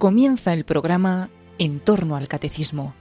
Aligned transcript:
comienza 0.00 0.54
el 0.54 0.64
programa 0.64 1.28
En 1.58 1.78
torno 1.78 2.16
al 2.16 2.26
Catecismo, 2.26 2.94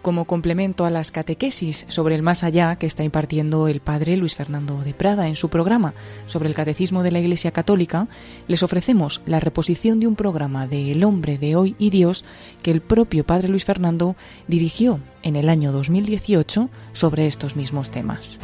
como 0.00 0.24
complemento 0.24 0.86
a 0.86 0.90
las 0.90 1.12
catequesis 1.12 1.84
sobre 1.88 2.14
el 2.14 2.22
más 2.22 2.42
allá 2.42 2.76
que 2.76 2.86
está 2.86 3.04
impartiendo 3.04 3.68
el 3.68 3.80
padre 3.80 4.16
Luis 4.16 4.34
Fernando 4.34 4.78
de 4.80 4.94
Prada 4.94 5.28
en 5.28 5.36
su 5.36 5.50
programa 5.50 5.92
sobre 6.24 6.48
el 6.48 6.54
Catecismo 6.54 7.02
de 7.02 7.10
la 7.10 7.18
Iglesia 7.18 7.50
Católica, 7.50 8.08
les 8.48 8.62
ofrecemos 8.62 9.20
la 9.26 9.40
reposición 9.40 10.00
de 10.00 10.06
un 10.06 10.16
programa 10.16 10.66
de 10.66 10.90
El 10.92 11.04
hombre 11.04 11.36
de 11.36 11.54
hoy 11.54 11.76
y 11.78 11.90
Dios 11.90 12.24
que 12.62 12.70
el 12.70 12.80
propio 12.80 13.26
padre 13.26 13.48
Luis 13.48 13.66
Fernando 13.66 14.16
dirigió 14.48 15.00
en 15.22 15.36
el 15.36 15.50
año 15.50 15.70
2018 15.70 16.70
sobre 16.94 17.26
estos 17.26 17.56
mismos 17.56 17.90
temas. 17.90 18.38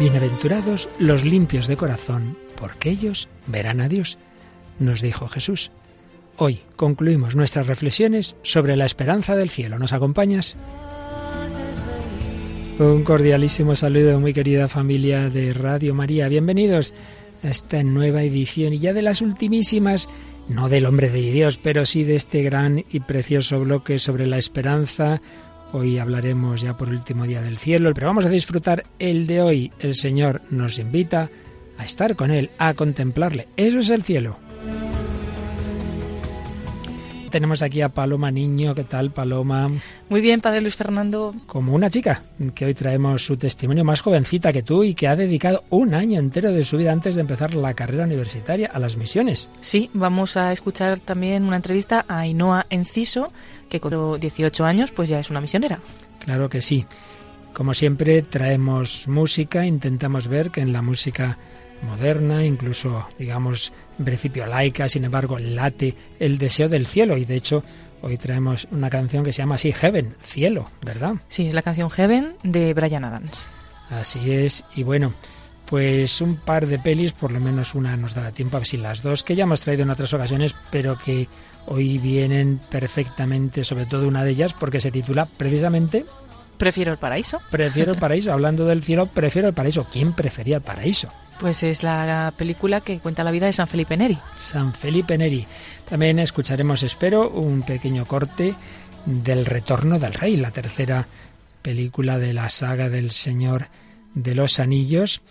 Bienaventurados 0.00 0.88
los 0.98 1.26
limpios 1.26 1.66
de 1.66 1.76
corazón, 1.76 2.38
porque 2.58 2.88
ellos 2.88 3.28
verán 3.46 3.82
a 3.82 3.88
Dios, 3.90 4.16
nos 4.78 5.02
dijo 5.02 5.28
Jesús. 5.28 5.70
Hoy 6.38 6.62
concluimos 6.76 7.36
nuestras 7.36 7.66
reflexiones 7.66 8.34
sobre 8.40 8.78
la 8.78 8.86
esperanza 8.86 9.36
del 9.36 9.50
cielo. 9.50 9.78
¿Nos 9.78 9.92
acompañas? 9.92 10.56
Un 12.78 13.04
cordialísimo 13.04 13.74
saludo, 13.74 14.18
muy 14.18 14.32
querida 14.32 14.68
familia 14.68 15.28
de 15.28 15.52
Radio 15.52 15.94
María. 15.94 16.28
Bienvenidos 16.28 16.94
a 17.42 17.48
esta 17.48 17.82
nueva 17.82 18.22
edición 18.22 18.72
y 18.72 18.78
ya 18.78 18.94
de 18.94 19.02
las 19.02 19.20
ultimísimas, 19.20 20.08
no 20.48 20.70
del 20.70 20.86
hombre 20.86 21.10
de 21.10 21.30
Dios, 21.30 21.60
pero 21.62 21.84
sí 21.84 22.04
de 22.04 22.16
este 22.16 22.42
gran 22.42 22.86
y 22.90 23.00
precioso 23.00 23.60
bloque 23.60 23.98
sobre 23.98 24.26
la 24.26 24.38
esperanza 24.38 25.20
Hoy 25.72 25.98
hablaremos 25.98 26.60
ya 26.60 26.76
por 26.76 26.88
último 26.88 27.24
día 27.24 27.40
del 27.40 27.58
cielo, 27.58 27.92
pero 27.94 28.08
vamos 28.08 28.26
a 28.26 28.30
disfrutar 28.30 28.84
el 28.98 29.26
de 29.26 29.40
hoy. 29.40 29.72
El 29.78 29.94
Señor 29.94 30.42
nos 30.50 30.78
invita 30.78 31.30
a 31.78 31.84
estar 31.84 32.16
con 32.16 32.30
Él, 32.30 32.50
a 32.58 32.74
contemplarle. 32.74 33.46
Eso 33.56 33.78
es 33.78 33.90
el 33.90 34.02
cielo. 34.02 34.36
Tenemos 37.30 37.62
aquí 37.62 37.80
a 37.80 37.88
Paloma 37.88 38.30
Niño. 38.30 38.74
¿Qué 38.74 38.84
tal, 38.84 39.12
Paloma? 39.12 39.68
Muy 40.08 40.20
bien, 40.20 40.40
Padre 40.40 40.60
Luis 40.60 40.74
Fernando. 40.74 41.34
Como 41.46 41.74
una 41.74 41.88
chica, 41.88 42.24
que 42.54 42.66
hoy 42.66 42.74
traemos 42.74 43.24
su 43.24 43.36
testimonio 43.36 43.84
más 43.84 44.00
jovencita 44.00 44.52
que 44.52 44.64
tú 44.64 44.82
y 44.82 44.94
que 44.94 45.06
ha 45.06 45.14
dedicado 45.14 45.62
un 45.70 45.94
año 45.94 46.18
entero 46.18 46.52
de 46.52 46.64
su 46.64 46.76
vida 46.76 46.92
antes 46.92 47.14
de 47.14 47.20
empezar 47.20 47.54
la 47.54 47.74
carrera 47.74 48.04
universitaria 48.04 48.68
a 48.72 48.78
las 48.80 48.96
misiones. 48.96 49.48
Sí, 49.60 49.90
vamos 49.94 50.36
a 50.36 50.50
escuchar 50.50 50.98
también 50.98 51.44
una 51.44 51.56
entrevista 51.56 52.04
a 52.08 52.20
Ainhoa 52.20 52.66
Enciso, 52.68 53.32
que 53.68 53.78
con 53.78 54.18
18 54.18 54.64
años 54.64 54.90
pues 54.90 55.08
ya 55.08 55.20
es 55.20 55.30
una 55.30 55.40
misionera. 55.40 55.78
Claro 56.18 56.48
que 56.48 56.60
sí. 56.60 56.84
Como 57.52 57.74
siempre, 57.74 58.22
traemos 58.22 59.06
música, 59.08 59.66
intentamos 59.66 60.28
ver 60.28 60.50
que 60.50 60.60
en 60.60 60.72
la 60.72 60.82
música 60.82 61.38
moderna, 61.82 62.44
incluso, 62.44 63.06
digamos, 63.18 63.72
en 63.98 64.04
principio 64.04 64.46
laica, 64.46 64.88
sin 64.88 65.04
embargo, 65.04 65.38
late 65.38 65.94
el 66.18 66.38
deseo 66.38 66.68
del 66.68 66.86
cielo. 66.86 67.16
Y 67.16 67.24
de 67.24 67.36
hecho, 67.36 67.64
hoy 68.02 68.16
traemos 68.16 68.68
una 68.70 68.90
canción 68.90 69.24
que 69.24 69.32
se 69.32 69.42
llama 69.42 69.56
así, 69.56 69.72
Heaven, 69.72 70.14
cielo, 70.22 70.70
¿verdad? 70.82 71.14
Sí, 71.28 71.46
es 71.46 71.54
la 71.54 71.62
canción 71.62 71.90
Heaven 71.90 72.34
de 72.42 72.74
Brian 72.74 73.04
Adams. 73.04 73.48
Así 73.90 74.30
es, 74.30 74.64
y 74.76 74.82
bueno, 74.82 75.12
pues 75.66 76.20
un 76.20 76.36
par 76.36 76.66
de 76.66 76.78
pelis, 76.78 77.12
por 77.12 77.32
lo 77.32 77.40
menos 77.40 77.74
una 77.74 77.96
nos 77.96 78.14
dará 78.14 78.30
tiempo, 78.30 78.56
a 78.56 78.60
ver 78.60 78.66
si 78.66 78.76
las 78.76 79.02
dos, 79.02 79.24
que 79.24 79.34
ya 79.34 79.44
hemos 79.44 79.60
traído 79.60 79.82
en 79.82 79.90
otras 79.90 80.12
ocasiones, 80.14 80.54
pero 80.70 80.96
que 80.98 81.28
hoy 81.66 81.98
vienen 81.98 82.60
perfectamente, 82.70 83.64
sobre 83.64 83.86
todo 83.86 84.06
una 84.06 84.24
de 84.24 84.30
ellas, 84.30 84.54
porque 84.54 84.80
se 84.80 84.90
titula 84.90 85.26
precisamente 85.26 86.04
Prefiero 86.60 86.92
el 86.92 86.98
paraíso. 86.98 87.40
Prefiero 87.50 87.92
el 87.92 87.98
paraíso. 88.00 88.34
Hablando 88.34 88.66
del 88.66 88.82
cielo, 88.82 89.06
prefiero 89.06 89.48
el 89.48 89.54
paraíso. 89.54 89.86
¿Quién 89.90 90.12
prefería 90.12 90.56
el 90.56 90.62
paraíso? 90.62 91.08
Pues 91.40 91.62
es 91.62 91.82
la 91.82 92.34
película 92.36 92.82
que 92.82 92.98
cuenta 92.98 93.24
la 93.24 93.30
vida 93.30 93.46
de 93.46 93.54
San 93.54 93.66
Felipe 93.66 93.96
Neri. 93.96 94.18
San 94.38 94.74
Felipe 94.74 95.16
Neri. 95.16 95.46
También 95.88 96.18
escucharemos, 96.18 96.82
espero, 96.82 97.30
un 97.30 97.62
pequeño 97.62 98.04
corte 98.04 98.54
del 99.06 99.46
Retorno 99.46 99.98
del 99.98 100.12
Rey, 100.12 100.36
la 100.36 100.50
tercera 100.50 101.08
película 101.62 102.18
de 102.18 102.34
la 102.34 102.50
saga 102.50 102.90
del 102.90 103.10
Señor 103.10 103.68
de 104.14 104.34
los 104.34 104.60
Anillos. 104.60 105.22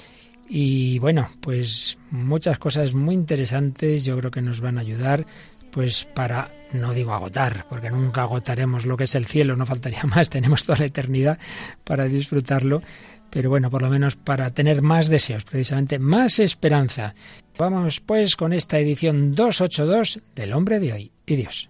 Y 0.50 0.98
bueno, 0.98 1.30
pues 1.42 2.00
muchas 2.10 2.58
cosas 2.58 2.96
muy 2.96 3.14
interesantes 3.14 4.04
yo 4.04 4.18
creo 4.18 4.32
que 4.32 4.42
nos 4.42 4.62
van 4.62 4.80
a 4.80 4.82
ayudar 4.82 5.28
pues 5.72 6.06
para, 6.06 6.52
no 6.74 6.94
digo 6.94 7.14
agotar, 7.14 7.68
porque 7.70 7.92
nunca 7.92 8.24
agotaremos 8.24 8.88
lo 8.88 8.98
que 8.98 9.04
es 9.04 9.14
el 9.14 9.28
cielo, 9.28 9.56
no 9.56 9.68
faltaría 9.68 10.04
más, 10.16 10.32
tenemos 10.32 10.66
toda 10.66 10.80
la 10.80 10.86
eternidad 10.86 11.38
para 11.84 12.06
disfrutarlo, 12.06 12.82
pero 13.30 13.50
bueno, 13.50 13.70
por 13.70 13.82
lo 13.82 13.90
menos 13.90 14.16
para 14.16 14.52
tener 14.52 14.82
más 14.82 15.08
deseos, 15.08 15.44
precisamente 15.44 16.00
más 16.00 16.40
esperanza. 16.40 17.16
Vamos 17.58 18.00
pues 18.00 18.36
con 18.36 18.54
esta 18.54 18.80
edición 18.80 19.36
282 19.36 20.22
del 20.36 20.54
hombre 20.54 20.80
de 20.80 20.94
hoy 20.94 21.12
y 21.26 21.36
Dios. 21.36 21.70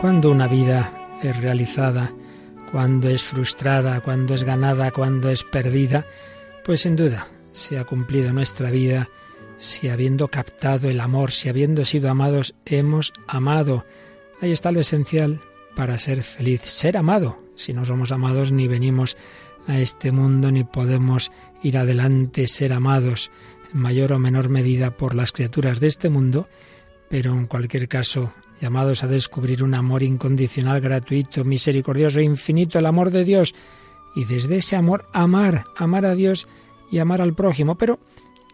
Cuando 0.00 0.30
una 0.30 0.46
vida 0.46 0.92
es 1.22 1.36
realizada, 1.38 2.12
cuando 2.70 3.08
es 3.08 3.22
frustrada, 3.22 4.00
cuando 4.02 4.34
es 4.34 4.44
ganada, 4.44 4.92
cuando 4.92 5.30
es 5.30 5.42
perdida, 5.42 6.04
pues 6.64 6.82
sin 6.82 6.94
duda 6.94 7.26
se 7.56 7.78
ha 7.78 7.84
cumplido 7.84 8.32
nuestra 8.32 8.70
vida 8.70 9.08
si 9.56 9.88
habiendo 9.88 10.28
captado 10.28 10.90
el 10.90 11.00
amor, 11.00 11.32
si 11.32 11.48
habiendo 11.48 11.84
sido 11.86 12.10
amados, 12.10 12.54
hemos 12.66 13.14
amado. 13.26 13.86
Ahí 14.42 14.52
está 14.52 14.70
lo 14.72 14.80
esencial 14.80 15.40
para 15.74 15.96
ser 15.96 16.22
feliz, 16.22 16.60
ser 16.62 16.98
amado. 16.98 17.38
Si 17.56 17.72
no 17.72 17.86
somos 17.86 18.12
amados 18.12 18.52
ni 18.52 18.68
venimos 18.68 19.16
a 19.66 19.78
este 19.78 20.12
mundo 20.12 20.50
ni 20.50 20.64
podemos 20.64 21.32
ir 21.62 21.78
adelante, 21.78 22.46
ser 22.46 22.74
amados 22.74 23.30
en 23.72 23.80
mayor 23.80 24.12
o 24.12 24.18
menor 24.18 24.50
medida 24.50 24.90
por 24.90 25.14
las 25.14 25.32
criaturas 25.32 25.80
de 25.80 25.86
este 25.86 26.10
mundo, 26.10 26.48
pero 27.08 27.32
en 27.32 27.46
cualquier 27.46 27.88
caso 27.88 28.32
llamados 28.60 29.02
a 29.02 29.06
descubrir 29.06 29.62
un 29.62 29.74
amor 29.74 30.02
incondicional, 30.02 30.82
gratuito, 30.82 31.44
misericordioso, 31.44 32.20
infinito, 32.20 32.78
el 32.78 32.86
amor 32.86 33.10
de 33.10 33.24
Dios, 33.24 33.54
y 34.14 34.26
desde 34.26 34.58
ese 34.58 34.76
amor 34.76 35.08
amar, 35.12 35.64
amar 35.76 36.04
a 36.04 36.14
Dios 36.14 36.46
y 36.90 36.98
amar 36.98 37.20
al 37.20 37.34
prójimo, 37.34 37.76
pero 37.76 37.98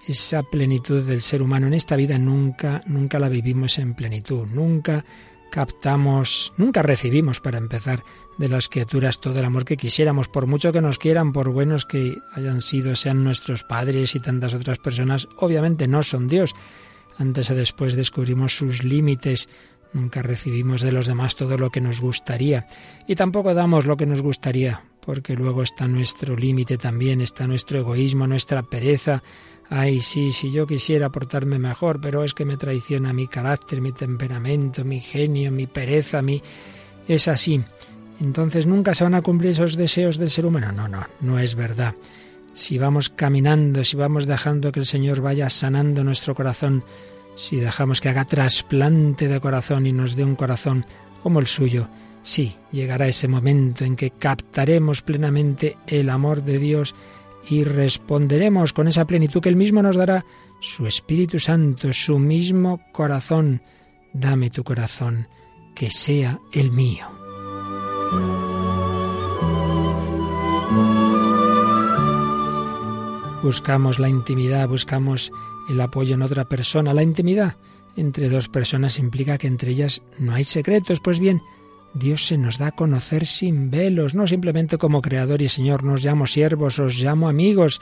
esa 0.06 0.42
plenitud 0.42 1.02
del 1.04 1.22
ser 1.22 1.42
humano 1.42 1.66
en 1.66 1.74
esta 1.74 1.96
vida 1.96 2.18
nunca, 2.18 2.82
nunca 2.86 3.18
la 3.18 3.28
vivimos 3.28 3.78
en 3.78 3.94
plenitud, 3.94 4.46
nunca 4.46 5.04
captamos, 5.50 6.52
nunca 6.56 6.82
recibimos 6.82 7.40
para 7.40 7.58
empezar 7.58 8.02
de 8.38 8.48
las 8.48 8.68
criaturas 8.68 9.20
todo 9.20 9.38
el 9.38 9.44
amor 9.44 9.64
que 9.64 9.76
quisiéramos, 9.76 10.28
por 10.28 10.46
mucho 10.46 10.72
que 10.72 10.80
nos 10.80 10.98
quieran, 10.98 11.32
por 11.32 11.50
buenos 11.50 11.84
que 11.84 12.16
hayan 12.34 12.60
sido, 12.60 12.96
sean 12.96 13.22
nuestros 13.22 13.62
padres 13.62 14.14
y 14.14 14.20
tantas 14.20 14.54
otras 14.54 14.78
personas, 14.78 15.28
obviamente 15.38 15.86
no 15.86 16.02
son 16.02 16.26
Dios. 16.26 16.54
Antes 17.18 17.50
o 17.50 17.54
después 17.54 17.94
descubrimos 17.94 18.56
sus 18.56 18.82
límites, 18.82 19.48
Nunca 19.92 20.22
recibimos 20.22 20.80
de 20.80 20.92
los 20.92 21.06
demás 21.06 21.36
todo 21.36 21.58
lo 21.58 21.70
que 21.70 21.80
nos 21.80 22.00
gustaría 22.00 22.66
y 23.06 23.14
tampoco 23.14 23.54
damos 23.54 23.84
lo 23.84 23.96
que 23.96 24.06
nos 24.06 24.22
gustaría, 24.22 24.84
porque 25.04 25.34
luego 25.34 25.62
está 25.62 25.88
nuestro 25.88 26.36
límite 26.36 26.78
también, 26.78 27.20
está 27.20 27.46
nuestro 27.46 27.78
egoísmo, 27.78 28.26
nuestra 28.26 28.62
pereza. 28.62 29.22
Ay, 29.68 30.00
sí, 30.00 30.32
si 30.32 30.52
yo 30.52 30.66
quisiera 30.66 31.10
portarme 31.10 31.58
mejor, 31.58 32.00
pero 32.00 32.22
es 32.24 32.34
que 32.34 32.44
me 32.44 32.56
traiciona 32.56 33.12
mi 33.12 33.26
carácter, 33.26 33.80
mi 33.80 33.92
temperamento, 33.92 34.84
mi 34.84 35.00
genio, 35.00 35.50
mi 35.50 35.66
pereza, 35.66 36.22
mi... 36.22 36.42
Es 37.08 37.26
así. 37.26 37.60
Entonces 38.20 38.66
nunca 38.66 38.94
se 38.94 39.02
van 39.02 39.14
a 39.14 39.22
cumplir 39.22 39.50
esos 39.50 39.76
deseos 39.76 40.18
del 40.18 40.30
ser 40.30 40.46
humano. 40.46 40.70
No, 40.70 40.86
no, 40.86 41.04
no 41.20 41.38
es 41.40 41.56
verdad. 41.56 41.94
Si 42.52 42.78
vamos 42.78 43.08
caminando, 43.08 43.82
si 43.82 43.96
vamos 43.96 44.26
dejando 44.26 44.70
que 44.70 44.80
el 44.80 44.86
Señor 44.86 45.20
vaya 45.20 45.48
sanando 45.48 46.04
nuestro 46.04 46.34
corazón, 46.34 46.84
si 47.34 47.56
dejamos 47.56 48.00
que 48.00 48.10
haga 48.10 48.24
trasplante 48.24 49.26
de 49.26 49.40
corazón 49.40 49.86
y 49.86 49.92
nos 49.92 50.14
dé 50.14 50.22
un 50.22 50.36
corazón 50.36 50.84
como 51.22 51.40
el 51.40 51.46
suyo, 51.48 51.88
sí, 52.22 52.56
llegará 52.70 53.06
ese 53.06 53.28
momento 53.28 53.84
en 53.84 53.96
que 53.96 54.10
captaremos 54.10 55.02
plenamente 55.02 55.76
el 55.86 56.10
amor 56.10 56.42
de 56.42 56.58
Dios 56.58 56.94
y 57.48 57.64
responderemos 57.64 58.72
con 58.72 58.88
esa 58.88 59.04
plenitud 59.04 59.40
que 59.40 59.48
Él 59.48 59.56
mismo 59.56 59.82
nos 59.82 59.96
dará, 59.96 60.24
su 60.60 60.86
Espíritu 60.86 61.38
Santo, 61.38 61.92
su 61.92 62.18
mismo 62.18 62.80
corazón. 62.92 63.62
Dame 64.12 64.50
tu 64.50 64.62
corazón, 64.62 65.26
que 65.74 65.90
sea 65.90 66.38
el 66.52 66.70
mío. 66.70 67.06
Buscamos 73.42 73.98
la 73.98 74.08
intimidad, 74.08 74.68
buscamos 74.68 75.32
el 75.68 75.80
apoyo 75.80 76.14
en 76.14 76.22
otra 76.22 76.44
persona. 76.48 76.94
La 76.94 77.02
intimidad 77.02 77.56
entre 77.96 78.28
dos 78.28 78.48
personas 78.48 79.00
implica 79.00 79.36
que 79.36 79.48
entre 79.48 79.72
ellas 79.72 80.02
no 80.18 80.32
hay 80.32 80.44
secretos. 80.44 81.00
Pues 81.00 81.18
bien, 81.18 81.42
Dios 81.94 82.26
se 82.26 82.38
nos 82.38 82.58
da 82.58 82.68
a 82.68 82.72
conocer 82.72 83.26
sin 83.26 83.70
velos, 83.70 84.14
no 84.14 84.26
simplemente 84.26 84.78
como 84.78 85.02
Creador 85.02 85.42
y 85.42 85.48
Señor, 85.48 85.84
nos 85.84 86.04
llamo 86.04 86.26
siervos, 86.26 86.78
os 86.78 86.98
llamo 87.02 87.28
amigos. 87.28 87.80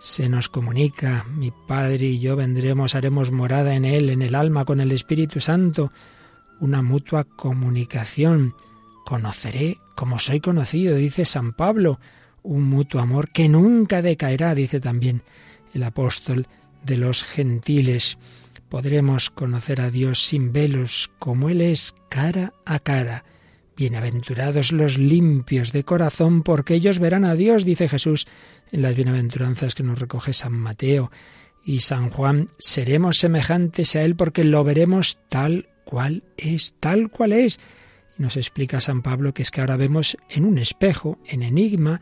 Se 0.00 0.28
nos 0.28 0.48
comunica, 0.48 1.24
mi 1.36 1.52
Padre 1.52 2.06
y 2.06 2.18
yo 2.18 2.34
vendremos, 2.36 2.94
haremos 2.94 3.30
morada 3.30 3.74
en 3.74 3.84
Él, 3.84 4.10
en 4.10 4.22
el 4.22 4.34
alma, 4.34 4.64
con 4.64 4.80
el 4.80 4.90
Espíritu 4.90 5.40
Santo, 5.40 5.92
una 6.60 6.82
mutua 6.82 7.24
comunicación. 7.24 8.54
Conoceré 9.04 9.78
como 9.94 10.18
soy 10.18 10.40
conocido, 10.40 10.96
dice 10.96 11.24
San 11.24 11.52
Pablo, 11.52 12.00
un 12.42 12.64
mutuo 12.64 13.00
amor 13.00 13.30
que 13.30 13.48
nunca 13.48 14.02
decaerá, 14.02 14.54
dice 14.54 14.80
también 14.80 15.22
el 15.72 15.84
apóstol 15.84 16.48
de 16.82 16.96
los 16.96 17.22
gentiles. 17.22 18.18
Podremos 18.68 19.30
conocer 19.30 19.80
a 19.80 19.90
Dios 19.90 20.24
sin 20.24 20.52
velos, 20.52 21.12
como 21.20 21.48
Él 21.48 21.60
es, 21.60 21.94
cara 22.08 22.52
a 22.64 22.80
cara. 22.80 23.24
Bienaventurados 23.76 24.70
los 24.70 24.98
limpios 24.98 25.72
de 25.72 25.82
corazón, 25.82 26.44
porque 26.44 26.74
ellos 26.74 27.00
verán 27.00 27.24
a 27.24 27.34
Dios, 27.34 27.64
dice 27.64 27.88
Jesús 27.88 28.28
en 28.70 28.82
las 28.82 28.94
bienaventuranzas 28.94 29.74
que 29.74 29.82
nos 29.82 29.98
recoge 29.98 30.32
San 30.32 30.52
Mateo. 30.52 31.10
Y 31.64 31.80
San 31.80 32.10
Juan, 32.10 32.50
seremos 32.56 33.16
semejantes 33.16 33.96
a 33.96 34.02
Él 34.02 34.14
porque 34.14 34.44
lo 34.44 34.62
veremos 34.62 35.18
tal 35.28 35.68
cual 35.84 36.22
es, 36.36 36.76
tal 36.78 37.10
cual 37.10 37.32
es. 37.32 37.58
Y 38.16 38.22
nos 38.22 38.36
explica 38.36 38.80
San 38.80 39.02
Pablo 39.02 39.34
que 39.34 39.42
es 39.42 39.50
que 39.50 39.60
ahora 39.60 39.76
vemos 39.76 40.16
en 40.30 40.44
un 40.44 40.58
espejo, 40.58 41.18
en 41.26 41.42
enigma. 41.42 42.00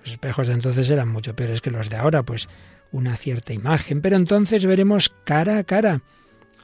Los 0.00 0.10
espejos 0.10 0.48
de 0.48 0.54
entonces 0.54 0.90
eran 0.90 1.08
mucho 1.08 1.36
peores 1.36 1.60
que 1.60 1.70
los 1.70 1.88
de 1.88 1.98
ahora, 1.98 2.24
pues 2.24 2.48
una 2.90 3.16
cierta 3.16 3.52
imagen, 3.52 4.02
pero 4.02 4.16
entonces 4.16 4.66
veremos 4.66 5.14
cara 5.24 5.58
a 5.58 5.64
cara. 5.64 6.02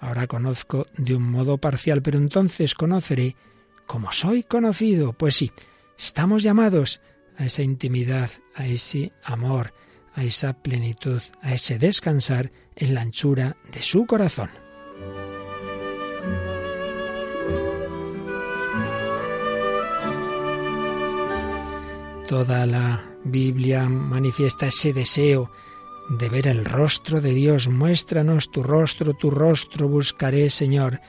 Ahora 0.01 0.27
conozco 0.27 0.89
de 0.97 1.15
un 1.15 1.23
modo 1.23 1.59
parcial, 1.59 2.03
pero 2.03 2.19
entonces 2.19 2.75
conoceré 2.75 3.37
como 3.89 4.13
soy 4.13 4.45
conocido. 4.45 5.13
Pues 5.15 5.35
sí, 5.35 5.51
estamos 5.99 6.45
llamados 6.45 7.01
a 7.37 7.47
esa 7.47 7.63
intimidad, 7.63 8.31
a 8.55 8.67
ese 8.67 9.11
amor, 9.25 9.75
a 10.15 10.23
esa 10.23 10.53
plenitud, 10.53 11.21
a 11.43 11.55
ese 11.55 11.79
descansar 11.79 12.53
en 12.77 12.95
la 12.95 13.01
anchura 13.01 13.57
de 13.73 13.83
su 13.83 14.07
corazón. 14.07 14.51
Toda 22.29 22.67
la 22.67 23.03
Biblia 23.25 23.89
manifiesta 23.89 24.67
ese 24.67 24.93
deseo 24.93 25.51
de 26.11 26.29
ver 26.29 26.47
el 26.47 26.65
rostro 26.67 27.23
de 27.23 27.33
Dios. 27.33 27.69
Muéstranos 27.69 28.51
tu 28.51 28.63
rostro, 28.63 29.15
tu 29.15 29.31
rostro 29.31 29.89
buscaré, 29.89 30.51
Señor 30.51 31.01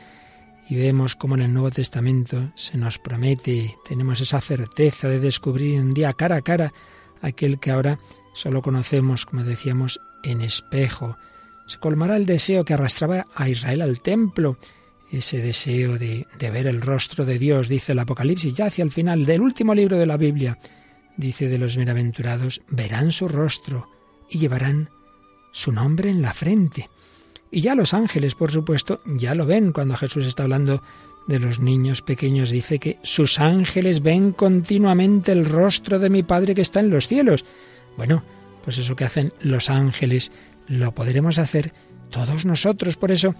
y 0.69 0.75
vemos 0.75 1.15
cómo 1.15 1.35
en 1.35 1.41
el 1.41 1.53
Nuevo 1.53 1.71
Testamento 1.71 2.51
se 2.55 2.77
nos 2.77 2.99
promete, 2.99 3.75
tenemos 3.83 4.21
esa 4.21 4.39
certeza 4.39 5.09
de 5.09 5.19
descubrir 5.19 5.81
un 5.81 5.95
día 5.95 6.13
cara 6.13 6.37
a 6.37 6.41
cara 6.41 6.73
aquel 7.21 7.59
que 7.59 7.71
ahora 7.71 7.99
solo 8.33 8.61
conocemos, 8.61 9.25
como 9.25 9.43
decíamos, 9.43 9.99
en 10.23 10.41
espejo. 10.41 11.17
Se 11.65 11.79
colmará 11.79 12.17
el 12.17 12.27
deseo 12.27 12.63
que 12.65 12.75
arrastraba 12.75 13.25
a 13.33 13.49
Israel 13.49 13.81
al 13.81 14.01
templo, 14.01 14.59
ese 15.11 15.39
deseo 15.39 15.97
de, 15.97 16.27
de 16.37 16.49
ver 16.51 16.67
el 16.67 16.81
rostro 16.81 17.25
de 17.25 17.39
Dios, 17.39 17.67
dice 17.67 17.93
el 17.93 17.99
Apocalipsis, 17.99 18.53
ya 18.53 18.67
hacia 18.67 18.83
el 18.83 18.91
final 18.91 19.25
del 19.25 19.41
último 19.41 19.73
libro 19.73 19.97
de 19.97 20.05
la 20.05 20.17
Biblia, 20.17 20.59
dice 21.17 21.47
de 21.47 21.57
los 21.57 21.77
bienaventurados, 21.77 22.61
verán 22.69 23.11
su 23.11 23.27
rostro 23.27 23.89
y 24.29 24.37
llevarán 24.37 24.91
su 25.51 25.71
nombre 25.71 26.11
en 26.11 26.21
la 26.21 26.33
frente. 26.33 26.89
Y 27.51 27.61
ya 27.61 27.75
los 27.75 27.93
ángeles, 27.93 28.35
por 28.35 28.51
supuesto, 28.51 29.01
ya 29.05 29.33
lo 29.35 29.45
ven 29.45 29.71
cuando 29.71 29.95
Jesús 29.95 30.25
está 30.25 30.43
hablando 30.43 30.83
de 31.27 31.39
los 31.39 31.59
niños 31.59 32.01
pequeños. 32.01 32.49
Dice 32.49 32.79
que 32.79 32.99
sus 33.03 33.39
ángeles 33.39 34.01
ven 34.01 34.31
continuamente 34.31 35.31
el 35.31 35.45
rostro 35.45 35.99
de 35.99 36.09
mi 36.09 36.23
Padre 36.23 36.55
que 36.55 36.61
está 36.61 36.79
en 36.79 36.89
los 36.89 37.07
cielos. 37.07 37.45
Bueno, 37.97 38.23
pues 38.63 38.77
eso 38.77 38.95
que 38.95 39.05
hacen 39.05 39.33
los 39.41 39.69
ángeles 39.69 40.31
lo 40.67 40.93
podremos 40.93 41.39
hacer 41.39 41.73
todos 42.09 42.45
nosotros. 42.45 42.97
Por 42.97 43.11
eso, 43.11 43.35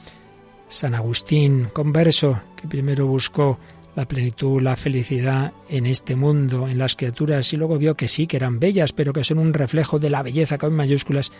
San 0.68 0.96
Agustín, 0.96 1.70
converso, 1.74 2.42
que 2.56 2.68
primero 2.68 3.08
buscó 3.08 3.60
la 3.96 4.08
plenitud, 4.08 4.62
la 4.62 4.76
felicidad 4.76 5.54
en 5.68 5.86
este 5.86 6.16
mundo, 6.16 6.68
en 6.68 6.78
las 6.78 6.96
criaturas, 6.96 7.52
y 7.54 7.58
luego 7.58 7.78
vio 7.78 7.96
que 7.96 8.08
sí, 8.08 8.28
que 8.28 8.38
eran 8.38 8.60
bellas, 8.60 8.94
pero 8.94 9.14
que 9.14 9.24
son 9.24 9.40
un 9.40 9.54
reflejo 9.54 10.00
de 10.00 10.10
la 10.10 10.24
belleza, 10.24 10.58
con 10.58 10.74
mayúsculas, 10.74 11.32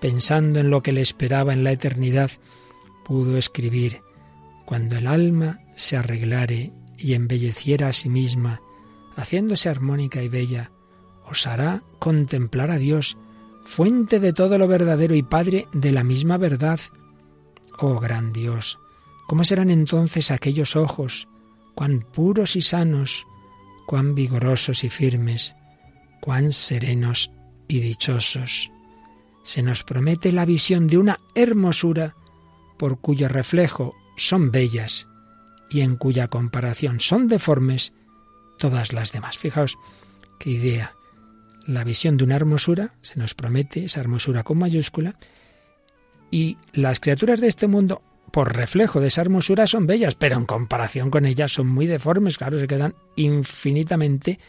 pensando 0.00 0.60
en 0.60 0.70
lo 0.70 0.82
que 0.82 0.92
le 0.92 1.00
esperaba 1.00 1.52
en 1.52 1.64
la 1.64 1.72
eternidad, 1.72 2.30
pudo 3.04 3.36
escribir, 3.38 4.02
Cuando 4.64 4.96
el 4.96 5.06
alma 5.06 5.60
se 5.76 5.96
arreglare 5.96 6.72
y 6.98 7.14
embelleciera 7.14 7.88
a 7.88 7.92
sí 7.92 8.08
misma, 8.08 8.60
haciéndose 9.14 9.68
armónica 9.68 10.22
y 10.22 10.28
bella, 10.28 10.72
os 11.24 11.46
hará 11.46 11.82
contemplar 11.98 12.70
a 12.70 12.78
Dios, 12.78 13.16
fuente 13.64 14.20
de 14.20 14.32
todo 14.32 14.58
lo 14.58 14.68
verdadero 14.68 15.14
y 15.14 15.22
Padre 15.22 15.66
de 15.72 15.92
la 15.92 16.04
misma 16.04 16.36
verdad. 16.36 16.80
Oh 17.78 18.00
gran 18.00 18.32
Dios, 18.32 18.78
¿cómo 19.26 19.44
serán 19.44 19.70
entonces 19.70 20.30
aquellos 20.30 20.76
ojos, 20.76 21.28
cuán 21.74 22.00
puros 22.00 22.56
y 22.56 22.62
sanos, 22.62 23.26
cuán 23.86 24.14
vigorosos 24.14 24.84
y 24.84 24.88
firmes, 24.88 25.54
cuán 26.20 26.52
serenos 26.52 27.32
y 27.68 27.80
dichosos? 27.80 28.70
Se 29.46 29.62
nos 29.62 29.84
promete 29.84 30.32
la 30.32 30.44
visión 30.44 30.88
de 30.88 30.98
una 30.98 31.20
hermosura 31.36 32.16
por 32.76 33.00
cuyo 33.00 33.28
reflejo 33.28 33.94
son 34.16 34.50
bellas 34.50 35.06
y 35.70 35.82
en 35.82 35.94
cuya 35.94 36.26
comparación 36.26 36.98
son 36.98 37.28
deformes 37.28 37.92
todas 38.58 38.92
las 38.92 39.12
demás. 39.12 39.38
Fijaos 39.38 39.78
qué 40.40 40.50
idea. 40.50 40.96
La 41.64 41.84
visión 41.84 42.16
de 42.16 42.24
una 42.24 42.34
hermosura, 42.34 42.94
se 43.02 43.20
nos 43.20 43.34
promete 43.34 43.84
esa 43.84 44.00
hermosura 44.00 44.42
con 44.42 44.58
mayúscula, 44.58 45.16
y 46.32 46.58
las 46.72 46.98
criaturas 46.98 47.40
de 47.40 47.46
este 47.46 47.68
mundo, 47.68 48.02
por 48.32 48.56
reflejo 48.56 48.98
de 48.98 49.08
esa 49.08 49.20
hermosura, 49.20 49.68
son 49.68 49.86
bellas, 49.86 50.16
pero 50.16 50.36
en 50.36 50.46
comparación 50.46 51.08
con 51.08 51.24
ellas 51.24 51.52
son 51.52 51.68
muy 51.68 51.86
deformes, 51.86 52.36
claro, 52.36 52.58
se 52.58 52.66
quedan 52.66 52.96
infinitamente 53.14 54.40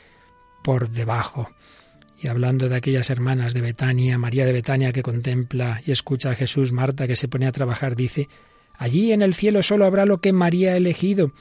por 0.64 0.90
debajo. 0.90 1.52
Y 2.20 2.28
hablando 2.28 2.68
de 2.68 2.76
aquellas 2.76 3.10
hermanas 3.10 3.54
de 3.54 3.62
Betania, 3.62 4.18
María 4.18 4.46
de 4.46 4.54
Betania 4.54 4.92
que 4.92 5.04
contempla 5.04 5.82
y 5.86 5.92
escucha 5.92 6.32
a 6.32 6.36
Jesús, 6.36 6.72
Marta 6.72 7.08
que 7.08 7.16
se 7.16 7.28
pone 7.28 7.46
a 7.46 7.52
trabajar, 7.52 7.96
dice, 7.96 8.28
Allí 8.78 9.12
en 9.12 9.22
el 9.22 9.34
cielo 9.34 9.64
solo 9.64 9.86
habrá 9.86 10.06
lo 10.06 10.20
que 10.20 10.34
María 10.34 10.74
ha 10.74 10.78
elegido. 10.78 11.32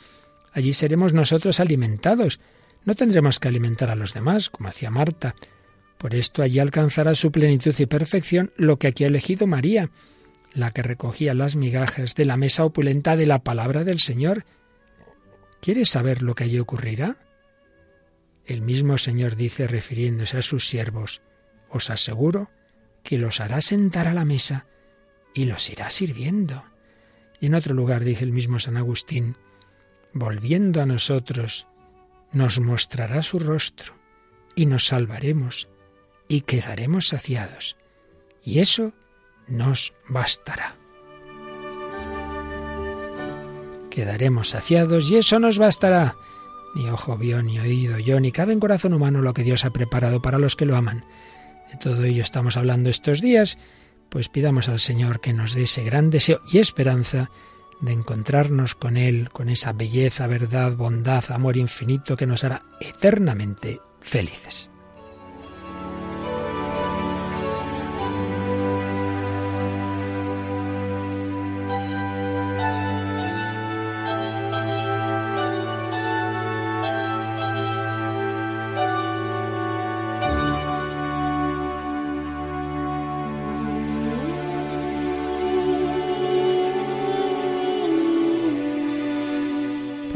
Allí 0.53 0.73
seremos 0.75 1.13
nosotros 1.13 1.61
alimentados. 1.61 2.41
No 2.85 2.95
tendremos 2.95 3.39
que 3.39 3.49
alimentar 3.49 3.91
a 3.91 3.97
los 3.97 4.15
demás, 4.15 4.49
como 4.49 4.69
hacía 4.69 4.91
Marta. 4.91 5.35
Por 5.99 6.15
esto 6.15 6.43
allí 6.43 6.59
alcanzará 6.59 7.15
su 7.15 7.31
plenitud 7.33 7.75
y 7.79 7.87
perfección 7.87 8.53
lo 8.57 8.79
que 8.79 8.89
aquí 8.89 9.05
ha 9.05 9.09
elegido 9.09 9.47
María, 9.47 9.91
la 10.53 10.71
que 10.71 10.83
recogía 10.83 11.35
las 11.35 11.57
migajas 11.57 12.15
de 12.15 12.25
la 12.25 12.37
mesa 12.37 12.65
opulenta 12.65 13.17
de 13.17 13.27
la 13.27 13.41
palabra 13.41 13.85
del 13.85 13.99
Señor. 13.99 14.45
¿Quieres 15.61 15.91
saber 15.91 16.23
lo 16.23 16.35
que 16.35 16.45
allí 16.45 16.59
ocurrirá? 16.59 17.17
El 18.47 18.63
mismo 18.63 18.97
Señor 18.97 19.35
dice, 19.35 19.67
refiriéndose 19.67 20.39
a 20.39 20.43
sus 20.43 20.69
siervos, 20.69 21.21
os 21.69 21.91
aseguro 21.91 22.49
que 23.03 23.19
los 23.19 23.41
hará 23.41 23.61
sentar 23.61 24.07
a 24.07 24.15
la 24.15 24.25
mesa 24.25 24.67
y 25.35 25.47
los 25.47 25.69
irá 25.69 25.91
sirviendo. 25.91 26.65
Y 27.41 27.47
en 27.47 27.55
otro 27.55 27.75
lugar 27.75 28.05
dice 28.05 28.25
el 28.25 28.33
mismo 28.33 28.61
San 28.61 28.77
Agustín, 28.77 29.37
volviendo 30.13 30.81
a 30.81 30.87
nosotros, 30.87 31.67
nos 32.33 32.61
mostrará 32.61 33.23
su 33.23 33.41
rostro 33.41 33.95
y 34.55 34.67
nos 34.67 34.87
salvaremos 34.87 35.69
y 36.29 36.43
quedaremos 36.43 37.09
saciados. 37.09 37.77
Y 38.43 38.61
eso 38.61 38.93
nos 39.49 39.93
bastará. 40.09 40.77
Quedaremos 43.91 44.51
saciados 44.51 45.11
y 45.11 45.17
eso 45.17 45.39
nos 45.41 45.59
bastará 45.59 46.17
ni 46.77 46.91
ojo 46.91 47.17
vio, 47.17 47.43
ni 47.43 47.59
oído 47.59 47.99
yo, 47.99 48.21
ni 48.21 48.31
cabe 48.33 48.53
en 48.53 48.61
corazón 48.61 48.93
humano 48.93 49.23
lo 49.23 49.33
que 49.33 49.43
Dios 49.43 49.65
ha 49.65 49.71
preparado 49.71 50.21
para 50.21 50.39
los 50.39 50.57
que 50.57 50.67
lo 50.67 50.77
aman. 50.77 51.05
De 51.73 51.79
todo 51.79 52.05
ello 52.05 52.23
estamos 52.23 52.57
hablando 52.57 52.91
estos 52.91 53.21
días, 53.21 53.59
pues 54.11 54.29
pidamos 54.29 54.69
al 54.69 54.79
Señor 54.79 55.21
que 55.21 55.33
nos 55.33 55.55
dé 55.55 55.63
ese 55.63 55.83
gran 55.83 56.11
deseo 56.11 56.41
y 56.53 56.59
esperanza 56.59 57.31
de 57.81 57.93
encontrarnos 57.93 58.75
con 58.75 58.97
Él, 58.97 59.31
con 59.31 59.49
esa 59.49 59.73
belleza, 59.73 60.27
verdad, 60.27 60.77
bondad, 60.77 61.25
amor 61.31 61.57
infinito 61.57 62.17
que 62.17 62.27
nos 62.27 62.45
hará 62.45 62.63
eternamente 62.81 63.81
felices. 64.01 64.71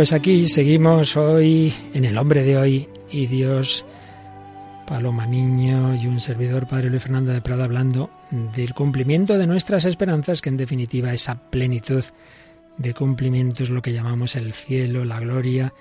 Pues 0.00 0.14
aquí 0.14 0.48
seguimos 0.48 1.14
hoy 1.18 1.74
en 1.92 2.06
el 2.06 2.16
hombre 2.16 2.42
de 2.42 2.56
hoy 2.56 2.88
y 3.10 3.26
Dios, 3.26 3.84
Paloma 4.86 5.26
Niño 5.26 5.94
y 5.94 6.06
un 6.06 6.22
servidor, 6.22 6.66
Padre 6.66 6.88
Luis 6.88 7.02
Fernando 7.02 7.34
de 7.34 7.42
Prada, 7.42 7.64
hablando 7.64 8.10
del 8.30 8.72
cumplimiento 8.72 9.36
de 9.36 9.46
nuestras 9.46 9.84
esperanzas, 9.84 10.40
que 10.40 10.48
en 10.48 10.56
definitiva 10.56 11.12
esa 11.12 11.50
plenitud 11.50 12.02
de 12.78 12.94
cumplimiento 12.94 13.62
es 13.62 13.68
lo 13.68 13.82
que 13.82 13.92
llamamos 13.92 14.36
el 14.36 14.54
cielo, 14.54 15.04
la 15.04 15.20
gloria, 15.20 15.74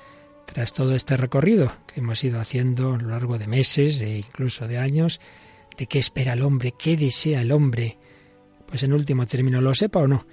tras 0.45 0.73
todo 0.73 0.95
este 0.95 1.15
recorrido 1.15 1.71
que 1.87 2.01
hemos 2.01 2.21
ido 2.21 2.41
haciendo 2.41 2.95
a 2.95 2.97
lo 2.97 3.11
largo 3.11 3.37
de 3.37 3.47
meses 3.47 4.01
e 4.01 4.17
incluso 4.17 4.67
de 4.67 4.79
años, 4.79 5.21
de 5.77 5.87
qué 5.87 5.97
espera 5.97 6.33
el 6.33 6.41
hombre, 6.41 6.73
qué 6.77 6.97
desea 6.97 7.39
el 7.39 7.53
hombre, 7.53 7.97
pues 8.67 8.83
en 8.83 8.91
último 8.91 9.27
término 9.27 9.61
lo 9.61 9.73
sepa 9.73 9.99
o 9.99 10.09
no, 10.09 10.27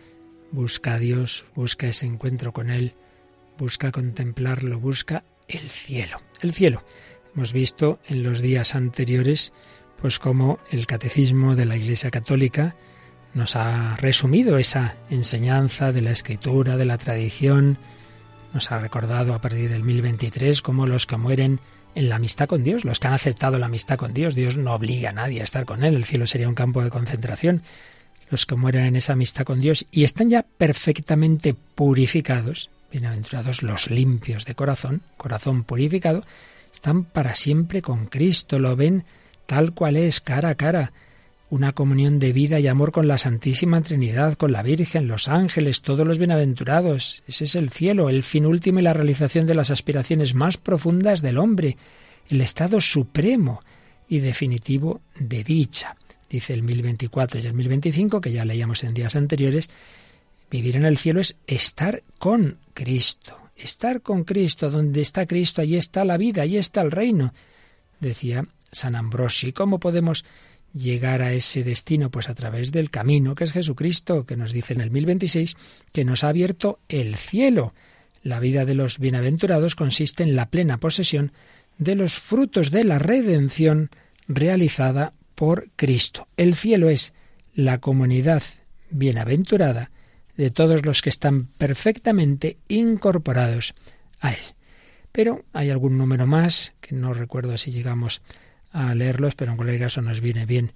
busca 0.51 0.95
a 0.95 0.99
Dios, 0.99 1.45
busca 1.55 1.87
ese 1.87 2.07
encuentro 2.07 2.53
con 2.53 2.71
Él, 2.71 2.97
busca 3.59 3.93
contemplarlo, 3.93 4.79
busca 4.79 5.25
el 5.49 5.69
cielo. 5.69 6.21
El 6.41 6.53
cielo. 6.53 6.85
Hemos 7.35 7.53
visto 7.53 7.99
en 8.07 8.23
los 8.23 8.41
días 8.41 8.75
anteriores, 8.75 9.53
pues 10.01 10.19
como 10.19 10.59
el 10.71 10.87
catecismo 10.87 11.55
de 11.55 11.67
la 11.67 11.77
Iglesia 11.77 12.11
Católica 12.11 12.77
nos 13.35 13.55
ha 13.55 13.97
resumido 13.97 14.57
esa 14.57 14.97
enseñanza 15.11 15.93
de 15.93 16.01
la 16.01 16.11
escritura, 16.11 16.79
de 16.79 16.87
la 16.87 16.97
tradición, 16.97 17.79
nos 18.55 18.73
ha 18.73 18.79
recordado 18.79 19.35
a 19.35 19.41
partir 19.43 19.69
del 19.69 19.85
1023 19.85 20.63
como 20.63 20.87
los 20.87 21.07
que 21.07 21.19
mueren 21.19 21.61
en 21.95 22.09
la 22.09 22.17
amistad 22.17 22.49
con 22.49 22.63
Dios, 22.63 22.85
los 22.85 22.99
que 22.99 23.09
han 23.09 23.13
aceptado 23.13 23.59
la 23.59 23.67
amistad 23.67 23.99
con 23.99 24.15
Dios, 24.15 24.35
Dios 24.35 24.57
no 24.57 24.75
obliga 24.75 25.11
a 25.11 25.13
nadie 25.13 25.43
a 25.43 25.45
estar 25.45 25.67
con 25.67 25.85
Él, 25.85 25.95
el 25.95 26.05
cielo 26.05 26.27
sería 26.27 26.49
un 26.49 26.55
campo 26.55 26.83
de 26.83 26.91
concentración, 26.91 27.63
los 28.31 28.47
que 28.47 28.55
mueren 28.55 28.87
en 28.87 28.97
esa 28.97 29.13
amistad 29.13 29.45
con 29.45 29.61
Dios 29.61 29.87
y 29.91 30.05
están 30.05 30.31
ya 30.31 30.43
perfectamente 30.43 31.55
purificados, 31.55 32.71
Bienaventurados 32.91 33.63
los 33.63 33.91
limpios 33.91 34.45
de 34.45 34.55
corazón, 34.55 35.03
corazón 35.17 35.65
purificado, 35.65 36.25
están 36.73 37.05
para 37.05 37.35
siempre 37.35 37.83
con 37.83 38.07
Cristo, 38.07 38.59
lo 38.59 38.77
ven 38.77 39.05
tal 39.47 39.73
cual 39.75 39.97
es, 39.97 40.21
cara 40.21 40.51
a 40.51 40.55
cara, 40.55 40.93
una 41.51 41.73
comunión 41.73 42.19
de 42.19 42.33
vida 42.33 42.61
y 42.61 42.67
amor 42.67 42.93
con 42.93 43.09
la 43.09 43.19
Santísima 43.19 43.81
Trinidad, 43.83 44.35
con 44.35 44.53
la 44.53 44.63
Virgen, 44.63 45.09
los 45.09 45.29
ángeles, 45.29 45.83
todos 45.83 46.07
los 46.07 46.19
bienaventurados. 46.19 47.23
Ese 47.27 47.45
es 47.45 47.55
el 47.55 47.71
cielo, 47.71 48.09
el 48.09 48.23
fin 48.23 48.47
último 48.47 48.81
y 48.81 48.83
la 48.83 48.93
realización 48.93 49.47
de 49.47 49.55
las 49.55 49.71
aspiraciones 49.71 50.35
más 50.35 50.57
profundas 50.57 51.23
del 51.23 51.39
hombre, 51.39 51.77
el 52.29 52.41
estado 52.41 52.81
supremo 52.81 53.63
y 54.09 54.19
definitivo 54.21 55.01
de 55.19 55.45
dicha. 55.45 55.97
Dice 56.29 56.53
el 56.53 56.63
1024 56.63 57.41
y 57.41 57.47
el 57.47 57.55
1025, 57.55 58.21
que 58.21 58.33
ya 58.33 58.45
leíamos 58.45 58.83
en 58.83 58.95
días 58.95 59.15
anteriores, 59.15 59.71
Vivir 60.51 60.77
en 60.77 60.85
el 60.85 60.97
cielo 60.97 61.21
es 61.21 61.37
estar 61.47 62.03
con 62.19 62.59
Cristo. 62.77 63.51
Estar 63.57 64.03
con 64.03 64.25
Cristo, 64.25 64.71
donde 64.71 65.01
está 65.01 65.27
Cristo, 65.27 65.63
allí 65.63 65.77
está 65.77 66.05
la 66.05 66.19
vida, 66.19 66.43
allí 66.43 66.59
está 66.59 66.83
el 66.83 66.91
reino. 66.91 67.33
Decía 68.01 68.47
San 68.71 68.95
Ambrosio. 68.95 69.51
¿Cómo 69.55 69.81
podemos 69.81 70.27
llegar 70.75 71.23
a 71.23 71.33
ese 71.33 71.65
destino? 71.65 72.11
Pues 72.11 72.29
a 72.29 72.35
través 72.35 72.73
del 72.73 72.91
camino 72.91 73.35
que 73.35 73.45
es 73.45 73.53
Jesucristo, 73.53 74.27
que 74.27 74.37
nos 74.37 74.53
dice 74.53 74.75
en 74.75 74.83
el 74.83 74.91
1026 74.91 75.57
que 75.91 76.05
nos 76.05 76.23
ha 76.23 76.29
abierto 76.29 76.79
el 76.91 77.17
cielo. 77.17 77.73
La 78.23 78.41
vida 78.41 78.67
de 78.67 78.75
los 78.75 78.99
bienaventurados 78.99 79.75
consiste 79.75 80.23
en 80.23 80.37
la 80.37 80.51
plena 80.51 80.79
posesión 80.79 81.33
de 81.79 81.95
los 81.95 82.19
frutos 82.19 82.71
de 82.71 82.85
la 82.85 82.99
redención 82.99 83.89
realizada 84.29 85.15
por 85.35 85.71
Cristo. 85.77 86.29
El 86.37 86.55
cielo 86.55 86.91
es 86.91 87.15
la 87.55 87.79
comunidad 87.81 88.43
bienaventurada 88.91 89.91
de 90.37 90.51
todos 90.51 90.85
los 90.85 91.03
que 91.03 91.11
están 91.11 91.47
perfectamente 91.59 92.59
incorporados 92.69 93.75
a 94.21 94.33
Él. 94.33 94.41
Pero 95.13 95.45
hay 95.53 95.71
algún 95.71 95.97
número 95.97 96.27
más, 96.27 96.75
que 96.81 96.95
no 96.95 97.15
recuerdo 97.15 97.57
si 97.57 97.71
llegamos 97.73 98.23
a 98.71 98.95
leerlos, 98.95 99.35
pero 99.35 99.53
en 99.53 99.57
cualquier 99.57 99.81
caso 99.81 100.03
nos 100.03 100.21
viene 100.21 100.45
bien 100.45 100.73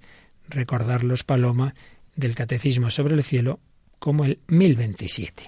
recordarlos, 0.49 1.23
Paloma, 1.23 1.75
del 2.15 2.35
Catecismo 2.35 2.89
sobre 2.89 3.13
el 3.13 3.23
Cielo, 3.23 3.59
como 3.99 4.25
el 4.25 4.39
1027. 4.47 5.43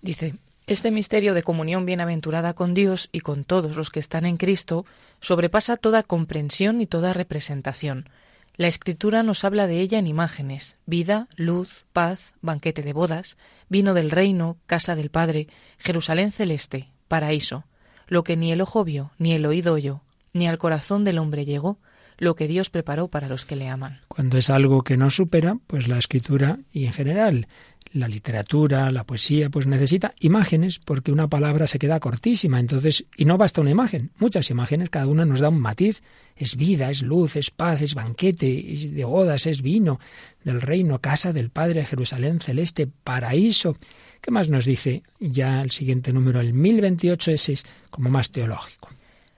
Dice, 0.00 0.34
este 0.66 0.90
misterio 0.90 1.34
de 1.34 1.42
comunión 1.42 1.86
bienaventurada 1.86 2.54
con 2.54 2.74
Dios 2.74 3.08
y 3.12 3.20
con 3.20 3.44
todos 3.44 3.76
los 3.76 3.90
que 3.90 4.00
están 4.00 4.26
en 4.26 4.36
Cristo 4.36 4.84
sobrepasa 5.20 5.76
toda 5.76 6.02
comprensión 6.02 6.80
y 6.80 6.86
toda 6.86 7.12
representación 7.12 8.08
la 8.56 8.66
Escritura 8.66 9.22
nos 9.22 9.44
habla 9.44 9.66
de 9.66 9.80
ella 9.80 9.98
en 9.98 10.06
imágenes, 10.06 10.76
vida, 10.84 11.28
luz, 11.36 11.86
paz, 11.92 12.34
banquete 12.42 12.82
de 12.82 12.92
bodas, 12.92 13.36
vino 13.68 13.94
del 13.94 14.10
reino, 14.10 14.58
casa 14.66 14.94
del 14.94 15.10
Padre, 15.10 15.48
Jerusalén 15.78 16.32
celeste, 16.32 16.88
paraíso, 17.08 17.64
lo 18.08 18.24
que 18.24 18.36
ni 18.36 18.52
el 18.52 18.60
ojo 18.60 18.84
vio, 18.84 19.12
ni 19.18 19.32
el 19.32 19.46
oído 19.46 19.72
oyó, 19.72 20.02
ni 20.34 20.46
al 20.46 20.58
corazón 20.58 21.04
del 21.04 21.18
hombre 21.18 21.46
llegó, 21.46 21.78
lo 22.22 22.36
que 22.36 22.46
Dios 22.46 22.70
preparó 22.70 23.08
para 23.08 23.28
los 23.28 23.44
que 23.44 23.56
le 23.56 23.68
aman. 23.68 23.98
Cuando 24.06 24.38
es 24.38 24.48
algo 24.48 24.82
que 24.82 24.96
no 24.96 25.10
supera, 25.10 25.58
pues 25.66 25.88
la 25.88 25.98
escritura 25.98 26.60
y 26.72 26.86
en 26.86 26.92
general 26.92 27.48
la 27.92 28.06
literatura, 28.06 28.90
la 28.92 29.04
poesía, 29.04 29.50
pues 29.50 29.66
necesita 29.66 30.14
imágenes 30.20 30.78
porque 30.78 31.10
una 31.10 31.28
palabra 31.28 31.66
se 31.66 31.80
queda 31.80 31.98
cortísima. 31.98 32.60
Entonces, 32.60 33.06
y 33.16 33.24
no 33.24 33.38
basta 33.38 33.60
una 33.60 33.70
imagen, 33.70 34.12
muchas 34.18 34.50
imágenes, 34.50 34.88
cada 34.88 35.08
una 35.08 35.24
nos 35.24 35.40
da 35.40 35.48
un 35.48 35.60
matiz. 35.60 36.02
Es 36.36 36.56
vida, 36.56 36.90
es 36.90 37.02
luz, 37.02 37.34
es 37.34 37.50
paz, 37.50 37.82
es 37.82 37.96
banquete, 37.96 38.72
es 38.72 38.94
de 38.94 39.04
bodas, 39.04 39.48
es 39.48 39.60
vino 39.60 39.98
del 40.44 40.60
reino, 40.60 41.00
casa 41.00 41.32
del 41.32 41.50
Padre, 41.50 41.84
Jerusalén 41.84 42.40
celeste, 42.40 42.86
paraíso. 42.86 43.76
¿Qué 44.20 44.30
más 44.30 44.48
nos 44.48 44.64
dice 44.64 45.02
ya 45.18 45.60
el 45.60 45.72
siguiente 45.72 46.12
número, 46.12 46.40
el 46.40 46.54
1028, 46.54 47.32
ese 47.32 47.54
es 47.54 47.66
como 47.90 48.10
más 48.10 48.30
teológico? 48.30 48.90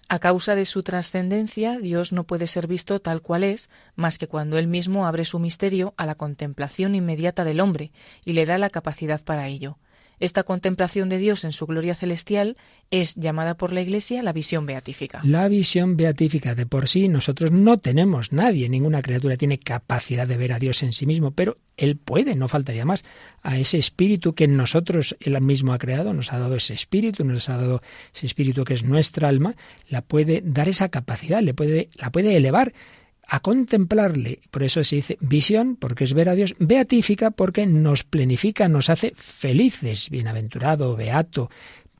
A 0.09 0.19
causa 0.19 0.55
de 0.55 0.67
su 0.67 0.83
trascendencia, 0.83 1.79
Dios 1.79 2.13
no 2.13 2.25
puede 2.25 2.47
ser 2.47 2.67
visto 2.67 3.01
tal 3.01 3.23
cual 3.23 3.43
es, 3.43 3.71
más 3.97 4.19
que 4.19 4.29
cuando 4.29 4.59
Él 4.59 4.67
mismo 4.67 5.07
abre 5.07 5.25
su 5.25 5.39
misterio 5.39 5.95
a 5.97 6.05
la 6.05 6.15
contemplación 6.15 6.95
inmediata 6.95 7.45
del 7.45 7.61
hombre 7.61 7.91
y 8.25 8.35
le 8.35 8.45
da 8.45 8.59
la 8.59 8.71
capacidad 8.71 9.23
para 9.25 9.49
ello. 9.49 9.79
Esta 10.21 10.45
contemplación 10.45 11.09
de 11.09 11.19
Dios 11.19 11.45
en 11.45 11.53
su 11.53 11.67
gloria 11.67 11.95
celestial 11.95 12.57
es 12.91 13.15
llamada 13.15 13.57
por 13.57 13.73
la 13.73 13.81
Iglesia 13.81 14.23
la 14.23 14.33
visión 14.33 14.65
beatífica. 14.67 15.21
La 15.25 15.49
visión 15.49 15.97
beatífica 15.97 16.55
de 16.55 16.67
por 16.67 16.87
sí 16.89 17.09
nosotros 17.09 17.51
no 17.51 17.79
tenemos, 17.79 18.33
nadie, 18.33 18.69
ninguna 18.69 19.03
criatura 19.03 19.37
tiene 19.37 19.59
capacidad 19.59 20.27
de 20.29 20.37
ver 20.37 20.53
a 20.53 20.59
Dios 20.59 20.83
en 20.83 20.93
sí 20.93 21.07
mismo, 21.07 21.33
pero 21.33 21.59
Él 21.77 21.97
puede, 21.97 22.35
no 22.35 22.49
faltaría 22.49 22.85
más, 22.85 23.05
a 23.43 23.59
ese 23.59 23.79
espíritu 23.79 24.35
que 24.35 24.45
en 24.45 24.57
nosotros 24.57 25.17
Él 25.21 25.41
mismo 25.41 25.73
ha 25.73 25.79
creado, 25.79 26.15
nos 26.15 26.33
ha 26.33 26.39
dado 26.39 26.57
ese 26.57 26.75
espíritu, 26.75 27.25
nos 27.25 27.49
ha 27.49 27.57
dado 27.57 27.83
ese 28.15 28.27
espíritu 28.27 28.65
que 28.65 28.75
es 28.75 28.85
nuestra 28.85 29.29
alma, 29.29 29.57
la 29.89 30.03
puede 30.03 30.43
dar 30.45 30.69
esa 30.69 30.89
capacidad, 30.89 31.43
le 31.43 31.55
puede, 31.55 31.89
la 31.97 32.11
puede 32.11 32.37
elevar 32.37 32.73
a 33.27 33.41
contemplarle. 33.41 34.41
Por 34.51 34.63
eso 34.63 34.85
se 34.85 34.97
dice 34.97 35.19
visión, 35.21 35.77
porque 35.77 36.05
es 36.05 36.15
ver 36.15 36.29
a 36.29 36.35
Dios, 36.35 36.55
beatífica, 36.59 37.31
porque 37.31 37.67
nos 37.67 38.05
plenifica, 38.05 38.69
nos 38.69 38.91
hace 38.91 39.13
felices, 39.17 40.11
bienaventurado, 40.11 40.97
beato, 40.97 41.51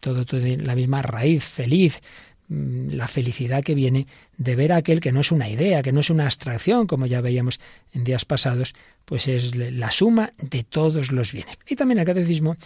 todo, 0.01 0.25
todo 0.25 0.41
la 0.45 0.75
misma 0.75 1.03
raíz, 1.03 1.45
feliz, 1.45 2.01
mm, 2.49 2.91
la 2.91 3.09
felicidad 3.09 3.63
que 3.63 3.75
viene 3.75 4.07
de 4.37 4.57
ver 4.57 4.73
a 4.73 4.77
aquel 4.77 5.01
que 5.01 5.13
no 5.13 5.21
es 5.21 5.33
una 5.33 5.49
idea, 5.49 5.83
que 5.83 5.93
no 5.93 6.01
es 6.01 6.11
una 6.11 6.25
abstracción, 6.25 6.87
como 6.87 7.07
ya 7.07 7.21
veíamos 7.21 7.61
en 7.93 8.05
días 8.05 8.25
pasados, 8.25 8.75
pues 9.05 9.29
es 9.29 9.55
la 9.55 9.91
suma 9.91 10.33
de 10.39 10.65
todos 10.65 11.13
los 11.13 11.33
bienes. 11.33 11.57
Y 11.69 11.77
también 11.77 11.99
el 11.99 12.07
catecismo 12.07 12.57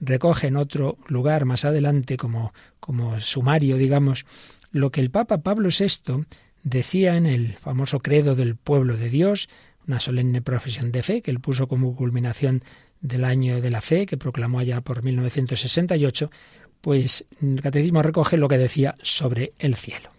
recoge 0.00 0.48
en 0.48 0.56
otro 0.56 0.98
lugar 1.08 1.44
más 1.44 1.64
adelante, 1.64 2.16
como, 2.16 2.52
como 2.80 3.20
sumario, 3.20 3.76
digamos, 3.76 4.26
lo 4.72 4.90
que 4.90 5.00
el 5.00 5.10
Papa 5.10 5.38
Pablo 5.38 5.68
VI 5.68 6.24
decía 6.62 7.16
en 7.16 7.26
el 7.26 7.54
famoso 7.54 8.00
credo 8.00 8.34
del 8.34 8.56
pueblo 8.56 8.96
de 8.96 9.08
Dios, 9.08 9.48
una 9.86 10.00
solemne 10.00 10.42
profesión 10.42 10.92
de 10.92 11.02
fe 11.02 11.22
que 11.22 11.30
él 11.30 11.40
puso 11.40 11.68
como 11.68 11.94
culminación 11.94 12.64
del 13.00 13.24
año 13.24 13.60
de 13.60 13.70
la 13.70 13.82
fe 13.82 14.06
que 14.06 14.16
proclamó 14.16 14.58
allá 14.58 14.80
por 14.80 15.02
1968, 15.02 16.30
pues 16.80 17.26
el 17.40 17.60
catecismo 17.60 18.02
recoge 18.02 18.36
lo 18.36 18.48
que 18.48 18.58
decía 18.58 18.94
sobre 19.02 19.52
el 19.58 19.76
cielo. 19.76 20.13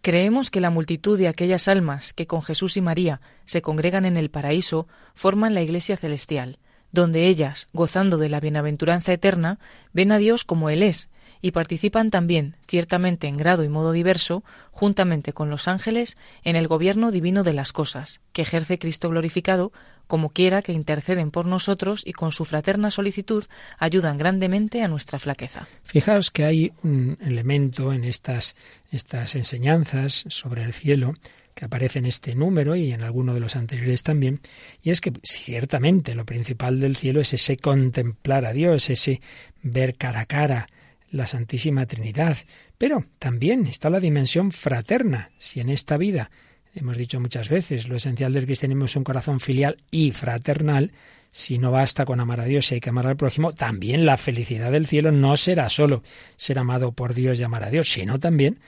Creemos 0.00 0.50
que 0.50 0.60
la 0.60 0.70
multitud 0.70 1.18
de 1.18 1.28
aquellas 1.28 1.68
almas 1.68 2.12
que 2.12 2.26
con 2.26 2.42
Jesús 2.42 2.76
y 2.76 2.80
María 2.80 3.20
se 3.44 3.62
congregan 3.62 4.04
en 4.04 4.16
el 4.16 4.30
paraíso 4.30 4.86
forman 5.14 5.54
la 5.54 5.62
Iglesia 5.62 5.96
celestial, 5.96 6.58
donde 6.92 7.26
ellas, 7.26 7.68
gozando 7.72 8.16
de 8.16 8.28
la 8.28 8.40
bienaventuranza 8.40 9.12
eterna, 9.12 9.58
ven 9.92 10.12
a 10.12 10.18
Dios 10.18 10.44
como 10.44 10.70
Él 10.70 10.82
es, 10.82 11.10
y 11.40 11.52
participan 11.52 12.10
también, 12.10 12.56
ciertamente 12.66 13.26
en 13.26 13.36
grado 13.36 13.64
y 13.64 13.68
modo 13.68 13.92
diverso, 13.92 14.44
juntamente 14.70 15.32
con 15.32 15.50
los 15.50 15.68
ángeles, 15.68 16.16
en 16.42 16.56
el 16.56 16.68
gobierno 16.68 17.10
divino 17.10 17.42
de 17.42 17.52
las 17.52 17.72
cosas, 17.72 18.20
que 18.32 18.42
ejerce 18.42 18.78
Cristo 18.78 19.10
glorificado, 19.10 19.72
como 20.08 20.30
quiera 20.30 20.62
que 20.62 20.72
interceden 20.72 21.30
por 21.30 21.46
nosotros 21.46 22.02
y 22.04 22.12
con 22.12 22.32
su 22.32 22.44
fraterna 22.44 22.90
solicitud 22.90 23.44
ayudan 23.78 24.18
grandemente 24.18 24.82
a 24.82 24.88
nuestra 24.88 25.20
flaqueza. 25.20 25.68
Fijaos 25.84 26.32
que 26.32 26.44
hay 26.44 26.72
un 26.82 27.16
elemento 27.20 27.92
en 27.92 28.02
estas, 28.02 28.56
estas 28.90 29.36
enseñanzas 29.36 30.24
sobre 30.28 30.64
el 30.64 30.72
cielo 30.72 31.14
que 31.54 31.64
aparece 31.64 31.98
en 31.98 32.06
este 32.06 32.34
número 32.34 32.76
y 32.76 32.92
en 32.92 33.02
alguno 33.02 33.34
de 33.34 33.40
los 33.40 33.56
anteriores 33.56 34.04
también, 34.04 34.40
y 34.80 34.90
es 34.90 35.00
que 35.00 35.12
ciertamente 35.24 36.14
lo 36.14 36.24
principal 36.24 36.78
del 36.78 36.96
cielo 36.96 37.20
es 37.20 37.34
ese 37.34 37.56
contemplar 37.56 38.46
a 38.46 38.52
Dios, 38.52 38.90
ese 38.90 39.20
ver 39.62 39.96
cara 39.96 40.20
a 40.20 40.26
cara 40.26 40.68
la 41.10 41.26
Santísima 41.26 41.86
Trinidad. 41.86 42.36
Pero 42.76 43.04
también 43.18 43.66
está 43.66 43.90
la 43.90 43.98
dimensión 44.00 44.52
fraterna. 44.52 45.30
Si 45.36 45.58
en 45.58 45.68
esta 45.68 45.96
vida, 45.96 46.30
hemos 46.78 46.96
dicho 46.96 47.20
muchas 47.20 47.48
veces, 47.48 47.88
lo 47.88 47.96
esencial 47.96 48.32
del 48.32 48.46
cristianismo 48.46 48.86
es 48.86 48.96
un 48.96 49.04
corazón 49.04 49.40
filial 49.40 49.76
y 49.90 50.12
fraternal, 50.12 50.92
si 51.30 51.58
no 51.58 51.70
basta 51.70 52.04
con 52.04 52.20
amar 52.20 52.40
a 52.40 52.44
Dios 52.44 52.70
y 52.70 52.74
hay 52.74 52.80
que 52.80 52.90
amar 52.90 53.06
al 53.06 53.16
prójimo, 53.16 53.52
también 53.52 54.06
la 54.06 54.16
felicidad 54.16 54.72
del 54.72 54.86
cielo 54.86 55.12
no 55.12 55.36
será 55.36 55.68
solo 55.68 56.02
ser 56.36 56.58
amado 56.58 56.92
por 56.92 57.14
Dios 57.14 57.38
y 57.38 57.42
amar 57.42 57.64
a 57.64 57.70
Dios, 57.70 57.90
sino 57.90 58.18
también 58.18 58.60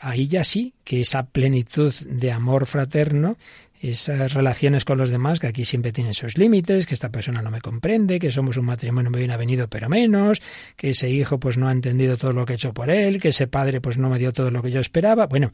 ahí 0.00 0.26
ya 0.28 0.44
sí 0.44 0.74
que 0.84 1.00
esa 1.00 1.24
plenitud 1.26 1.94
de 2.06 2.32
amor 2.32 2.66
fraterno 2.66 3.36
esas 3.82 4.32
relaciones 4.32 4.84
con 4.84 4.96
los 4.96 5.10
demás, 5.10 5.40
que 5.40 5.48
aquí 5.48 5.64
siempre 5.64 5.90
tienen 5.90 6.14
sus 6.14 6.38
límites, 6.38 6.86
que 6.86 6.94
esta 6.94 7.10
persona 7.10 7.42
no 7.42 7.50
me 7.50 7.60
comprende, 7.60 8.20
que 8.20 8.30
somos 8.30 8.56
un 8.56 8.66
matrimonio 8.66 9.10
muy 9.10 9.18
bien 9.18 9.32
avenido 9.32 9.68
pero 9.68 9.88
menos, 9.88 10.40
que 10.76 10.90
ese 10.90 11.10
hijo 11.10 11.40
pues 11.40 11.58
no 11.58 11.66
ha 11.66 11.72
entendido 11.72 12.16
todo 12.16 12.32
lo 12.32 12.46
que 12.46 12.52
he 12.52 12.56
hecho 12.56 12.72
por 12.72 12.90
él, 12.90 13.20
que 13.20 13.28
ese 13.28 13.48
padre 13.48 13.80
pues 13.80 13.98
no 13.98 14.08
me 14.08 14.20
dio 14.20 14.32
todo 14.32 14.52
lo 14.52 14.62
que 14.62 14.70
yo 14.70 14.78
esperaba. 14.78 15.26
Bueno, 15.26 15.50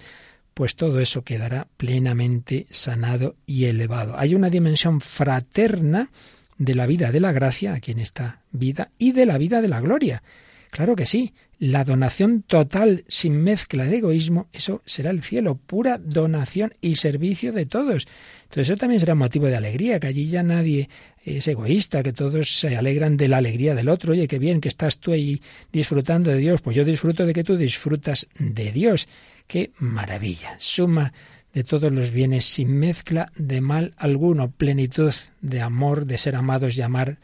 pues 0.59 0.75
todo 0.75 0.99
eso 0.99 1.23
quedará 1.23 1.69
plenamente 1.77 2.67
sanado 2.71 3.37
y 3.47 3.67
elevado. 3.67 4.19
Hay 4.19 4.35
una 4.35 4.51
dimensión 4.51 5.01
fraterna 5.01 6.11
de 6.57 6.75
la 6.75 6.87
vida 6.87 7.13
de 7.13 7.21
la 7.21 7.31
gracia 7.31 7.75
aquí 7.75 7.93
en 7.93 8.01
esta 8.01 8.43
vida 8.51 8.91
y 8.99 9.13
de 9.13 9.25
la 9.25 9.39
vida 9.39 9.63
de 9.63 9.69
la 9.69 9.81
gloria. 9.81 10.25
Claro 10.73 10.97
que 10.97 11.07
sí, 11.07 11.33
la 11.61 11.85
donación 11.85 12.43
total 12.43 13.05
sin 13.07 13.41
mezcla 13.41 13.85
de 13.85 13.99
egoísmo, 13.99 14.49
eso 14.53 14.83
será 14.85 15.11
el 15.11 15.23
cielo, 15.23 15.55
pura 15.65 15.97
donación 15.97 16.75
y 16.81 16.97
servicio 16.97 17.53
de 17.53 17.65
todos. 17.65 18.09
Entonces 18.43 18.71
eso 18.71 18.77
también 18.77 18.99
será 18.99 19.15
motivo 19.15 19.47
de 19.47 19.55
alegría, 19.55 20.01
que 20.01 20.09
allí 20.09 20.27
ya 20.27 20.43
nadie 20.43 20.89
es 21.25 21.47
egoísta, 21.47 22.03
que 22.03 22.13
todos 22.13 22.59
se 22.59 22.77
alegran 22.77 23.17
de 23.17 23.29
la 23.29 23.37
alegría 23.37 23.77
del 23.77 23.89
otro. 23.89 24.13
Oye, 24.13 24.27
qué 24.27 24.41
bien 24.41 24.61
que 24.61 24.69
estás 24.69 24.99
tú 24.99 25.13
ahí 25.13 25.41
disfrutando 25.71 26.33
de 26.33 26.39
Dios, 26.39 26.63
pues 26.63 26.77
yo 26.77 26.85
disfruto 26.85 27.27
de 27.27 27.33
que 27.33 27.45
tú 27.45 27.57
disfrutas 27.57 28.27
de 28.41 28.73
Dios. 28.73 29.07
Qué 29.49 29.73
maravilla, 29.79 30.57
suma 30.59 31.15
de 31.55 31.65
todos 31.65 31.91
los 31.91 32.11
bienes 32.11 32.45
sin 32.45 32.79
mezcla 32.79 33.33
de 33.35 33.63
mal 33.63 33.95
alguno, 33.97 34.51
plenitud 34.51 35.15
de 35.41 35.63
amor, 35.63 36.05
de 36.05 36.19
ser 36.19 36.37
amados 36.37 36.77
y 36.77 36.83
amar 36.83 37.17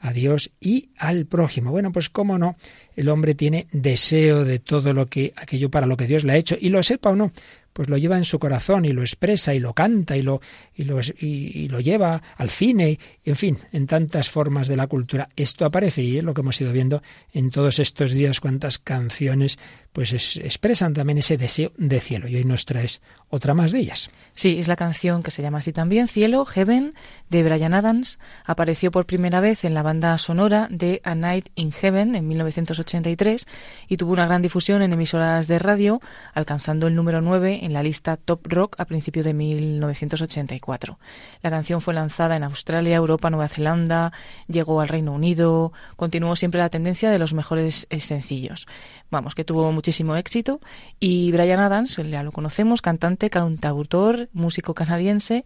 a 0.00 0.12
Dios 0.12 0.50
y 0.58 0.88
al 0.98 1.26
prójimo. 1.26 1.70
Bueno, 1.70 1.92
pues 1.92 2.10
cómo 2.10 2.38
no, 2.38 2.56
el 2.96 3.08
hombre 3.08 3.36
tiene 3.36 3.68
deseo 3.70 4.44
de 4.44 4.58
todo 4.58 4.92
lo 4.92 5.06
que 5.06 5.32
aquello 5.36 5.70
para 5.70 5.86
lo 5.86 5.96
que 5.96 6.08
Dios 6.08 6.24
le 6.24 6.32
ha 6.32 6.36
hecho 6.36 6.56
y 6.60 6.70
lo 6.70 6.82
sepa 6.82 7.10
o 7.10 7.14
no, 7.14 7.30
pues 7.72 7.88
lo 7.88 7.96
lleva 7.96 8.16
en 8.16 8.24
su 8.24 8.38
corazón 8.38 8.84
y 8.84 8.92
lo 8.92 9.02
expresa 9.02 9.54
y 9.54 9.60
lo 9.60 9.74
canta 9.74 10.16
y 10.16 10.22
lo 10.22 10.40
y 10.74 10.84
lo, 10.84 11.00
y, 11.00 11.68
lo 11.68 11.80
lleva 11.80 12.22
al 12.36 12.50
cine, 12.50 12.98
en 13.24 13.36
fin, 13.36 13.58
en 13.72 13.86
tantas 13.86 14.28
formas 14.28 14.68
de 14.68 14.76
la 14.76 14.86
cultura. 14.86 15.28
Esto 15.36 15.64
aparece 15.64 16.02
y 16.02 16.18
es 16.18 16.24
lo 16.24 16.34
que 16.34 16.40
hemos 16.40 16.60
ido 16.60 16.72
viendo 16.72 17.02
en 17.32 17.50
todos 17.50 17.78
estos 17.78 18.12
días 18.12 18.40
cuántas 18.40 18.78
canciones 18.78 19.58
pues 19.92 20.36
expresan 20.36 20.94
también 20.94 21.18
ese 21.18 21.36
deseo 21.36 21.72
de 21.76 22.00
cielo 22.00 22.28
y 22.28 22.36
hoy 22.36 22.44
nos 22.44 22.64
traes 22.64 23.00
otra 23.28 23.54
más 23.54 23.72
de 23.72 23.80
ellas. 23.80 24.10
Sí, 24.32 24.58
es 24.58 24.68
la 24.68 24.76
canción 24.76 25.22
que 25.22 25.30
se 25.30 25.42
llama 25.42 25.58
así 25.58 25.72
también, 25.72 26.08
Cielo, 26.08 26.44
Heaven, 26.44 26.94
de 27.28 27.42
Brian 27.42 27.74
Adams. 27.74 28.18
Apareció 28.44 28.90
por 28.90 29.06
primera 29.06 29.40
vez 29.40 29.64
en 29.64 29.74
la 29.74 29.82
banda 29.82 30.16
sonora 30.18 30.68
de 30.70 31.00
A 31.04 31.14
Night 31.14 31.48
in 31.54 31.72
Heaven 31.72 32.14
en 32.14 32.28
1983 32.28 33.46
y 33.88 33.96
tuvo 33.96 34.12
una 34.12 34.26
gran 34.26 34.42
difusión 34.42 34.82
en 34.82 34.92
emisoras 34.92 35.48
de 35.48 35.58
radio, 35.58 36.00
alcanzando 36.34 36.86
el 36.86 36.94
número 36.94 37.20
9 37.20 37.59
en 37.60 37.72
la 37.72 37.82
lista 37.82 38.16
Top 38.16 38.46
Rock 38.46 38.76
a 38.78 38.84
principios 38.84 39.26
de 39.26 39.34
1984. 39.34 40.98
La 41.42 41.50
canción 41.50 41.80
fue 41.80 41.94
lanzada 41.94 42.36
en 42.36 42.44
Australia, 42.44 42.96
Europa, 42.96 43.30
Nueva 43.30 43.48
Zelanda, 43.48 44.12
llegó 44.48 44.80
al 44.80 44.88
Reino 44.88 45.12
Unido, 45.12 45.72
continuó 45.96 46.36
siempre 46.36 46.60
la 46.60 46.70
tendencia 46.70 47.10
de 47.10 47.18
los 47.18 47.34
mejores 47.34 47.86
eh, 47.90 48.00
sencillos. 48.00 48.66
Vamos, 49.10 49.34
que 49.34 49.44
tuvo 49.44 49.70
muchísimo 49.72 50.16
éxito 50.16 50.60
y 50.98 51.32
Brian 51.32 51.60
Adams, 51.60 51.96
ya 51.96 52.22
lo 52.22 52.32
conocemos, 52.32 52.82
cantante, 52.82 53.30
cantautor, 53.30 54.28
músico 54.32 54.74
canadiense 54.74 55.44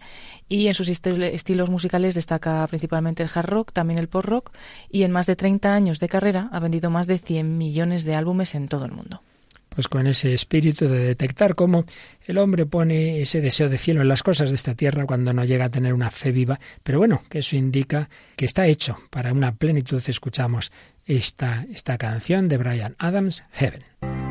y 0.49 0.69
en 0.69 0.75
sus 0.75 0.89
estilos 0.89 1.71
musicales 1.71 2.15
destaca 2.15 2.67
principalmente 2.67 3.23
el 3.23 3.31
hard 3.35 3.49
rock, 3.49 3.73
también 3.73 3.99
el 3.99 4.09
pop 4.09 4.25
rock 4.25 4.53
y 4.91 5.03
en 5.03 5.13
más 5.13 5.27
de 5.27 5.37
30 5.37 5.75
años 5.75 6.01
de 6.01 6.09
carrera 6.09 6.49
ha 6.53 6.61
vendido 6.61 6.91
más 6.91 7.07
de 7.07 7.19
100 7.19 7.59
millones 7.59 8.05
de 8.05 8.15
álbumes 8.15 8.55
en 8.55 8.69
todo 8.69 8.85
el 8.85 8.93
mundo 8.93 9.21
pues 9.75 9.89
con 9.89 10.07
ese 10.07 10.35
espíritu 10.35 10.89
de 10.89 10.99
detectar 10.99 11.55
cómo 11.55 11.85
el 12.27 12.39
hombre 12.39 12.67
pone 12.67 13.21
ese 13.21 13.41
deseo 13.41 13.69
de 13.69 13.79
cielo 13.79 14.03
en 14.03 14.09
las 14.09 14.23
cosas 14.23 14.51
de 14.51 14.57
esta 14.57 14.75
tierra 14.75 15.07
cuando 15.07 15.33
no 15.33 15.45
llega 15.45 15.67
a 15.67 15.71
tener 15.71 15.95
una 15.95 16.11
fe 16.11 16.33
viva. 16.33 16.59
Pero 16.83 16.99
bueno, 16.99 17.23
que 17.29 17.41
eso 17.41 17.57
indica 17.57 18.09
que 18.37 18.45
está 18.45 18.67
hecho 18.67 18.97
para 19.11 19.33
una 19.33 19.55
plenitud. 19.55 20.03
Escuchamos 20.07 20.73
esta, 21.07 21.67
esta 21.71 21.99
canción 21.99 22.49
de 22.49 22.57
Brian 22.57 22.97
Adams, 22.99 23.45
Heaven. 23.53 24.24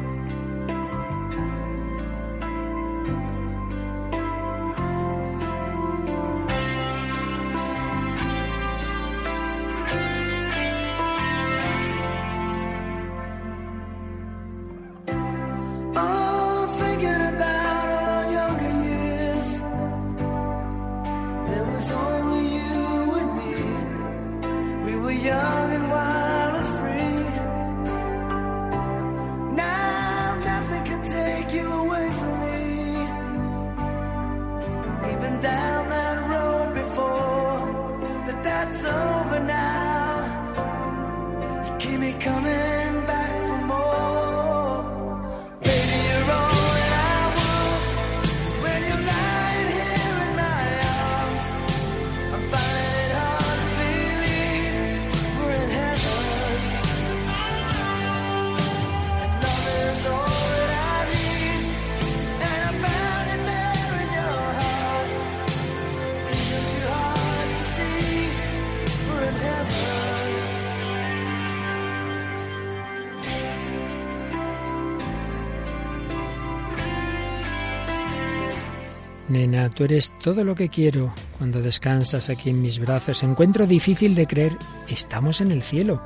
Tú 79.74 79.84
eres 79.84 80.14
todo 80.22 80.44
lo 80.44 80.56
que 80.56 80.70
quiero. 80.70 81.14
Cuando 81.38 81.62
descansas 81.62 82.30
aquí 82.30 82.50
en 82.50 82.62
mis 82.62 82.80
brazos, 82.80 83.24
encuentro 83.24 83.68
difícil 83.68 84.16
de 84.16 84.28
creer, 84.28 84.58
estamos 84.88 85.42
en 85.42 85.52
el 85.52 85.64
cielo. 85.64 86.02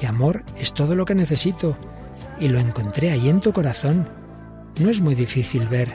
Y 0.00 0.06
amor 0.06 0.44
es 0.56 0.72
todo 0.72 0.94
lo 0.94 1.04
que 1.04 1.14
necesito. 1.14 1.76
Y 2.38 2.48
lo 2.48 2.58
encontré 2.58 3.10
ahí 3.10 3.28
en 3.28 3.40
tu 3.40 3.52
corazón. 3.52 4.08
No 4.80 4.90
es 4.90 5.00
muy 5.00 5.14
difícil 5.14 5.66
ver 5.68 5.90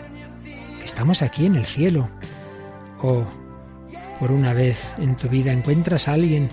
que 0.80 0.86
estamos 0.86 1.22
aquí 1.22 1.46
en 1.46 1.56
el 1.56 1.66
cielo. 1.66 2.10
O, 3.02 3.24
por 4.20 4.32
una 4.32 4.54
vez 4.54 4.94
en 4.98 5.16
tu 5.16 5.30
vida 5.30 5.52
encuentras 5.52 6.08
a 6.08 6.14
alguien 6.14 6.50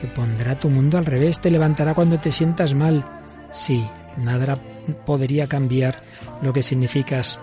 que 0.00 0.06
pondrá 0.06 0.58
tu 0.58 0.68
mundo 0.70 0.98
al 0.98 1.06
revés, 1.06 1.40
te 1.40 1.50
levantará 1.50 1.94
cuando 1.94 2.18
te 2.18 2.32
sientas 2.32 2.74
mal. 2.74 3.04
Sí, 3.50 3.86
nada 4.16 4.58
podría 5.06 5.46
cambiar 5.46 6.00
lo 6.42 6.52
que 6.52 6.62
significas 6.62 7.38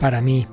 para 0.00 0.20
mí 0.20 0.46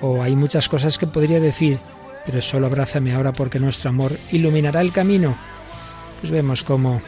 o 0.00 0.22
hay 0.22 0.36
muchas 0.36 0.68
cosas 0.68 0.98
que 0.98 1.06
podría 1.06 1.40
decir, 1.40 1.78
pero 2.24 2.42
solo 2.42 2.66
abrázame 2.66 3.14
ahora 3.14 3.32
porque 3.32 3.58
nuestro 3.58 3.90
amor 3.90 4.12
iluminará 4.32 4.80
el 4.80 4.92
camino. 4.92 5.36
Pues 6.20 6.32
vemos 6.32 6.62
cómo 6.62 7.00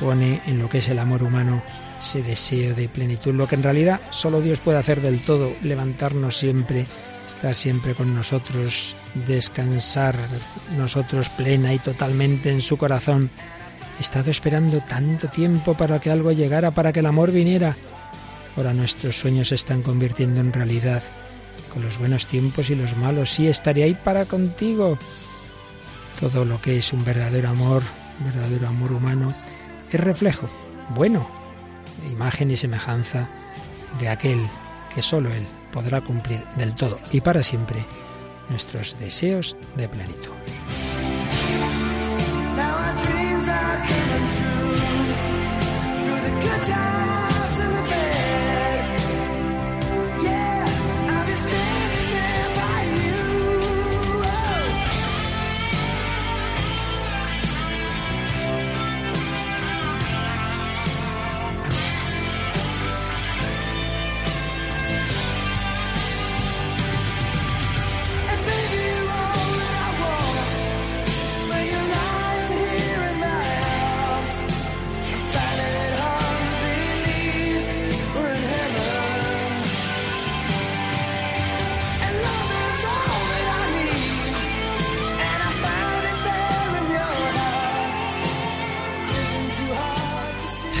pone 0.00 0.40
en 0.46 0.58
lo 0.58 0.68
que 0.68 0.78
es 0.78 0.88
el 0.88 0.98
amor 0.98 1.22
humano 1.22 1.62
ese 2.00 2.22
deseo 2.22 2.74
de 2.74 2.88
plenitud, 2.88 3.34
lo 3.34 3.46
que 3.46 3.54
en 3.54 3.62
realidad 3.62 4.00
solo 4.10 4.40
Dios 4.40 4.60
puede 4.60 4.78
hacer 4.78 5.00
del 5.00 5.20
todo, 5.20 5.52
levantarnos 5.62 6.36
siempre, 6.36 6.86
estar 7.26 7.54
siempre 7.54 7.94
con 7.94 8.14
nosotros, 8.14 8.94
descansar 9.26 10.16
nosotros 10.76 11.30
plena 11.30 11.72
y 11.72 11.78
totalmente 11.78 12.50
en 12.50 12.60
su 12.60 12.76
corazón. 12.76 13.30
He 13.98 14.02
estado 14.02 14.30
esperando 14.30 14.80
tanto 14.80 15.28
tiempo 15.28 15.74
para 15.74 16.00
que 16.00 16.10
algo 16.10 16.32
llegara, 16.32 16.72
para 16.72 16.92
que 16.92 17.00
el 17.00 17.06
amor 17.06 17.30
viniera. 17.30 17.76
Ahora 18.56 18.74
nuestros 18.74 19.16
sueños 19.16 19.48
se 19.48 19.54
están 19.54 19.82
convirtiendo 19.82 20.40
en 20.40 20.52
realidad 20.52 21.02
con 21.72 21.82
los 21.82 21.98
buenos 21.98 22.26
tiempos 22.26 22.70
y 22.70 22.74
los 22.74 22.96
malos. 22.96 23.30
Sí, 23.30 23.46
estaré 23.46 23.82
ahí 23.82 23.94
para 23.94 24.24
contigo. 24.24 24.98
Todo 26.20 26.44
lo 26.44 26.60
que 26.60 26.76
es 26.78 26.92
un 26.92 27.04
verdadero 27.04 27.48
amor, 27.48 27.82
un 28.20 28.26
verdadero 28.26 28.68
amor 28.68 28.92
humano, 28.92 29.34
es 29.90 30.00
reflejo 30.00 30.48
bueno 30.94 31.44
imagen 32.10 32.50
y 32.50 32.56
semejanza 32.56 33.28
de 33.98 34.08
aquel 34.08 34.40
que 34.94 35.02
solo 35.02 35.30
Él 35.30 35.46
podrá 35.72 36.00
cumplir 36.00 36.42
del 36.56 36.74
todo 36.74 36.98
y 37.12 37.20
para 37.20 37.42
siempre 37.42 37.84
nuestros 38.48 38.98
deseos 38.98 39.56
de 39.76 39.88
plenitud. 39.88 40.32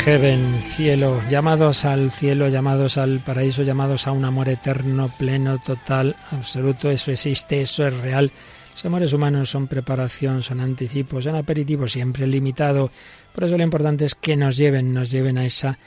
Heaven, 0.04 0.62
cielo, 0.76 1.18
llamados 1.30 1.86
al 1.86 2.10
cielo, 2.10 2.48
llamados 2.48 2.98
al 2.98 3.20
paraíso, 3.20 3.62
llamados 3.62 4.06
a 4.06 4.12
un 4.12 4.26
amor 4.26 4.50
eterno, 4.50 5.10
pleno, 5.18 5.58
total, 5.58 6.14
absoluto, 6.30 6.90
eso 6.90 7.10
existe, 7.10 7.62
eso 7.62 7.86
es 7.86 7.96
real. 8.02 8.30
Los 8.72 8.84
amores 8.84 9.14
humanos 9.14 9.48
son 9.48 9.66
preparación, 9.66 10.42
son 10.42 10.60
anticipos, 10.60 11.24
son 11.24 11.36
aperitivos, 11.36 11.92
siempre 11.92 12.26
limitado. 12.26 12.90
Por 13.34 13.44
eso 13.44 13.56
lo 13.56 13.62
importante 13.62 14.04
es 14.04 14.14
que 14.14 14.36
nos 14.36 14.58
lleven, 14.58 14.92
nos 14.92 15.10
lleven 15.10 15.38
a 15.38 15.46
esa 15.46 15.78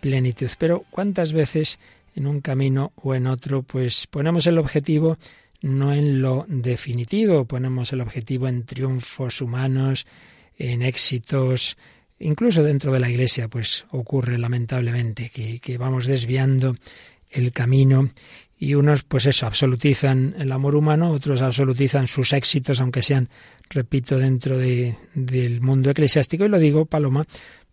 plenitud. 0.00 0.48
Pero 0.58 0.86
¿cuántas 0.88 1.34
veces 1.34 1.78
en 2.14 2.26
un 2.26 2.40
camino 2.40 2.92
o 2.96 3.14
en 3.14 3.26
otro, 3.26 3.62
pues 3.62 4.06
ponemos 4.06 4.46
el 4.46 4.56
objetivo 4.56 5.18
no 5.60 5.92
en 5.92 6.22
lo 6.22 6.46
definitivo, 6.48 7.44
ponemos 7.44 7.92
el 7.92 8.00
objetivo 8.00 8.48
en 8.48 8.64
triunfos 8.64 9.42
humanos, 9.42 10.06
en 10.56 10.80
éxitos, 10.80 11.76
Incluso 12.18 12.62
dentro 12.62 12.92
de 12.92 13.00
la 13.00 13.10
Iglesia, 13.10 13.48
pues 13.48 13.84
ocurre 13.90 14.38
lamentablemente 14.38 15.30
que, 15.30 15.60
que 15.60 15.76
vamos 15.76 16.06
desviando 16.06 16.74
el 17.30 17.52
camino 17.52 18.10
y 18.58 18.74
unos, 18.74 19.02
pues 19.02 19.26
eso, 19.26 19.46
absolutizan 19.46 20.34
el 20.38 20.50
amor 20.50 20.76
humano, 20.76 21.10
otros 21.10 21.42
absolutizan 21.42 22.06
sus 22.06 22.32
éxitos, 22.32 22.80
aunque 22.80 23.02
sean, 23.02 23.28
repito, 23.68 24.18
dentro 24.18 24.56
de, 24.56 24.96
del 25.14 25.60
mundo 25.60 25.90
eclesiástico. 25.90 26.46
Y 26.46 26.48
lo 26.48 26.58
digo, 26.58 26.86
Paloma, 26.86 27.26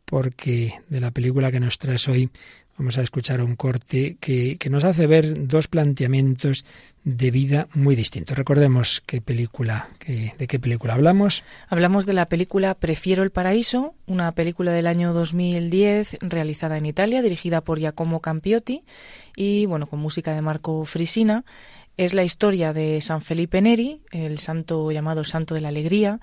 porque 0.03 0.73
de 0.89 0.99
la 0.99 1.11
película 1.11 1.51
que 1.51 1.61
nos 1.61 1.77
traes 1.79 2.07
hoy 2.09 2.29
Vamos 2.77 2.97
a 2.97 3.01
escuchar 3.01 3.39
un 3.41 3.55
corte 3.55 4.17
que, 4.19 4.57
nos 4.71 4.83
hace 4.83 5.05
ver 5.05 5.47
dos 5.47 5.67
planteamientos 5.67 6.65
de 7.03 7.29
vida 7.29 7.67
muy 7.75 7.95
distintos. 7.95 8.35
Recordemos 8.35 9.03
qué 9.05 9.21
película, 9.21 9.89
de 10.07 10.47
qué 10.47 10.59
película 10.59 10.95
hablamos. 10.95 11.43
Hablamos 11.67 12.07
de 12.07 12.13
la 12.13 12.27
película 12.27 12.73
Prefiero 12.73 13.21
el 13.21 13.29
paraíso, 13.29 13.93
una 14.07 14.31
película 14.31 14.71
del 14.71 14.87
año 14.87 15.13
2010 15.13 16.17
realizada 16.21 16.77
en 16.77 16.87
Italia, 16.87 17.21
dirigida 17.21 17.61
por 17.61 17.77
Giacomo 17.77 18.21
Campiotti 18.21 18.83
y 19.35 19.67
bueno, 19.67 19.85
con 19.85 19.99
música 19.99 20.33
de 20.33 20.41
Marco 20.41 20.83
Frisina. 20.85 21.45
Es 21.95 22.15
la 22.15 22.23
historia 22.23 22.73
de 22.73 23.01
San 23.01 23.21
Felipe 23.21 23.61
Neri, 23.61 24.01
el 24.09 24.39
santo 24.39 24.91
llamado 24.91 25.23
Santo 25.25 25.53
de 25.53 25.61
la 25.61 25.67
Alegría, 25.67 26.19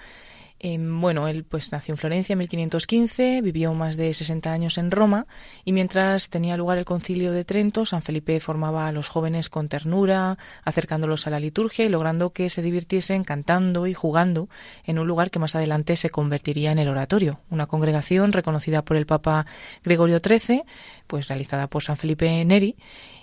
Em, 0.62 1.00
bueno, 1.00 1.26
él 1.26 1.44
pues 1.44 1.72
nació 1.72 1.94
en 1.94 1.96
Florencia 1.96 2.34
en 2.34 2.40
1515, 2.40 3.40
vivió 3.40 3.72
más 3.72 3.96
de 3.96 4.12
60 4.12 4.52
años 4.52 4.76
en 4.76 4.90
Roma 4.90 5.26
y 5.64 5.72
mientras 5.72 6.28
tenía 6.28 6.58
lugar 6.58 6.76
el 6.76 6.84
concilio 6.84 7.32
de 7.32 7.46
Trento, 7.46 7.86
San 7.86 8.02
Felipe 8.02 8.38
formaba 8.40 8.86
a 8.86 8.92
los 8.92 9.08
jóvenes 9.08 9.48
con 9.48 9.70
ternura, 9.70 10.36
acercándolos 10.62 11.26
a 11.26 11.30
la 11.30 11.40
liturgia 11.40 11.86
y 11.86 11.88
logrando 11.88 12.34
que 12.34 12.50
se 12.50 12.60
divirtiesen 12.60 13.24
cantando 13.24 13.86
y 13.86 13.94
jugando 13.94 14.50
en 14.84 14.98
un 14.98 15.08
lugar 15.08 15.30
que 15.30 15.38
más 15.38 15.54
adelante 15.54 15.96
se 15.96 16.10
convertiría 16.10 16.72
en 16.72 16.78
el 16.78 16.88
oratorio, 16.88 17.40
una 17.48 17.66
congregación 17.66 18.30
reconocida 18.32 18.82
por 18.82 18.98
el 18.98 19.06
Papa 19.06 19.46
Gregorio 19.82 20.18
XIII, 20.18 20.64
pues 21.06 21.28
realizada 21.28 21.68
por 21.68 21.82
San 21.82 21.96
Felipe 21.96 22.44
Neri 22.44 22.76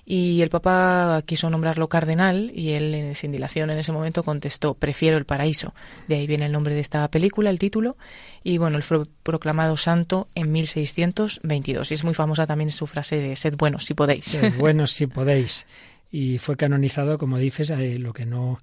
y 0.09 0.41
el 0.41 0.49
Papa 0.49 1.21
quiso 1.25 1.49
nombrarlo 1.49 1.89
cardenal 1.89 2.49
y 2.55 2.71
él, 2.71 3.11
sin 3.13 3.33
dilación 3.33 3.71
en 3.71 3.77
ese 3.77 3.91
momento, 3.91 4.23
contestó, 4.23 4.73
prefiero 4.73 5.17
el 5.17 5.25
paraíso. 5.25 5.73
De 6.07 6.15
ahí 6.15 6.25
viene 6.25 6.45
el 6.45 6.53
nombre 6.53 6.73
de 6.73 6.79
esta 6.79 7.05
película, 7.09 7.49
el 7.49 7.59
título. 7.59 7.97
Y 8.41 8.57
bueno, 8.57 8.77
él 8.77 8.83
fue 8.83 9.05
proclamado 9.21 9.75
santo 9.75 10.29
en 10.33 10.53
1622. 10.53 11.91
Y 11.91 11.93
es 11.93 12.05
muy 12.05 12.13
famosa 12.13 12.47
también 12.47 12.71
su 12.71 12.87
frase 12.87 13.17
de 13.17 13.35
sed 13.35 13.57
buenos 13.57 13.83
si 13.83 13.95
podéis. 13.95 14.23
Sed 14.23 14.57
buenos 14.57 14.91
si 14.91 15.07
podéis. 15.07 15.67
Y 16.09 16.37
fue 16.37 16.55
canonizado, 16.55 17.17
como 17.17 17.37
dices, 17.37 17.69
eh, 17.71 17.99
lo 17.99 18.13
que 18.13 18.25
no 18.25 18.59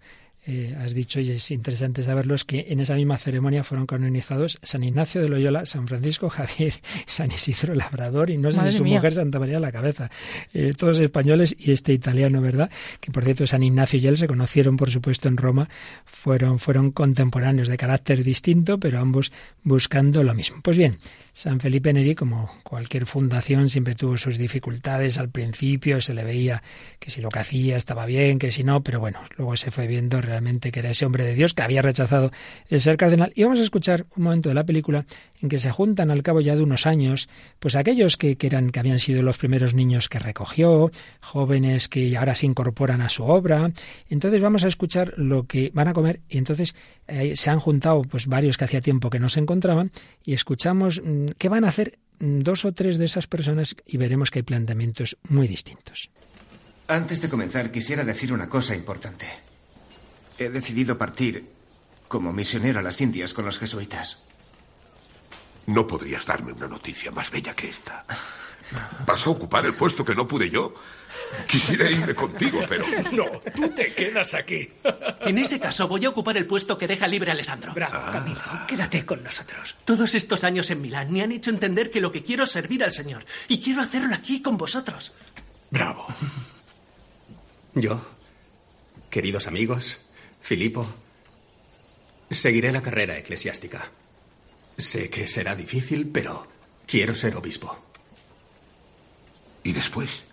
eh, 0.46 0.76
has 0.78 0.92
dicho 0.92 1.20
y 1.20 1.30
es 1.30 1.50
interesante 1.50 2.02
saberlo, 2.02 2.34
es 2.34 2.44
que 2.44 2.66
en 2.68 2.80
esa 2.80 2.94
misma 2.94 3.16
ceremonia 3.16 3.64
fueron 3.64 3.86
canonizados 3.86 4.58
San 4.62 4.84
Ignacio 4.84 5.22
de 5.22 5.28
Loyola, 5.28 5.64
San 5.64 5.88
Francisco 5.88 6.28
Javier, 6.30 6.74
San 7.06 7.30
Isidro 7.30 7.74
Labrador 7.74 8.30
y 8.30 8.36
no 8.36 8.52
sé 8.52 8.70
si 8.70 8.76
su 8.76 8.84
mujer 8.84 9.14
Santa 9.14 9.38
María 9.38 9.58
la 9.58 9.72
Cabeza. 9.72 10.10
Eh, 10.52 10.74
todos 10.76 10.98
españoles 10.98 11.56
y 11.58 11.72
este 11.72 11.92
italiano, 11.92 12.40
¿verdad? 12.42 12.70
Que 13.00 13.10
por 13.10 13.24
cierto 13.24 13.46
San 13.46 13.62
Ignacio 13.62 13.98
y 13.98 14.06
él 14.06 14.18
se 14.18 14.26
conocieron, 14.26 14.76
por 14.76 14.90
supuesto, 14.90 15.28
en 15.28 15.36
Roma, 15.36 15.68
fueron, 16.04 16.58
fueron 16.58 16.90
contemporáneos 16.90 17.68
de 17.68 17.76
carácter 17.76 18.22
distinto, 18.22 18.78
pero 18.78 18.98
ambos 18.98 19.32
buscando 19.62 20.22
lo 20.22 20.34
mismo. 20.34 20.60
Pues 20.62 20.76
bien, 20.76 20.98
San 21.36 21.58
Felipe 21.58 21.92
Neri, 21.92 22.14
como 22.14 22.48
cualquier 22.62 23.06
fundación, 23.06 23.68
siempre 23.68 23.96
tuvo 23.96 24.16
sus 24.16 24.38
dificultades 24.38 25.18
al 25.18 25.30
principio, 25.30 26.00
se 26.00 26.14
le 26.14 26.22
veía 26.22 26.62
que 27.00 27.10
si 27.10 27.20
lo 27.20 27.28
que 27.28 27.40
hacía 27.40 27.76
estaba 27.76 28.06
bien, 28.06 28.38
que 28.38 28.52
si 28.52 28.62
no, 28.62 28.84
pero 28.84 29.00
bueno, 29.00 29.18
luego 29.36 29.56
se 29.56 29.72
fue 29.72 29.88
viendo 29.88 30.20
realmente 30.20 30.70
que 30.70 30.78
era 30.78 30.90
ese 30.90 31.04
hombre 31.04 31.24
de 31.24 31.34
Dios 31.34 31.52
que 31.52 31.64
había 31.64 31.82
rechazado 31.82 32.30
el 32.68 32.80
ser 32.80 32.96
cardenal. 32.96 33.32
Y 33.34 33.42
vamos 33.42 33.58
a 33.58 33.64
escuchar 33.64 34.06
un 34.14 34.22
momento 34.22 34.48
de 34.48 34.54
la 34.54 34.62
película 34.62 35.06
que 35.48 35.58
se 35.58 35.70
juntan 35.70 36.10
al 36.10 36.22
cabo 36.22 36.40
ya 36.40 36.56
de 36.56 36.62
unos 36.62 36.86
años, 36.86 37.28
pues 37.58 37.76
aquellos 37.76 38.16
que, 38.16 38.36
eran, 38.40 38.70
que 38.70 38.80
habían 38.80 38.98
sido 38.98 39.22
los 39.22 39.38
primeros 39.38 39.74
niños 39.74 40.08
que 40.08 40.18
recogió, 40.18 40.90
jóvenes 41.20 41.88
que 41.88 42.16
ahora 42.16 42.34
se 42.34 42.46
incorporan 42.46 43.00
a 43.00 43.08
su 43.08 43.24
obra. 43.24 43.72
Entonces 44.08 44.40
vamos 44.40 44.64
a 44.64 44.68
escuchar 44.68 45.14
lo 45.16 45.46
que 45.46 45.70
van 45.74 45.88
a 45.88 45.92
comer 45.94 46.20
y 46.28 46.38
entonces 46.38 46.74
eh, 47.06 47.36
se 47.36 47.50
han 47.50 47.60
juntado 47.60 48.02
pues 48.02 48.26
varios 48.26 48.56
que 48.56 48.64
hacía 48.64 48.80
tiempo 48.80 49.10
que 49.10 49.20
no 49.20 49.28
se 49.28 49.40
encontraban 49.40 49.92
y 50.24 50.34
escuchamos 50.34 51.00
mm, 51.04 51.26
¿Qué 51.38 51.48
van 51.48 51.64
a 51.64 51.68
hacer 51.68 51.98
dos 52.18 52.64
o 52.64 52.72
tres 52.72 52.98
de 52.98 53.04
esas 53.04 53.26
personas 53.26 53.74
y 53.86 53.96
veremos 53.96 54.30
que 54.30 54.40
hay 54.40 54.42
planteamientos 54.44 55.18
muy 55.28 55.48
distintos. 55.48 56.10
Antes 56.86 57.20
de 57.20 57.28
comenzar, 57.28 57.70
quisiera 57.70 58.04
decir 58.04 58.32
una 58.32 58.48
cosa 58.48 58.74
importante. 58.74 59.26
He 60.38 60.48
decidido 60.48 60.98
partir 60.98 61.48
como 62.08 62.32
misionero 62.32 62.80
a 62.80 62.82
las 62.82 63.00
Indias 63.00 63.32
con 63.32 63.44
los 63.44 63.58
jesuitas. 63.58 64.24
No 65.66 65.86
podrías 65.86 66.26
darme 66.26 66.52
una 66.52 66.68
noticia 66.68 67.10
más 67.10 67.30
bella 67.30 67.54
que 67.54 67.68
esta. 67.70 68.04
Vas 69.06 69.26
a 69.26 69.30
ocupar 69.30 69.66
el 69.66 69.74
puesto 69.74 70.04
que 70.04 70.14
no 70.14 70.26
pude 70.26 70.50
yo. 70.50 70.74
Quisiera 71.46 71.88
irme 71.90 72.14
contigo, 72.14 72.60
pero... 72.68 72.84
No, 73.12 73.40
tú 73.54 73.68
te 73.68 73.92
quedas 73.92 74.34
aquí. 74.34 74.68
En 75.20 75.38
ese 75.38 75.60
caso, 75.60 75.86
voy 75.86 76.04
a 76.04 76.08
ocupar 76.08 76.36
el 76.36 76.46
puesto 76.46 76.76
que 76.76 76.88
deja 76.88 77.06
libre 77.06 77.30
Alessandro. 77.30 77.72
Bravo, 77.74 77.94
ah. 77.96 78.10
Camilo. 78.12 78.40
Quédate 78.66 79.06
con 79.06 79.22
nosotros. 79.22 79.76
Todos 79.84 80.14
estos 80.14 80.44
años 80.44 80.70
en 80.70 80.80
Milán 80.80 81.12
me 81.12 81.22
han 81.22 81.32
hecho 81.32 81.50
entender 81.50 81.90
que 81.90 82.00
lo 82.00 82.10
que 82.10 82.24
quiero 82.24 82.44
es 82.44 82.50
servir 82.50 82.82
al 82.82 82.92
Señor. 82.92 83.24
Y 83.48 83.60
quiero 83.60 83.82
hacerlo 83.82 84.14
aquí 84.14 84.42
con 84.42 84.56
vosotros. 84.56 85.12
Bravo. 85.70 86.06
Yo, 87.74 88.00
queridos 89.10 89.46
amigos, 89.46 89.98
Filipo, 90.40 90.86
seguiré 92.30 92.72
la 92.72 92.82
carrera 92.82 93.18
eclesiástica. 93.18 93.90
Sé 94.76 95.08
que 95.10 95.26
será 95.26 95.54
difícil, 95.54 96.08
pero 96.08 96.46
quiero 96.86 97.14
ser 97.14 97.36
obispo. 97.36 97.78
¿Y 99.62 99.72
después? 99.72 100.24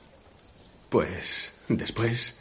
Pues 0.89 1.51
después, 1.69 2.35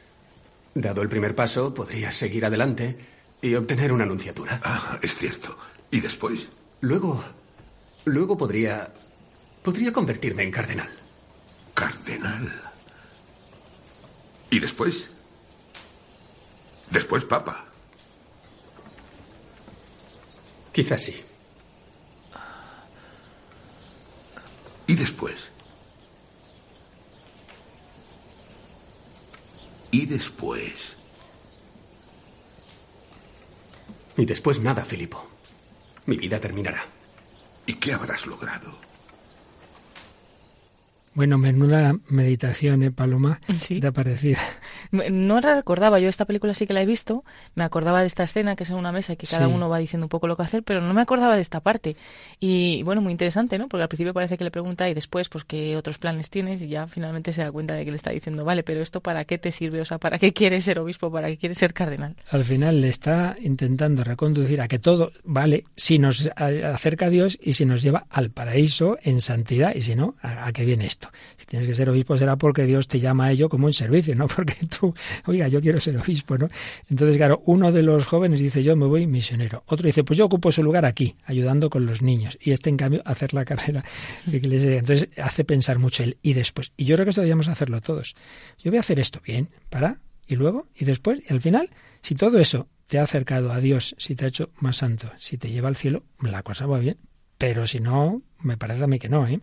dado 0.74 1.02
el 1.02 1.08
primer 1.08 1.34
paso, 1.34 1.72
podría 1.72 2.10
seguir 2.10 2.44
adelante 2.44 2.96
y 3.40 3.54
obtener 3.54 3.92
una 3.92 4.04
anunciatura. 4.04 4.60
Ah, 4.64 4.98
es 5.02 5.16
cierto. 5.16 5.56
¿Y 5.90 6.00
después? 6.00 6.48
Luego, 6.80 7.22
luego 8.04 8.36
podría, 8.36 8.92
podría 9.62 9.92
convertirme 9.92 10.42
en 10.42 10.50
cardenal. 10.50 10.90
Cardenal. 11.74 12.72
¿Y 14.50 14.58
después? 14.58 15.08
Después, 16.90 17.24
papa. 17.24 17.66
Quizás 20.72 21.02
sí. 21.02 21.22
¿Y 24.90 24.96
después? 24.96 25.52
¿Y 29.92 30.06
después? 30.06 30.96
Y 34.16 34.24
después 34.26 34.58
nada, 34.58 34.84
Filipo. 34.84 35.24
Mi 36.06 36.16
vida 36.16 36.40
terminará. 36.40 36.84
¿Y 37.66 37.74
qué 37.74 37.92
habrás 37.92 38.26
logrado? 38.26 38.89
Bueno, 41.12 41.38
menuda 41.38 41.96
meditación, 42.08 42.84
¿eh, 42.84 42.92
Paloma? 42.92 43.40
Sí. 43.58 43.80
¿Te 43.80 43.88
ha 43.88 43.92
parecido? 43.92 44.38
No 44.92 45.40
la 45.40 45.56
recordaba, 45.56 45.98
yo 45.98 46.08
esta 46.08 46.24
película 46.24 46.54
sí 46.54 46.66
que 46.66 46.72
la 46.72 46.82
he 46.82 46.86
visto, 46.86 47.24
me 47.56 47.64
acordaba 47.64 48.00
de 48.00 48.06
esta 48.06 48.22
escena 48.22 48.54
que 48.56 48.62
es 48.62 48.70
en 48.70 48.76
una 48.76 48.92
mesa 48.92 49.12
y 49.12 49.16
que 49.16 49.26
cada 49.26 49.46
Sí. 49.46 49.52
uno 49.52 49.68
va 49.68 49.78
diciendo 49.78 50.04
un 50.06 50.08
poco 50.08 50.28
lo 50.28 50.36
que 50.36 50.42
hacer, 50.44 50.62
pero 50.62 50.80
no 50.80 50.94
me 50.94 51.00
acordaba 51.02 51.34
de 51.34 51.42
esta 51.42 51.60
parte. 51.60 51.96
Y 52.38 52.82
bueno, 52.84 53.00
muy 53.00 53.10
interesante, 53.12 53.58
¿no? 53.58 53.68
Porque 53.68 53.82
al 53.82 53.88
principio 53.88 54.14
parece 54.14 54.36
que 54.38 54.44
le 54.44 54.50
pregunta 54.52 54.88
y 54.88 54.94
después, 54.94 55.28
pues, 55.28 55.44
qué 55.44 55.76
otros 55.76 55.98
planes 55.98 56.30
tienes 56.30 56.62
y 56.62 56.68
ya 56.68 56.86
finalmente 56.86 57.32
se 57.32 57.42
da 57.42 57.50
cuenta 57.50 57.74
de 57.74 57.84
que 57.84 57.90
le 57.90 57.96
está 57.96 58.10
diciendo, 58.10 58.44
vale, 58.44 58.62
pero 58.62 58.80
esto 58.80 59.00
para 59.00 59.24
qué 59.24 59.36
te 59.38 59.50
sirve, 59.52 59.80
o 59.80 59.84
sea, 59.84 59.98
para 59.98 60.18
qué 60.18 60.32
quieres 60.32 60.64
ser 60.64 60.78
obispo, 60.78 61.10
para 61.10 61.26
qué 61.28 61.36
quieres 61.38 61.58
ser 61.58 61.72
cardenal. 61.74 62.14
Al 62.30 62.44
final 62.44 62.80
le 62.80 62.88
está 62.88 63.36
intentando 63.40 64.04
reconducir 64.04 64.60
a 64.60 64.68
que 64.68 64.78
todo 64.78 65.10
vale 65.24 65.64
si 65.76 65.98
nos 65.98 66.30
acerca 66.36 67.06
a 67.06 67.10
Dios 67.10 67.38
y 67.42 67.54
si 67.54 67.64
nos 67.64 67.82
lleva 67.82 68.06
al 68.10 68.30
paraíso 68.30 68.96
en 69.02 69.20
santidad 69.20 69.74
y 69.74 69.82
si 69.82 69.96
no, 69.96 70.14
¿a, 70.22 70.46
a 70.46 70.52
qué 70.52 70.64
viene 70.64 70.86
esto? 70.86 70.99
Si 71.36 71.46
tienes 71.46 71.66
que 71.66 71.74
ser 71.74 71.88
obispo 71.88 72.16
será 72.16 72.36
porque 72.36 72.64
Dios 72.64 72.88
te 72.88 73.00
llama 73.00 73.26
a 73.26 73.32
ello 73.32 73.48
como 73.48 73.66
un 73.66 73.72
servicio, 73.72 74.14
no 74.14 74.26
porque 74.26 74.56
tú, 74.80 74.94
oiga, 75.26 75.48
yo 75.48 75.60
quiero 75.60 75.80
ser 75.80 75.96
obispo, 75.96 76.38
¿no? 76.38 76.48
Entonces, 76.88 77.16
claro, 77.16 77.42
uno 77.46 77.72
de 77.72 77.82
los 77.82 78.06
jóvenes 78.06 78.40
dice, 78.40 78.62
yo 78.62 78.76
me 78.76 78.86
voy 78.86 79.06
misionero. 79.06 79.62
Otro 79.66 79.86
dice, 79.86 80.04
pues 80.04 80.18
yo 80.18 80.26
ocupo 80.26 80.52
su 80.52 80.62
lugar 80.62 80.84
aquí, 80.84 81.16
ayudando 81.24 81.70
con 81.70 81.86
los 81.86 82.02
niños. 82.02 82.38
Y 82.40 82.52
este, 82.52 82.70
en 82.70 82.76
cambio, 82.76 83.02
hacer 83.04 83.34
la 83.34 83.44
carrera 83.44 83.84
de 84.26 84.36
iglesia. 84.36 84.78
Entonces, 84.78 85.08
hace 85.18 85.44
pensar 85.44 85.78
mucho 85.78 86.02
él 86.02 86.18
y 86.22 86.34
después. 86.34 86.72
Y 86.76 86.84
yo 86.84 86.96
creo 86.96 87.06
que 87.06 87.10
esto 87.10 87.20
deberíamos 87.20 87.48
hacerlo 87.48 87.80
todos. 87.80 88.14
Yo 88.58 88.70
voy 88.70 88.78
a 88.78 88.80
hacer 88.80 88.98
esto 88.98 89.20
bien, 89.24 89.50
para, 89.68 90.00
y 90.26 90.36
luego, 90.36 90.68
y 90.74 90.84
después, 90.84 91.20
y 91.28 91.32
al 91.32 91.40
final, 91.40 91.70
si 92.02 92.14
todo 92.14 92.38
eso 92.38 92.68
te 92.86 92.98
ha 92.98 93.04
acercado 93.04 93.52
a 93.52 93.60
Dios, 93.60 93.94
si 93.98 94.16
te 94.16 94.24
ha 94.24 94.28
hecho 94.28 94.50
más 94.58 94.78
santo, 94.78 95.10
si 95.16 95.38
te 95.38 95.50
lleva 95.50 95.68
al 95.68 95.76
cielo, 95.76 96.04
la 96.20 96.42
cosa 96.42 96.66
va 96.66 96.78
bien. 96.78 96.98
Pero 97.38 97.66
si 97.66 97.80
no, 97.80 98.22
me 98.40 98.56
parece 98.56 98.84
a 98.84 98.86
mí 98.86 98.98
que 98.98 99.08
no, 99.08 99.26
¿eh? 99.26 99.40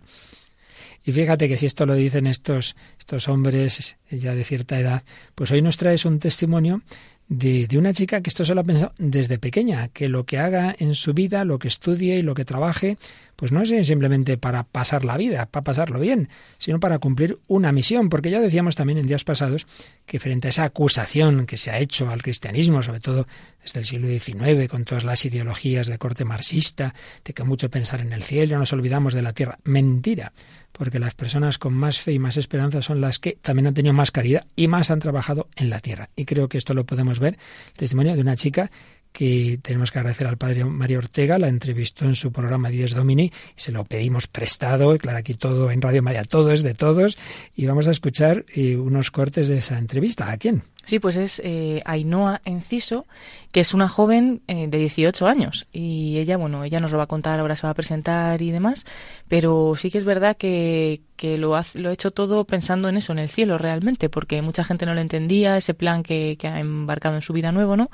Y 1.07 1.13
fíjate 1.13 1.47
que 1.47 1.57
si 1.57 1.65
esto 1.65 1.85
lo 1.85 1.95
dicen 1.95 2.27
estos, 2.27 2.75
estos 2.99 3.29
hombres 3.29 3.95
ya 4.11 4.35
de 4.35 4.43
cierta 4.43 4.77
edad, 4.77 5.03
pues 5.35 5.49
hoy 5.51 5.61
nos 5.61 5.77
traes 5.77 6.03
un 6.03 6.19
testimonio 6.19 6.81
de, 7.29 7.65
de 7.65 7.77
una 7.77 7.93
chica 7.93 8.19
que 8.19 8.29
esto 8.29 8.43
se 8.43 8.53
lo 8.53 8.59
ha 8.59 8.65
pensado 8.65 8.91
desde 8.97 9.39
pequeña, 9.39 9.87
que 9.87 10.09
lo 10.09 10.25
que 10.25 10.37
haga 10.37 10.75
en 10.77 10.95
su 10.95 11.13
vida, 11.13 11.45
lo 11.45 11.59
que 11.59 11.69
estudie 11.69 12.17
y 12.17 12.23
lo 12.23 12.33
que 12.33 12.43
trabaje, 12.43 12.97
pues 13.37 13.51
no 13.51 13.61
es 13.61 13.87
simplemente 13.87 14.37
para 14.37 14.63
pasar 14.63 15.05
la 15.05 15.15
vida, 15.15 15.45
para 15.45 15.63
pasarlo 15.63 15.99
bien, 15.99 16.27
sino 16.57 16.79
para 16.79 16.97
cumplir 16.97 17.37
una 17.47 17.71
misión, 17.71 18.09
porque 18.09 18.31
ya 18.31 18.41
decíamos 18.41 18.75
también 18.75 18.97
en 18.97 19.07
días 19.07 19.23
pasados 19.23 19.67
que 20.05 20.19
frente 20.19 20.47
a 20.47 20.49
esa 20.49 20.63
acusación 20.63 21.45
que 21.45 21.55
se 21.55 21.69
ha 21.69 21.79
hecho 21.79 22.09
al 22.09 22.23
cristianismo, 22.23 22.81
sobre 22.81 22.99
todo 22.99 23.27
desde 23.61 23.79
el 23.79 23.85
siglo 23.85 24.07
XIX, 24.07 24.67
con 24.67 24.85
todas 24.85 25.03
las 25.03 25.23
ideologías 25.23 25.87
de 25.87 25.99
corte 25.99 26.25
marxista, 26.25 26.95
de 27.23 27.33
que 27.33 27.43
mucho 27.43 27.69
pensar 27.69 28.01
en 28.01 28.11
el 28.11 28.23
cielo, 28.23 28.57
nos 28.57 28.73
olvidamos 28.73 29.13
de 29.13 29.21
la 29.21 29.33
tierra, 29.33 29.59
mentira, 29.63 30.33
porque 30.77 30.99
las 30.99 31.15
personas 31.15 31.57
con 31.57 31.73
más 31.73 31.99
fe 31.99 32.13
y 32.13 32.19
más 32.19 32.37
esperanza 32.37 32.81
son 32.81 33.01
las 33.01 33.19
que 33.19 33.37
también 33.41 33.67
han 33.67 33.73
tenido 33.73 33.93
más 33.93 34.11
caridad 34.11 34.45
y 34.55 34.67
más 34.67 34.91
han 34.91 34.99
trabajado 34.99 35.49
en 35.55 35.69
la 35.69 35.79
tierra. 35.79 36.09
Y 36.15 36.25
creo 36.25 36.47
que 36.47 36.57
esto 36.57 36.73
lo 36.73 36.85
podemos 36.85 37.19
ver, 37.19 37.37
el 37.67 37.73
testimonio 37.73 38.15
de 38.15 38.21
una 38.21 38.35
chica 38.35 38.71
que 39.11 39.59
tenemos 39.63 39.91
que 39.91 39.97
agradecer 39.97 40.27
al 40.27 40.37
padre 40.37 40.63
Mario 40.63 40.99
Ortega, 40.99 41.39
la 41.39 41.47
entrevistó 41.47 42.05
en 42.05 42.15
su 42.15 42.31
programa 42.31 42.69
Diez 42.69 42.93
Domini 42.93 43.23
y 43.25 43.31
se 43.55 43.71
lo 43.71 43.83
pedimos 43.83 44.27
prestado, 44.27 44.95
claro, 44.97 45.17
aquí 45.17 45.33
todo 45.33 45.71
en 45.71 45.81
Radio 45.81 46.03
María, 46.03 46.23
todo 46.23 46.51
es 46.51 46.61
de 46.61 46.75
todos, 46.75 47.17
y 47.55 47.65
vamos 47.65 47.87
a 47.87 47.91
escuchar 47.91 48.45
eh, 48.53 48.75
unos 48.75 49.09
cortes 49.09 49.47
de 49.47 49.57
esa 49.57 49.79
entrevista. 49.79 50.31
¿A 50.31 50.37
quién? 50.37 50.61
Sí, 50.87 50.99
pues 50.99 51.17
es 51.17 51.41
eh, 51.43 51.81
Ainhoa 51.83 52.39
Enciso, 52.45 53.05
que 53.51 53.59
es 53.59 53.73
una 53.73 53.89
joven 53.89 54.41
eh, 54.47 54.67
de 54.69 54.77
18 54.77 55.27
años. 55.27 55.67
Y 55.73 56.17
ella, 56.17 56.37
bueno, 56.37 56.63
ella 56.63 56.79
nos 56.79 56.93
lo 56.93 56.97
va 56.97 57.03
a 57.03 57.07
contar, 57.07 57.41
ahora 57.41 57.57
se 57.57 57.67
va 57.67 57.71
a 57.71 57.73
presentar 57.73 58.41
y 58.41 58.51
demás. 58.51 58.85
Pero 59.27 59.73
sí 59.75 59.91
que 59.91 59.97
es 59.97 60.05
verdad 60.05 60.37
que, 60.37 61.01
que 61.17 61.37
lo, 61.37 61.57
ha, 61.57 61.65
lo 61.73 61.89
ha 61.89 61.91
hecho 61.91 62.11
todo 62.11 62.45
pensando 62.45 62.87
en 62.87 62.95
eso, 62.95 63.11
en 63.11 63.19
el 63.19 63.27
cielo 63.27 63.57
realmente, 63.57 64.07
porque 64.07 64.41
mucha 64.41 64.63
gente 64.63 64.85
no 64.85 64.93
lo 64.93 65.01
entendía, 65.01 65.57
ese 65.57 65.73
plan 65.73 66.03
que, 66.03 66.37
que 66.39 66.47
ha 66.47 66.57
embarcado 66.61 67.15
en 67.15 67.21
su 67.21 67.33
vida 67.33 67.51
nuevo, 67.51 67.75
¿no? 67.75 67.91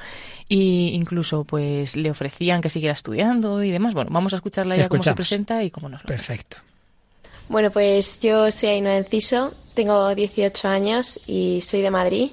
Y 0.47 0.89
incluso, 0.93 1.45
pues, 1.45 1.95
le 1.95 2.11
ofrecían 2.11 2.61
que 2.61 2.69
siguiera 2.69 2.93
estudiando 2.93 3.63
y 3.63 3.71
demás. 3.71 3.95
Bueno, 3.95 4.11
vamos 4.13 4.33
a 4.33 4.35
escucharla 4.35 4.77
ya 4.77 4.87
cómo 4.87 5.01
se 5.01 5.15
presenta 5.15 5.63
y 5.63 5.71
cómo 5.71 5.89
nos 5.89 6.03
lo 6.03 6.07
Perfecto. 6.07 6.57
Bueno, 7.49 7.71
pues 7.71 8.19
yo 8.19 8.51
soy 8.51 8.69
Ainhoa 8.69 8.97
Enciso, 8.97 9.55
tengo 9.73 10.13
18 10.13 10.67
años 10.67 11.19
y 11.25 11.61
soy 11.61 11.81
de 11.81 11.89
Madrid. 11.89 12.29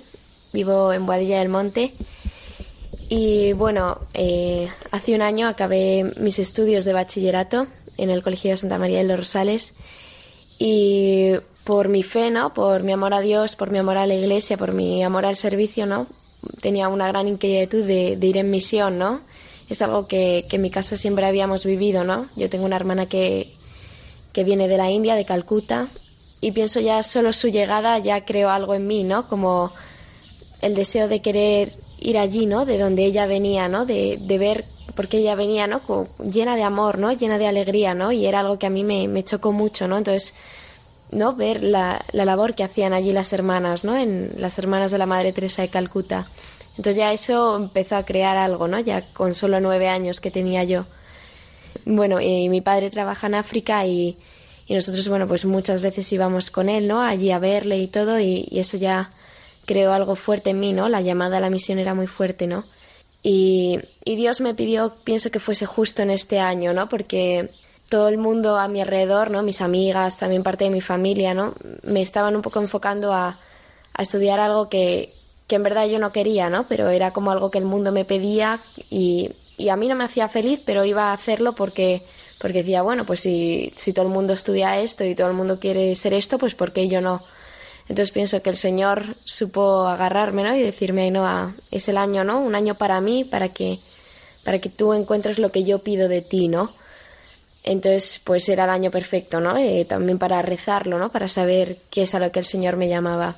Vivo 0.52 0.92
en 0.92 1.06
Boadilla 1.06 1.38
del 1.38 1.48
Monte. 1.48 1.92
Y 3.08 3.52
bueno, 3.54 3.98
eh, 4.14 4.68
hace 4.90 5.14
un 5.14 5.22
año 5.22 5.48
acabé 5.48 6.12
mis 6.16 6.38
estudios 6.38 6.84
de 6.84 6.92
bachillerato 6.92 7.66
en 7.96 8.10
el 8.10 8.22
Colegio 8.22 8.50
de 8.50 8.56
Santa 8.56 8.78
María 8.78 8.98
de 8.98 9.04
los 9.04 9.18
Rosales. 9.18 9.74
Y 10.58 11.32
por 11.64 11.88
mi 11.88 12.02
fe, 12.02 12.30
¿no? 12.30 12.54
Por 12.54 12.82
mi 12.82 12.92
amor 12.92 13.14
a 13.14 13.20
Dios, 13.20 13.56
por 13.56 13.70
mi 13.70 13.78
amor 13.78 13.96
a 13.96 14.06
la 14.06 14.14
iglesia, 14.14 14.56
por 14.56 14.72
mi 14.72 15.02
amor 15.02 15.26
al 15.26 15.36
servicio, 15.36 15.86
¿no? 15.86 16.06
Tenía 16.60 16.88
una 16.88 17.08
gran 17.08 17.28
inquietud 17.28 17.84
de, 17.84 18.16
de 18.16 18.26
ir 18.26 18.36
en 18.36 18.50
misión, 18.50 18.98
¿no? 18.98 19.20
Es 19.68 19.82
algo 19.82 20.06
que, 20.08 20.46
que 20.48 20.56
en 20.56 20.62
mi 20.62 20.70
casa 20.70 20.96
siempre 20.96 21.26
habíamos 21.26 21.64
vivido, 21.64 22.04
¿no? 22.04 22.26
Yo 22.36 22.48
tengo 22.48 22.64
una 22.64 22.76
hermana 22.76 23.06
que, 23.06 23.52
que 24.32 24.44
viene 24.44 24.68
de 24.68 24.76
la 24.76 24.90
India, 24.90 25.14
de 25.14 25.24
Calcuta, 25.24 25.88
y 26.40 26.52
pienso 26.52 26.80
ya 26.80 27.02
solo 27.02 27.32
su 27.32 27.48
llegada 27.48 27.98
ya 27.98 28.24
creo 28.24 28.50
algo 28.50 28.74
en 28.74 28.86
mí, 28.86 29.04
¿no? 29.04 29.28
Como 29.28 29.72
el 30.60 30.74
deseo 30.74 31.08
de 31.08 31.22
querer 31.22 31.72
ir 32.00 32.18
allí, 32.18 32.46
¿no? 32.46 32.64
De 32.64 32.78
donde 32.78 33.04
ella 33.04 33.26
venía, 33.26 33.68
¿no? 33.68 33.86
De, 33.86 34.18
de 34.20 34.38
ver, 34.38 34.64
porque 34.94 35.18
ella 35.18 35.34
venía, 35.34 35.66
¿no? 35.66 35.80
Llena 36.18 36.56
de 36.56 36.62
amor, 36.62 36.98
¿no? 36.98 37.12
Llena 37.12 37.38
de 37.38 37.46
alegría, 37.46 37.94
¿no? 37.94 38.12
Y 38.12 38.26
era 38.26 38.40
algo 38.40 38.58
que 38.58 38.66
a 38.66 38.70
mí 38.70 38.84
me, 38.84 39.08
me 39.08 39.24
chocó 39.24 39.52
mucho, 39.52 39.88
¿no? 39.88 39.98
Entonces, 39.98 40.34
¿no? 41.10 41.34
Ver 41.34 41.62
la, 41.62 42.04
la 42.12 42.24
labor 42.24 42.54
que 42.54 42.64
hacían 42.64 42.92
allí 42.92 43.12
las 43.12 43.32
hermanas, 43.32 43.84
¿no? 43.84 43.96
En 43.96 44.30
las 44.36 44.58
hermanas 44.58 44.90
de 44.90 44.98
la 44.98 45.06
Madre 45.06 45.32
Teresa 45.32 45.62
de 45.62 45.68
Calcuta. 45.68 46.28
Entonces 46.70 46.96
ya 46.96 47.12
eso 47.12 47.56
empezó 47.56 47.96
a 47.96 48.04
crear 48.04 48.36
algo, 48.36 48.68
¿no? 48.68 48.78
Ya 48.80 49.02
con 49.12 49.34
solo 49.34 49.60
nueve 49.60 49.88
años 49.88 50.20
que 50.20 50.30
tenía 50.30 50.64
yo. 50.64 50.86
Bueno, 51.84 52.20
y 52.20 52.48
mi 52.48 52.60
padre 52.60 52.90
trabaja 52.90 53.26
en 53.26 53.34
África 53.34 53.84
y, 53.86 54.16
y 54.66 54.74
nosotros, 54.74 55.08
bueno, 55.08 55.26
pues 55.26 55.44
muchas 55.44 55.82
veces 55.82 56.10
íbamos 56.12 56.50
con 56.50 56.68
él, 56.68 56.86
¿no? 56.88 57.00
Allí 57.00 57.32
a 57.32 57.38
verle 57.38 57.78
y 57.78 57.86
todo, 57.86 58.18
y, 58.18 58.46
y 58.50 58.60
eso 58.60 58.76
ya 58.76 59.10
creó 59.70 59.92
algo 59.92 60.16
fuerte 60.16 60.50
en 60.50 60.58
mí, 60.58 60.72
¿no? 60.72 60.88
La 60.88 61.00
llamada 61.00 61.36
a 61.36 61.40
la 61.40 61.48
misión 61.48 61.78
era 61.78 61.94
muy 61.94 62.08
fuerte, 62.08 62.48
¿no? 62.48 62.64
Y, 63.22 63.78
y 64.04 64.16
Dios 64.16 64.40
me 64.40 64.52
pidió, 64.52 64.94
pienso 65.04 65.30
que 65.30 65.38
fuese 65.38 65.64
justo 65.64 66.02
en 66.02 66.10
este 66.10 66.40
año, 66.40 66.72
¿no? 66.72 66.88
Porque 66.88 67.48
todo 67.88 68.08
el 68.08 68.18
mundo 68.18 68.56
a 68.58 68.66
mi 68.66 68.80
alrededor, 68.80 69.30
¿no? 69.30 69.44
Mis 69.44 69.60
amigas, 69.60 70.18
también 70.18 70.42
parte 70.42 70.64
de 70.64 70.70
mi 70.70 70.80
familia, 70.80 71.34
¿no? 71.34 71.54
Me 71.84 72.02
estaban 72.02 72.34
un 72.34 72.42
poco 72.42 72.58
enfocando 72.58 73.12
a, 73.12 73.38
a 73.94 74.02
estudiar 74.02 74.40
algo 74.40 74.68
que, 74.68 75.12
que 75.46 75.54
en 75.54 75.62
verdad 75.62 75.86
yo 75.86 76.00
no 76.00 76.10
quería, 76.10 76.50
¿no? 76.50 76.66
Pero 76.66 76.88
era 76.88 77.12
como 77.12 77.30
algo 77.30 77.52
que 77.52 77.58
el 77.58 77.64
mundo 77.64 77.92
me 77.92 78.04
pedía 78.04 78.58
y, 78.90 79.30
y 79.56 79.68
a 79.68 79.76
mí 79.76 79.86
no 79.86 79.94
me 79.94 80.02
hacía 80.02 80.26
feliz, 80.26 80.60
pero 80.66 80.84
iba 80.84 81.10
a 81.10 81.12
hacerlo 81.12 81.52
porque, 81.52 82.02
porque 82.40 82.64
decía, 82.64 82.82
bueno, 82.82 83.04
pues 83.06 83.20
si, 83.20 83.72
si 83.76 83.92
todo 83.92 84.06
el 84.06 84.12
mundo 84.12 84.32
estudia 84.32 84.80
esto 84.80 85.04
y 85.04 85.14
todo 85.14 85.28
el 85.28 85.34
mundo 85.34 85.60
quiere 85.60 85.94
ser 85.94 86.12
esto, 86.12 86.38
pues 86.38 86.56
¿por 86.56 86.72
qué 86.72 86.88
yo 86.88 87.00
no? 87.00 87.22
Entonces 87.90 88.12
pienso 88.12 88.40
que 88.40 88.50
el 88.50 88.56
Señor 88.56 89.16
supo 89.24 89.88
agarrarme, 89.88 90.44
¿no? 90.44 90.54
Y 90.54 90.62
decirme, 90.62 91.02
Ainhoa, 91.02 91.56
es 91.72 91.88
el 91.88 91.96
año, 91.96 92.22
¿no? 92.22 92.40
Un 92.40 92.54
año 92.54 92.76
para 92.76 93.00
mí, 93.00 93.24
para 93.24 93.48
que, 93.48 93.80
para 94.44 94.60
que 94.60 94.68
tú 94.68 94.94
encuentres 94.94 95.40
lo 95.40 95.50
que 95.50 95.64
yo 95.64 95.80
pido 95.80 96.06
de 96.06 96.22
ti, 96.22 96.46
¿no? 96.46 96.72
Entonces, 97.64 98.20
pues 98.22 98.48
era 98.48 98.62
el 98.62 98.70
año 98.70 98.92
perfecto, 98.92 99.40
¿no? 99.40 99.56
Eh, 99.56 99.84
también 99.86 100.20
para 100.20 100.40
rezarlo, 100.40 101.00
¿no? 101.00 101.10
Para 101.10 101.26
saber 101.26 101.78
qué 101.90 102.04
es 102.04 102.14
a 102.14 102.20
lo 102.20 102.30
que 102.30 102.38
el 102.38 102.44
Señor 102.44 102.76
me 102.76 102.88
llamaba. 102.88 103.34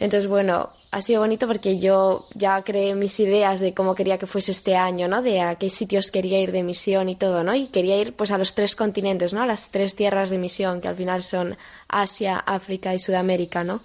Entonces, 0.00 0.28
bueno, 0.28 0.70
ha 0.92 1.00
sido 1.00 1.20
bonito 1.20 1.46
porque 1.46 1.78
yo 1.78 2.26
ya 2.34 2.62
creé 2.62 2.94
mis 2.94 3.18
ideas 3.18 3.60
de 3.60 3.72
cómo 3.72 3.94
quería 3.94 4.18
que 4.18 4.26
fuese 4.26 4.52
este 4.52 4.76
año, 4.76 5.08
¿no? 5.08 5.22
De 5.22 5.40
a 5.40 5.54
qué 5.54 5.70
sitios 5.70 6.10
quería 6.10 6.38
ir 6.38 6.52
de 6.52 6.62
misión 6.62 7.08
y 7.08 7.16
todo, 7.16 7.42
¿no? 7.42 7.54
Y 7.54 7.68
quería 7.68 7.96
ir 7.96 8.12
pues 8.14 8.30
a 8.30 8.36
los 8.36 8.54
tres 8.54 8.76
continentes, 8.76 9.32
¿no? 9.32 9.40
A 9.40 9.46
las 9.46 9.70
tres 9.70 9.96
tierras 9.96 10.28
de 10.28 10.36
misión, 10.36 10.82
que 10.82 10.88
al 10.88 10.96
final 10.96 11.22
son 11.22 11.56
Asia, 11.88 12.36
África 12.36 12.94
y 12.94 12.98
Sudamérica, 12.98 13.64
¿no? 13.64 13.80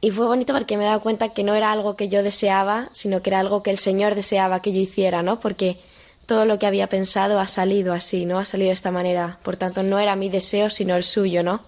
Y 0.00 0.12
fue 0.12 0.26
bonito 0.26 0.52
porque 0.52 0.76
me 0.76 0.84
he 0.84 0.86
dado 0.86 1.00
cuenta 1.00 1.30
que 1.30 1.42
no 1.42 1.56
era 1.56 1.72
algo 1.72 1.96
que 1.96 2.08
yo 2.08 2.22
deseaba, 2.22 2.88
sino 2.92 3.20
que 3.20 3.30
era 3.30 3.40
algo 3.40 3.64
que 3.64 3.70
el 3.72 3.78
Señor 3.78 4.14
deseaba 4.14 4.62
que 4.62 4.72
yo 4.72 4.78
hiciera, 4.78 5.24
¿no? 5.24 5.40
Porque 5.40 5.78
todo 6.26 6.44
lo 6.44 6.56
que 6.60 6.66
había 6.66 6.86
pensado 6.86 7.40
ha 7.40 7.48
salido 7.48 7.92
así, 7.92 8.26
¿no? 8.26 8.38
Ha 8.38 8.44
salido 8.44 8.68
de 8.68 8.74
esta 8.74 8.92
manera. 8.92 9.40
Por 9.42 9.56
tanto, 9.56 9.82
no 9.82 9.98
era 9.98 10.14
mi 10.14 10.28
deseo, 10.28 10.70
sino 10.70 10.94
el 10.94 11.02
suyo, 11.02 11.42
¿no? 11.42 11.62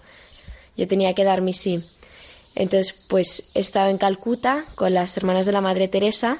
Yo 0.77 0.87
tenía 0.87 1.13
que 1.13 1.25
dar 1.25 1.41
mi 1.41 1.53
sí. 1.53 1.83
Entonces, 2.55 2.95
pues 3.07 3.43
he 3.53 3.59
estado 3.59 3.89
en 3.89 3.97
Calcuta 3.97 4.65
con 4.75 4.93
las 4.93 5.15
hermanas 5.17 5.45
de 5.45 5.51
la 5.51 5.61
Madre 5.61 5.87
Teresa 5.87 6.39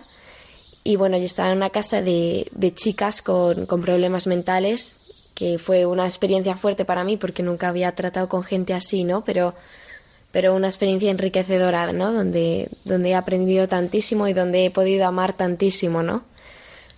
y 0.83 0.95
bueno, 0.97 1.17
yo 1.17 1.25
estaba 1.25 1.49
en 1.49 1.57
una 1.57 1.71
casa 1.71 2.01
de, 2.01 2.47
de 2.51 2.73
chicas 2.73 3.21
con, 3.21 3.65
con 3.65 3.81
problemas 3.81 4.27
mentales, 4.27 4.97
que 5.33 5.57
fue 5.57 5.85
una 5.85 6.05
experiencia 6.05 6.55
fuerte 6.55 6.85
para 6.85 7.03
mí 7.03 7.17
porque 7.17 7.43
nunca 7.43 7.69
había 7.69 7.93
tratado 7.95 8.29
con 8.29 8.43
gente 8.43 8.73
así, 8.73 9.03
¿no? 9.03 9.23
Pero, 9.23 9.55
pero 10.31 10.55
una 10.55 10.67
experiencia 10.67 11.09
enriquecedora, 11.09 11.91
¿no? 11.91 12.13
Donde, 12.13 12.69
donde 12.85 13.09
he 13.09 13.15
aprendido 13.15 13.67
tantísimo 13.67 14.27
y 14.27 14.33
donde 14.33 14.65
he 14.65 14.71
podido 14.71 15.07
amar 15.07 15.33
tantísimo, 15.33 16.03
¿no? 16.03 16.23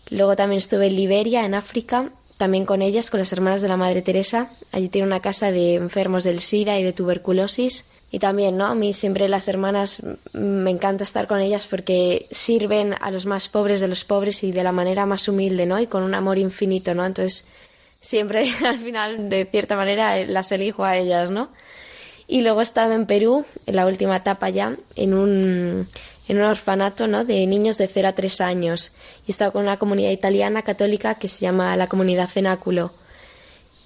Luego 0.09 0.35
también 0.35 0.57
estuve 0.57 0.87
en 0.87 0.95
Liberia, 0.97 1.45
en 1.45 1.55
África, 1.55 2.11
también 2.37 2.65
con 2.65 2.81
ellas, 2.81 3.09
con 3.09 3.19
las 3.19 3.31
hermanas 3.31 3.61
de 3.61 3.69
la 3.69 3.77
Madre 3.77 4.01
Teresa. 4.01 4.49
Allí 4.73 4.89
tiene 4.89 5.07
una 5.07 5.21
casa 5.21 5.51
de 5.51 5.75
enfermos 5.75 6.25
del 6.25 6.41
SIDA 6.41 6.77
y 6.77 6.83
de 6.83 6.91
tuberculosis. 6.93 7.85
Y 8.09 8.19
también, 8.19 8.55
¿no? 8.57 8.67
A 8.67 8.75
mí 8.75 8.93
siempre 8.93 9.27
las 9.27 9.47
hermanas 9.47 10.01
me 10.31 10.71
encanta 10.71 11.03
estar 11.03 11.27
con 11.27 11.41
ellas 11.41 11.67
porque 11.67 12.27
sirven 12.31 12.95
a 13.01 13.11
los 13.11 13.25
más 13.25 13.49
pobres 13.49 13.81
de 13.81 13.89
los 13.89 14.05
pobres 14.05 14.43
y 14.43 14.51
de 14.51 14.63
la 14.63 14.71
manera 14.71 15.05
más 15.05 15.27
humilde, 15.27 15.65
¿no? 15.65 15.79
Y 15.79 15.87
con 15.87 16.03
un 16.03 16.15
amor 16.15 16.37
infinito, 16.37 16.93
¿no? 16.93 17.05
Entonces, 17.05 17.43
siempre 17.99 18.49
al 18.65 18.79
final, 18.79 19.29
de 19.29 19.45
cierta 19.45 19.75
manera, 19.75 20.17
las 20.25 20.51
elijo 20.51 20.85
a 20.85 20.97
ellas, 20.97 21.31
¿no? 21.31 21.49
Y 22.27 22.41
luego 22.41 22.59
he 22.59 22.63
estado 22.63 22.93
en 22.93 23.05
Perú, 23.05 23.45
en 23.65 23.75
la 23.75 23.85
última 23.85 24.17
etapa 24.17 24.49
ya, 24.49 24.75
en 24.95 25.13
un, 25.13 25.87
en 26.27 26.37
un 26.37 26.43
orfanato 26.43 27.07
¿no? 27.07 27.23
de 27.23 27.45
niños 27.47 27.77
de 27.77 27.87
0 27.87 28.09
a 28.09 28.13
3 28.13 28.41
años. 28.41 28.91
Y 29.25 29.29
he 29.29 29.31
estado 29.31 29.53
con 29.53 29.63
una 29.63 29.77
comunidad 29.77 30.11
italiana 30.11 30.61
católica 30.61 31.15
que 31.15 31.29
se 31.29 31.41
llama 31.41 31.75
la 31.77 31.87
comunidad 31.87 32.27
Cenáculo. 32.27 32.91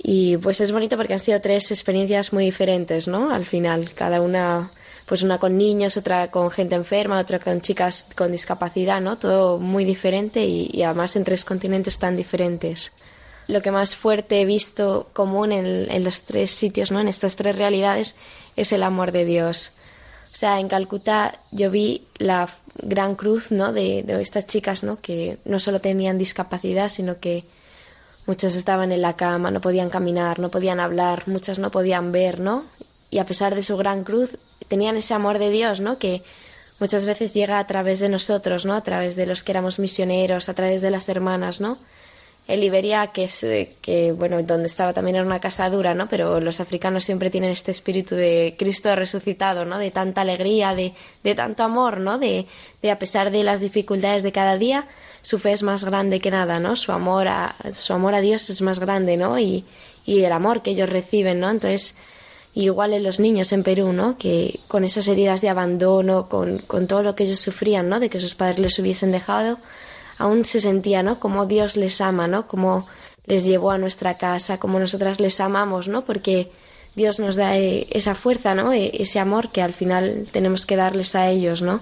Y 0.04 0.38
pues 0.38 0.62
es 0.62 0.72
bonito 0.72 0.98
porque 0.98 1.14
han 1.14 1.20
sido 1.20 1.40
tres 1.42 1.70
experiencias 1.72 2.34
muy 2.34 2.46
diferentes, 2.46 3.08
¿no? 3.08 3.32
Al 3.32 3.46
final, 3.46 3.92
cada 3.94 4.22
una, 4.22 4.72
pues 5.06 5.22
una 5.22 5.38
con 5.38 5.58
niños, 5.58 5.98
otra 5.98 6.32
con 6.32 6.50
gente 6.50 6.76
enferma, 6.76 7.20
otra 7.20 7.40
con 7.40 7.62
chicas 7.62 8.08
con 8.16 8.32
discapacidad, 8.32 9.00
¿no? 9.00 9.18
Todo 9.18 9.60
muy 9.60 9.86
diferente 9.86 10.44
y, 10.46 10.70
y 10.74 10.84
además 10.84 11.16
en 11.16 11.24
tres 11.24 11.46
continentes 11.46 12.00
tan 12.00 12.16
diferentes 12.16 12.92
lo 13.52 13.62
que 13.62 13.72
más 13.72 13.96
fuerte 13.96 14.42
he 14.42 14.46
visto 14.46 15.10
común 15.14 15.52
en, 15.52 16.04
los 16.04 16.24
tres 16.24 16.52
sitios, 16.52 16.92
¿no? 16.92 17.02
En 17.02 17.08
estas 17.08 17.36
tres 17.36 17.56
realidades 17.56 18.16
es 18.56 18.72
el 18.72 18.82
amor 18.82 19.12
de 19.12 19.26
Dios. 19.26 19.74
O 20.32 20.36
sea, 20.36 20.60
en 20.60 20.70
Calcuta 20.70 21.38
yo 21.52 21.70
vi 21.70 22.08
la 22.18 22.48
gran 22.82 23.16
cruz, 23.16 23.52
¿no? 23.52 23.74
De, 23.74 24.04
de 24.04 24.22
estas 24.22 24.48
chicas, 24.48 24.84
¿no? 24.84 25.02
Que 25.02 25.38
no 25.44 25.60
solo 25.60 25.82
tenían 25.82 26.18
discapacidad, 26.18 26.88
sino 26.88 27.20
que 27.20 27.44
muchas 28.25 28.55
estaban 28.55 28.91
en 28.91 29.01
la 29.01 29.15
cama, 29.15 29.51
no 29.51 29.62
podían 29.62 29.89
caminar, 29.89 30.39
no 30.39 30.49
podían 30.49 30.79
hablar, 30.79 31.27
muchas 31.27 31.60
no 31.60 31.71
podían 31.71 32.12
ver, 32.12 32.39
¿no? 32.39 32.63
Y 33.10 33.19
a 33.19 33.25
pesar 33.25 33.55
de 33.55 33.63
su 33.63 33.77
gran 33.77 34.03
cruz, 34.03 34.38
tenían 34.67 34.95
ese 34.95 35.13
amor 35.13 35.39
de 35.39 35.49
Dios, 35.49 35.79
¿no? 35.79 35.97
Que 35.97 36.23
muchas 36.79 37.05
veces 37.05 37.34
llega 37.34 37.60
a 37.60 37.67
través 37.67 37.99
de 37.99 38.10
nosotros, 38.10 38.65
¿no? 38.65 38.73
A 38.73 38.84
través 38.84 39.15
de 39.15 39.25
los 39.25 39.43
que 39.43 39.51
éramos 39.51 39.79
misioneros, 39.79 40.49
a 40.49 40.53
través 40.53 40.81
de 40.81 40.91
las 40.91 41.10
hermanas, 41.10 41.60
¿no? 41.62 41.77
En 42.47 42.60
Liberia, 42.60 43.08
que 43.08 43.25
es 43.25 43.43
eh, 43.43 43.75
que 43.82 44.12
bueno, 44.12 44.41
donde 44.43 44.67
estaba 44.67 44.93
también 44.93 45.15
era 45.15 45.25
una 45.25 45.39
casa 45.39 45.69
dura, 45.69 45.93
¿no? 45.93 46.08
Pero 46.08 46.39
los 46.39 46.60
africanos 46.60 47.04
siempre 47.04 47.30
tienen 47.30 47.51
este 47.51 47.71
espíritu 47.71 48.15
de 48.15 48.56
Cristo 48.58 48.93
resucitado, 48.95 49.63
¿no? 49.65 49.77
De 49.77 49.91
tanta 49.91 50.21
alegría, 50.21 50.75
de, 50.75 50.93
de 51.23 51.36
tanto 51.36 51.63
amor, 51.63 51.99
¿no? 51.99 52.17
De, 52.17 52.47
de 52.82 52.91
a 52.91 52.99
pesar 52.99 53.32
de 53.32 53.43
las 53.43 53.62
dificultades 53.62 54.23
de 54.23 54.32
cada 54.32 54.58
día, 54.58 54.88
su 55.21 55.39
fe 55.39 55.54
es 55.54 55.63
más 55.63 55.84
grande 55.84 56.19
que 56.19 56.32
nada, 56.32 56.60
¿no? 56.60 56.75
Su 56.75 56.91
amor 56.91 57.27
a 57.27 57.56
su 57.71 57.93
amor 57.93 58.15
a 58.15 58.21
Dios 58.21 58.49
es 58.49 58.62
más 58.62 58.80
grande, 58.80 59.17
¿no? 59.17 59.39
Y, 59.39 59.63
y 60.06 60.23
el 60.23 60.32
amor 60.32 60.62
que 60.62 60.71
ellos 60.71 60.89
reciben, 60.89 61.39
¿no? 61.39 61.49
Entonces, 61.49 61.95
igual 62.54 62.93
en 62.93 63.04
los 63.04 63.19
niños 63.19 63.51
en 63.54 63.63
Perú, 63.63 63.93
¿no? 63.93 64.17
Que 64.17 64.60
con 64.67 64.84
esas 64.84 65.08
heridas 65.08 65.41
de 65.41 65.49
abandono, 65.49 66.27
con, 66.27 66.60
con 66.60 66.88
todo 66.88 67.04
lo 67.04 67.15
que 67.15 67.23
ellos 67.25 67.39
sufrían, 67.39 67.88
¿no? 67.88 67.99
De 67.99 68.10
que 68.10 68.19
sus 68.19 68.36
padres 68.36 68.60
les 68.60 68.80
hubiesen 68.80 69.12
dejado, 69.12 69.60
aún 70.17 70.45
se 70.45 70.62
sentía, 70.62 71.04
¿no? 71.04 71.19
Como 71.19 71.45
Dios 71.45 71.76
les 71.76 72.02
ama, 72.02 72.28
¿no? 72.28 72.47
Como 72.47 72.88
les 73.26 73.45
llevó 73.45 73.71
a 73.71 73.78
nuestra 73.78 74.17
casa, 74.17 74.58
como 74.58 74.80
nosotras 74.80 75.19
les 75.19 75.39
amamos, 75.39 75.88
¿no? 75.88 76.06
Porque 76.06 76.52
Dios 76.95 77.19
nos 77.19 77.36
da 77.36 77.58
eh, 77.58 77.88
esa 77.91 78.15
fuerza, 78.15 78.56
¿no? 78.56 78.74
E, 78.74 78.91
ese 79.02 79.19
amor 79.19 79.52
que 79.52 79.62
al 79.62 79.74
final 79.74 80.28
tenemos 80.32 80.65
que 80.65 80.76
darles 80.76 81.15
a 81.15 81.30
ellos, 81.30 81.62
¿no? 81.62 81.82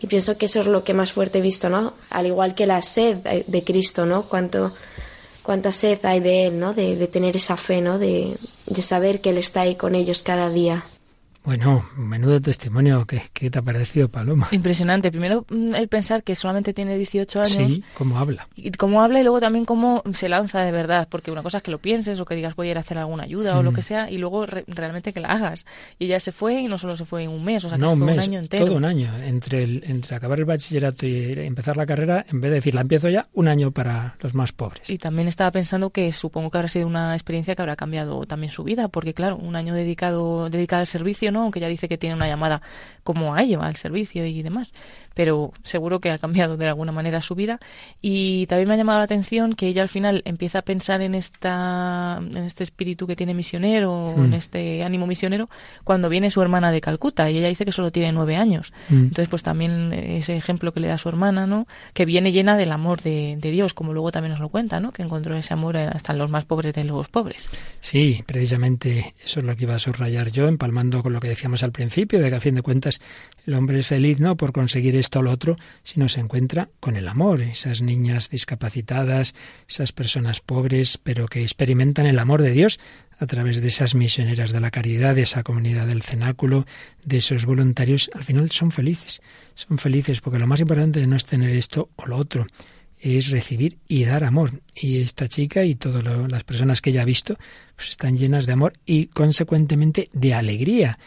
Y 0.00 0.08
pienso 0.08 0.36
que 0.36 0.46
eso 0.46 0.60
es 0.60 0.66
lo 0.66 0.82
que 0.82 0.94
más 0.94 1.12
fuerte 1.12 1.38
he 1.38 1.42
visto, 1.42 1.68
¿no? 1.68 1.94
Al 2.10 2.26
igual 2.26 2.54
que 2.54 2.66
la 2.66 2.82
sed 2.82 3.18
de 3.46 3.64
Cristo, 3.64 4.04
¿no? 4.04 4.28
Cuánto, 4.28 4.74
cuánta 5.42 5.70
sed 5.70 6.04
hay 6.04 6.18
de 6.20 6.46
Él, 6.46 6.58
¿no? 6.58 6.74
De, 6.74 6.96
de 6.96 7.06
tener 7.06 7.36
esa 7.36 7.56
fe, 7.56 7.80
¿no? 7.80 7.98
De, 7.98 8.36
de 8.66 8.82
saber 8.82 9.20
que 9.20 9.30
Él 9.30 9.38
está 9.38 9.60
ahí 9.60 9.76
con 9.76 9.94
ellos 9.94 10.24
cada 10.24 10.50
día. 10.50 10.84
Bueno, 11.44 11.84
menudo 11.96 12.40
testimonio. 12.40 13.04
¿Qué, 13.04 13.22
¿Qué, 13.32 13.50
te 13.50 13.58
ha 13.58 13.62
parecido, 13.62 14.08
Paloma? 14.08 14.46
Impresionante. 14.52 15.10
Primero, 15.10 15.44
mm, 15.50 15.74
el 15.74 15.88
pensar 15.88 16.22
que 16.22 16.36
solamente 16.36 16.72
tiene 16.72 16.96
18 16.96 17.40
años. 17.40 17.52
Sí, 17.52 17.84
cómo 17.94 18.18
habla. 18.18 18.48
Y 18.54 18.70
cómo 18.70 19.02
habla 19.02 19.20
y 19.20 19.24
luego 19.24 19.40
también 19.40 19.64
cómo 19.64 20.04
se 20.12 20.28
lanza 20.28 20.60
de 20.60 20.70
verdad. 20.70 21.08
Porque 21.10 21.32
una 21.32 21.42
cosa 21.42 21.58
es 21.58 21.64
que 21.64 21.72
lo 21.72 21.78
pienses 21.78 22.20
o 22.20 22.24
que 22.24 22.36
digas 22.36 22.54
voy 22.54 22.68
a 22.68 22.70
ir 22.72 22.76
a 22.76 22.80
hacer 22.80 22.96
alguna 22.98 23.24
ayuda 23.24 23.58
o 23.58 23.62
lo 23.62 23.72
que 23.72 23.82
sea 23.82 24.08
y 24.08 24.18
luego 24.18 24.46
re 24.46 24.64
realmente 24.68 25.12
que 25.12 25.18
la 25.18 25.28
hagas. 25.28 25.66
Y 25.98 26.04
ella 26.04 26.20
se 26.20 26.30
fue 26.30 26.60
y 26.60 26.68
no 26.68 26.78
solo 26.78 26.94
se 26.94 27.04
fue 27.04 27.24
en 27.24 27.30
un 27.30 27.44
mes, 27.44 27.64
o 27.64 27.68
sea, 27.68 27.76
que 27.76 27.82
no, 27.82 27.90
se 27.90 27.96
fue 27.96 28.06
un, 28.06 28.06
mes, 28.06 28.16
un 28.16 28.22
año 28.22 28.38
entero. 28.38 28.66
Todo 28.66 28.76
un 28.76 28.84
año. 28.84 29.12
Entre, 29.18 29.64
el, 29.64 29.82
entre 29.86 30.14
acabar 30.14 30.38
el 30.38 30.44
bachillerato 30.44 31.06
y 31.06 31.32
empezar 31.40 31.76
la 31.76 31.86
carrera, 31.86 32.24
en 32.30 32.40
vez 32.40 32.50
de 32.50 32.54
decir 32.56 32.74
la 32.74 32.82
empiezo 32.82 33.08
ya, 33.08 33.28
un 33.32 33.48
año 33.48 33.72
para 33.72 34.16
los 34.20 34.32
más 34.34 34.52
pobres. 34.52 34.88
Y 34.88 34.98
también 34.98 35.26
estaba 35.26 35.50
pensando 35.50 35.90
que 35.90 36.12
supongo 36.12 36.50
que 36.50 36.58
habrá 36.58 36.68
sido 36.68 36.86
una 36.86 37.14
experiencia 37.14 37.56
que 37.56 37.62
habrá 37.62 37.74
cambiado 37.74 38.24
también 38.26 38.52
su 38.52 38.62
vida. 38.62 38.86
Porque 38.86 39.12
claro, 39.12 39.36
un 39.36 39.56
año 39.56 39.74
dedicado, 39.74 40.48
dedicado 40.48 40.80
al 40.80 40.86
servicio, 40.86 41.31
¿no? 41.32 41.42
Aunque 41.42 41.60
ya 41.60 41.68
dice 41.68 41.88
que 41.88 41.98
tiene 41.98 42.14
una 42.14 42.28
llamada 42.28 42.62
como 43.02 43.34
a 43.34 43.42
ella, 43.42 43.58
al 43.60 43.76
servicio 43.76 44.24
y 44.24 44.42
demás 44.42 44.72
pero 45.14 45.52
seguro 45.62 46.00
que 46.00 46.10
ha 46.10 46.18
cambiado 46.18 46.56
de 46.56 46.66
alguna 46.68 46.92
manera 46.92 47.20
su 47.20 47.34
vida. 47.34 47.60
Y 48.00 48.46
también 48.46 48.68
me 48.68 48.74
ha 48.74 48.76
llamado 48.76 48.98
la 48.98 49.04
atención 49.04 49.54
que 49.54 49.68
ella 49.68 49.82
al 49.82 49.88
final 49.88 50.22
empieza 50.24 50.60
a 50.60 50.62
pensar 50.62 51.00
en 51.02 51.14
esta 51.14 52.20
en 52.20 52.44
este 52.44 52.64
espíritu 52.64 53.06
que 53.06 53.16
tiene 53.16 53.34
misionero, 53.34 54.14
Hmm. 54.16 54.24
en 54.24 54.34
este 54.34 54.82
ánimo 54.84 55.06
misionero, 55.06 55.48
cuando 55.84 56.08
viene 56.08 56.30
su 56.30 56.42
hermana 56.42 56.70
de 56.70 56.80
Calcuta 56.80 57.30
y 57.30 57.38
ella 57.38 57.48
dice 57.48 57.64
que 57.64 57.72
solo 57.72 57.90
tiene 57.90 58.12
nueve 58.12 58.36
años. 58.36 58.72
Mm. 58.88 58.94
Entonces, 59.04 59.28
pues 59.28 59.42
también 59.42 59.92
ese 59.92 60.36
ejemplo 60.36 60.72
que 60.72 60.80
le 60.80 60.88
da 60.88 60.98
su 60.98 61.08
hermana, 61.08 61.46
¿no? 61.46 61.66
Que 61.94 62.04
viene 62.04 62.32
llena 62.32 62.56
del 62.56 62.72
amor 62.72 63.00
de, 63.02 63.36
de 63.38 63.50
Dios, 63.50 63.74
como 63.74 63.92
luego 63.92 64.10
también 64.10 64.32
nos 64.32 64.40
lo 64.40 64.48
cuenta, 64.48 64.80
¿no? 64.80 64.92
Que 64.92 65.02
encontró 65.02 65.36
ese 65.36 65.54
amor 65.54 65.76
hasta 65.76 66.12
en 66.12 66.18
los 66.18 66.30
más 66.30 66.44
pobres 66.44 66.74
de 66.74 66.84
los 66.84 67.08
pobres. 67.08 67.48
Sí, 67.80 68.22
precisamente 68.26 69.14
eso 69.24 69.40
es 69.40 69.46
lo 69.46 69.56
que 69.56 69.64
iba 69.64 69.74
a 69.74 69.78
subrayar 69.78 70.30
yo, 70.30 70.48
empalmando 70.48 71.02
con 71.02 71.12
lo 71.12 71.20
que 71.20 71.28
decíamos 71.28 71.62
al 71.62 71.72
principio, 71.72 72.20
de 72.20 72.30
que 72.30 72.36
a 72.36 72.40
fin 72.40 72.54
de 72.54 72.62
cuentas 72.62 73.00
el 73.46 73.54
hombre 73.54 73.80
es 73.80 73.86
feliz 73.86 74.20
no 74.20 74.36
por 74.36 74.52
conseguir 74.52 74.94
esto 75.02 75.18
o 75.18 75.22
lo 75.22 75.30
otro, 75.30 75.56
sino 75.82 76.08
se 76.08 76.20
encuentra 76.20 76.70
con 76.80 76.96
el 76.96 77.06
amor. 77.06 77.42
Esas 77.42 77.82
niñas 77.82 78.30
discapacitadas, 78.30 79.34
esas 79.68 79.92
personas 79.92 80.40
pobres, 80.40 80.96
pero 80.96 81.26
que 81.26 81.42
experimentan 81.42 82.06
el 82.06 82.18
amor 82.18 82.40
de 82.40 82.52
Dios 82.52 82.80
a 83.18 83.26
través 83.26 83.60
de 83.60 83.68
esas 83.68 83.94
misioneras 83.94 84.50
de 84.50 84.60
la 84.60 84.70
caridad, 84.70 85.14
de 85.14 85.22
esa 85.22 85.42
comunidad 85.42 85.86
del 85.86 86.02
cenáculo, 86.02 86.66
de 87.04 87.18
esos 87.18 87.44
voluntarios, 87.44 88.10
al 88.14 88.24
final 88.24 88.50
son 88.50 88.72
felices. 88.72 89.20
Son 89.54 89.78
felices 89.78 90.20
porque 90.20 90.38
lo 90.38 90.46
más 90.46 90.60
importante 90.60 91.06
no 91.06 91.16
es 91.16 91.24
tener 91.24 91.50
esto 91.50 91.90
o 91.96 92.06
lo 92.06 92.16
otro, 92.16 92.46
es 92.98 93.30
recibir 93.30 93.78
y 93.88 94.04
dar 94.04 94.24
amor. 94.24 94.62
Y 94.74 95.00
esta 95.00 95.28
chica 95.28 95.64
y 95.64 95.74
todas 95.74 96.04
las 96.30 96.44
personas 96.44 96.80
que 96.80 96.90
ella 96.90 97.02
ha 97.02 97.04
visto, 97.04 97.36
pues 97.76 97.90
están 97.90 98.16
llenas 98.16 98.46
de 98.46 98.52
amor 98.52 98.72
y 98.86 99.06
consecuentemente 99.06 100.08
de 100.12 100.34
alegría. 100.34 100.98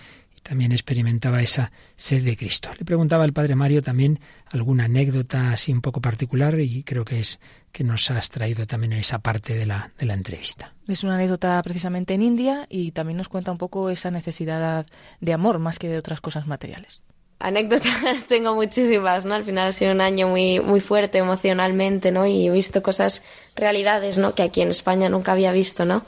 También 0.47 0.71
experimentaba 0.71 1.41
esa 1.41 1.71
sed 1.95 2.23
de 2.23 2.37
Cristo. 2.37 2.69
Le 2.77 2.85
preguntaba 2.85 3.23
al 3.23 3.33
padre 3.33 3.55
Mario 3.55 3.81
también 3.81 4.19
alguna 4.51 4.85
anécdota 4.85 5.49
así 5.49 5.73
un 5.73 5.81
poco 5.81 6.01
particular 6.01 6.59
y 6.59 6.83
creo 6.83 7.03
que 7.03 7.19
es 7.19 7.39
que 7.71 7.83
nos 7.83 8.11
has 8.11 8.29
traído 8.29 8.67
también 8.67 8.93
en 8.93 8.99
esa 8.99 9.17
parte 9.17 9.55
de 9.55 9.65
la, 9.65 9.91
de 9.97 10.05
la 10.05 10.13
entrevista. 10.13 10.71
Es 10.87 11.03
una 11.03 11.15
anécdota 11.15 11.59
precisamente 11.63 12.13
en 12.13 12.21
India 12.21 12.67
y 12.69 12.91
también 12.91 13.17
nos 13.17 13.27
cuenta 13.27 13.51
un 13.51 13.57
poco 13.57 13.89
esa 13.89 14.11
necesidad 14.11 14.85
de 15.19 15.33
amor 15.33 15.57
más 15.57 15.79
que 15.79 15.89
de 15.89 15.97
otras 15.97 16.21
cosas 16.21 16.45
materiales. 16.45 17.01
Anécdotas 17.39 18.25
tengo 18.27 18.53
muchísimas, 18.53 19.25
¿no? 19.25 19.33
Al 19.33 19.45
final 19.45 19.69
ha 19.69 19.71
sido 19.71 19.93
un 19.93 20.01
año 20.01 20.27
muy, 20.27 20.59
muy 20.59 20.79
fuerte 20.79 21.17
emocionalmente, 21.17 22.11
¿no? 22.11 22.27
Y 22.27 22.45
he 22.45 22.51
visto 22.51 22.83
cosas, 22.83 23.23
realidades, 23.55 24.19
¿no? 24.19 24.35
Que 24.35 24.43
aquí 24.43 24.61
en 24.61 24.69
España 24.69 25.09
nunca 25.09 25.31
había 25.31 25.51
visto, 25.51 25.85
¿no? 25.85 26.05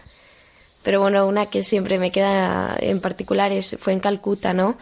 Pero 0.87 1.01
bueno, 1.01 1.27
una 1.27 1.47
que 1.47 1.63
siempre 1.63 1.99
me 1.99 2.13
queda 2.13 2.77
en 2.79 3.01
particular 3.01 3.51
es, 3.51 3.75
fue 3.77 3.91
en 3.91 3.99
Calcuta, 3.99 4.53
¿no? 4.53 4.77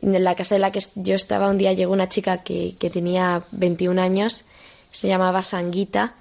En 0.00 0.22
la 0.22 0.36
casa 0.36 0.54
en 0.54 0.60
la 0.60 0.70
que 0.70 0.78
yo 0.94 1.16
estaba 1.16 1.50
un 1.50 1.58
día 1.58 1.72
llegó 1.72 1.92
una 1.92 2.08
chica 2.08 2.38
que, 2.38 2.76
que 2.78 2.88
tenía 2.88 3.42
21 3.50 4.00
años, 4.00 4.44
se 4.92 5.08
llamaba 5.08 5.42
Sanguita, 5.42 6.14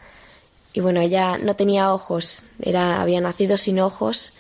y 0.74 0.80
bueno, 0.80 1.00
ella 1.00 1.38
no 1.38 1.56
tenía 1.56 1.94
ojos, 1.94 2.42
era, 2.60 3.04
había 3.04 3.22
nacido 3.22 3.60
sin 3.60 3.80
ojos, 3.82 4.34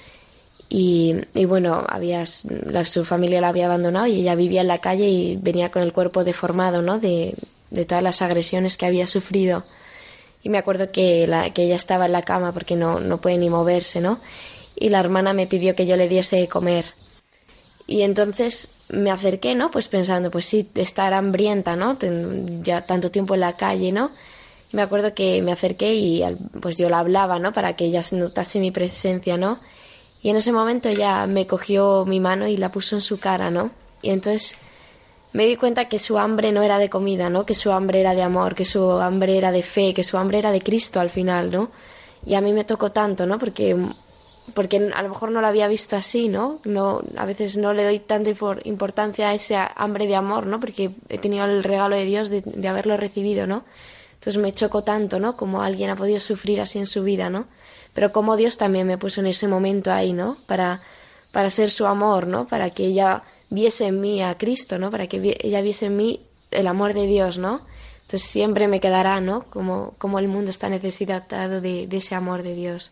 y, 0.70 1.18
y, 1.36 1.46
bueno, 1.46 1.86
había, 1.88 2.24
la, 2.66 2.84
su 2.86 3.06
familia 3.06 3.42
la 3.42 3.50
había 3.50 3.68
abandonado 3.68 4.08
y 4.08 4.22
ella 4.22 4.34
vivía 4.34 4.62
en 4.62 4.70
la 4.70 4.80
calle 4.80 5.08
y 5.08 5.36
venía 5.36 5.70
con 5.70 5.84
el 5.84 5.94
cuerpo 5.94 6.24
deformado, 6.24 6.82
¿no? 6.82 6.98
De, 6.98 7.36
de 7.70 7.86
todas 7.86 8.04
las 8.04 8.24
agresiones 8.24 8.76
que 8.78 8.88
había 8.88 9.06
sufrido. 9.06 9.66
Y 10.42 10.50
me 10.50 10.58
acuerdo 10.58 10.92
que, 10.92 11.28
la, 11.28 11.52
que 11.52 11.66
ella 11.66 11.76
estaba 11.76 12.08
en 12.08 12.12
la 12.12 12.24
cama 12.24 12.54
porque 12.54 12.76
no, 12.76 13.00
no 13.00 13.22
puede 13.22 13.38
ni 13.38 13.52
moverse, 13.52 14.02
¿no? 14.02 14.20
Y 14.76 14.90
la 14.90 15.00
hermana 15.00 15.34
me 15.34 15.48
pidió 15.48 15.76
que 15.76 15.86
yo 15.86 15.96
le 15.96 16.08
diese 16.08 16.38
de 16.38 16.48
comer. 16.48 16.86
Y 17.86 18.02
entonces 18.02 18.70
me 18.90 19.12
acerqué, 19.12 19.56
¿no? 19.56 19.72
Pues 19.72 19.88
pensando, 19.88 20.32
pues 20.32 20.46
sí, 20.46 20.70
estar 20.76 21.14
hambrienta, 21.14 21.76
¿no? 21.76 21.98
Ya 22.62 22.86
tanto 22.86 23.12
tiempo 23.12 23.34
en 23.34 23.42
la 23.42 23.54
calle, 23.54 23.92
¿no? 23.92 24.12
Me 24.72 24.82
acuerdo 24.82 25.14
que 25.14 25.42
me 25.42 25.52
acerqué 25.52 25.94
y 25.94 26.24
pues 26.62 26.78
yo 26.78 26.90
la 26.90 27.00
hablaba, 27.00 27.40
¿no? 27.40 27.54
Para 27.54 27.76
que 27.76 27.86
ella 27.86 28.04
notase 28.12 28.60
mi 28.60 28.72
presencia, 28.72 29.38
¿no? 29.38 29.60
Y 30.22 30.30
en 30.30 30.38
ese 30.38 30.52
momento 30.52 30.90
ella 30.90 31.28
me 31.28 31.46
cogió 31.46 32.06
mi 32.06 32.20
mano 32.20 32.48
y 32.48 32.58
la 32.58 32.72
puso 32.72 32.96
en 32.96 33.02
su 33.02 33.20
cara, 33.20 33.52
¿no? 33.52 33.72
Y 34.02 34.10
entonces 34.10 34.56
me 35.34 35.46
di 35.46 35.58
cuenta 35.58 35.86
que 35.86 36.00
su 36.00 36.18
hambre 36.18 36.52
no 36.52 36.62
era 36.62 36.78
de 36.78 36.90
comida, 36.90 37.30
¿no? 37.30 37.46
Que 37.46 37.56
su 37.56 37.72
hambre 37.72 38.00
era 38.00 38.14
de 38.14 38.22
amor, 38.22 38.56
que 38.56 38.66
su 38.66 38.90
hambre 38.92 39.38
era 39.38 39.52
de 39.52 39.64
fe, 39.64 39.94
que 39.94 40.04
su 40.04 40.18
hambre 40.18 40.38
era 40.40 40.52
de 40.52 40.62
Cristo 40.62 41.00
al 41.00 41.10
final, 41.10 41.52
¿no? 41.52 41.72
Y 42.26 42.36
a 42.36 42.42
mí 42.42 42.54
me 42.54 42.64
tocó 42.64 42.92
tanto, 42.92 43.26
¿no? 43.26 43.38
Porque 43.38 43.76
porque 44.54 44.92
a 44.94 45.02
lo 45.02 45.10
mejor 45.10 45.32
no 45.32 45.42
lo 45.42 45.48
había 45.48 45.68
visto 45.68 45.96
así, 45.96 46.28
¿no? 46.28 46.60
no 46.66 47.02
a 47.18 47.26
veces 47.26 47.58
no 47.58 47.74
le 47.74 47.84
doy 47.84 48.00
tanta 48.00 48.30
importancia 48.66 49.30
a 49.30 49.34
ese 49.34 49.56
hambre 49.76 50.06
de 50.08 50.16
amor, 50.16 50.46
¿no? 50.48 50.60
Porque 50.60 50.92
he 51.10 51.18
tenido 51.18 51.46
el 51.46 51.64
regalo 51.64 51.96
de 51.96 52.06
Dios 52.06 52.30
de, 52.30 52.42
de, 52.42 52.68
haberlo 52.68 52.98
recibido, 52.98 53.48
¿no? 53.48 53.64
Entonces 54.16 54.42
me 54.42 54.54
chocó 54.54 54.84
tanto, 54.84 55.20
¿no? 55.20 55.38
Como 55.38 55.62
alguien 55.62 55.90
ha 55.90 55.96
podido 55.96 56.20
sufrir 56.20 56.62
así 56.62 56.80
en 56.80 56.86
su 56.86 57.04
vida, 57.04 57.30
¿no? 57.30 57.46
Pero 57.94 58.12
como 58.12 58.36
Dios 58.36 58.58
también 58.58 58.88
me 58.88 58.98
puso 58.98 59.22
en 59.22 59.28
ese 59.28 59.48
momento 59.48 59.92
ahí, 59.92 60.14
¿no? 60.14 60.38
Para, 60.46 60.82
para 61.32 61.50
ser 61.50 61.70
su 61.70 61.86
amor, 61.86 62.28
¿no? 62.28 62.48
Para 62.48 62.70
que 62.72 62.86
ella 62.86 63.24
viese 63.50 63.86
en 63.88 64.02
mí 64.02 64.22
a 64.22 64.38
Cristo, 64.38 64.78
¿no? 64.78 64.92
Para 64.92 65.08
que 65.08 65.38
ella 65.42 65.62
viese 65.62 65.86
en 65.86 65.96
mí 65.98 66.26
el 66.52 66.68
amor 66.68 66.94
de 66.94 67.06
Dios, 67.06 67.38
¿no? 67.38 67.62
Entonces 68.02 68.24
siempre 68.24 68.68
me 68.68 68.80
quedará, 68.80 69.22
¿no? 69.22 69.44
Como, 69.50 69.94
como 69.98 70.20
el 70.20 70.28
mundo 70.28 70.50
está 70.50 70.70
necesitado 70.70 71.62
de, 71.62 71.88
de 71.88 71.98
ese 71.98 72.16
amor 72.16 72.44
de 72.44 72.56
Dios. 72.56 72.92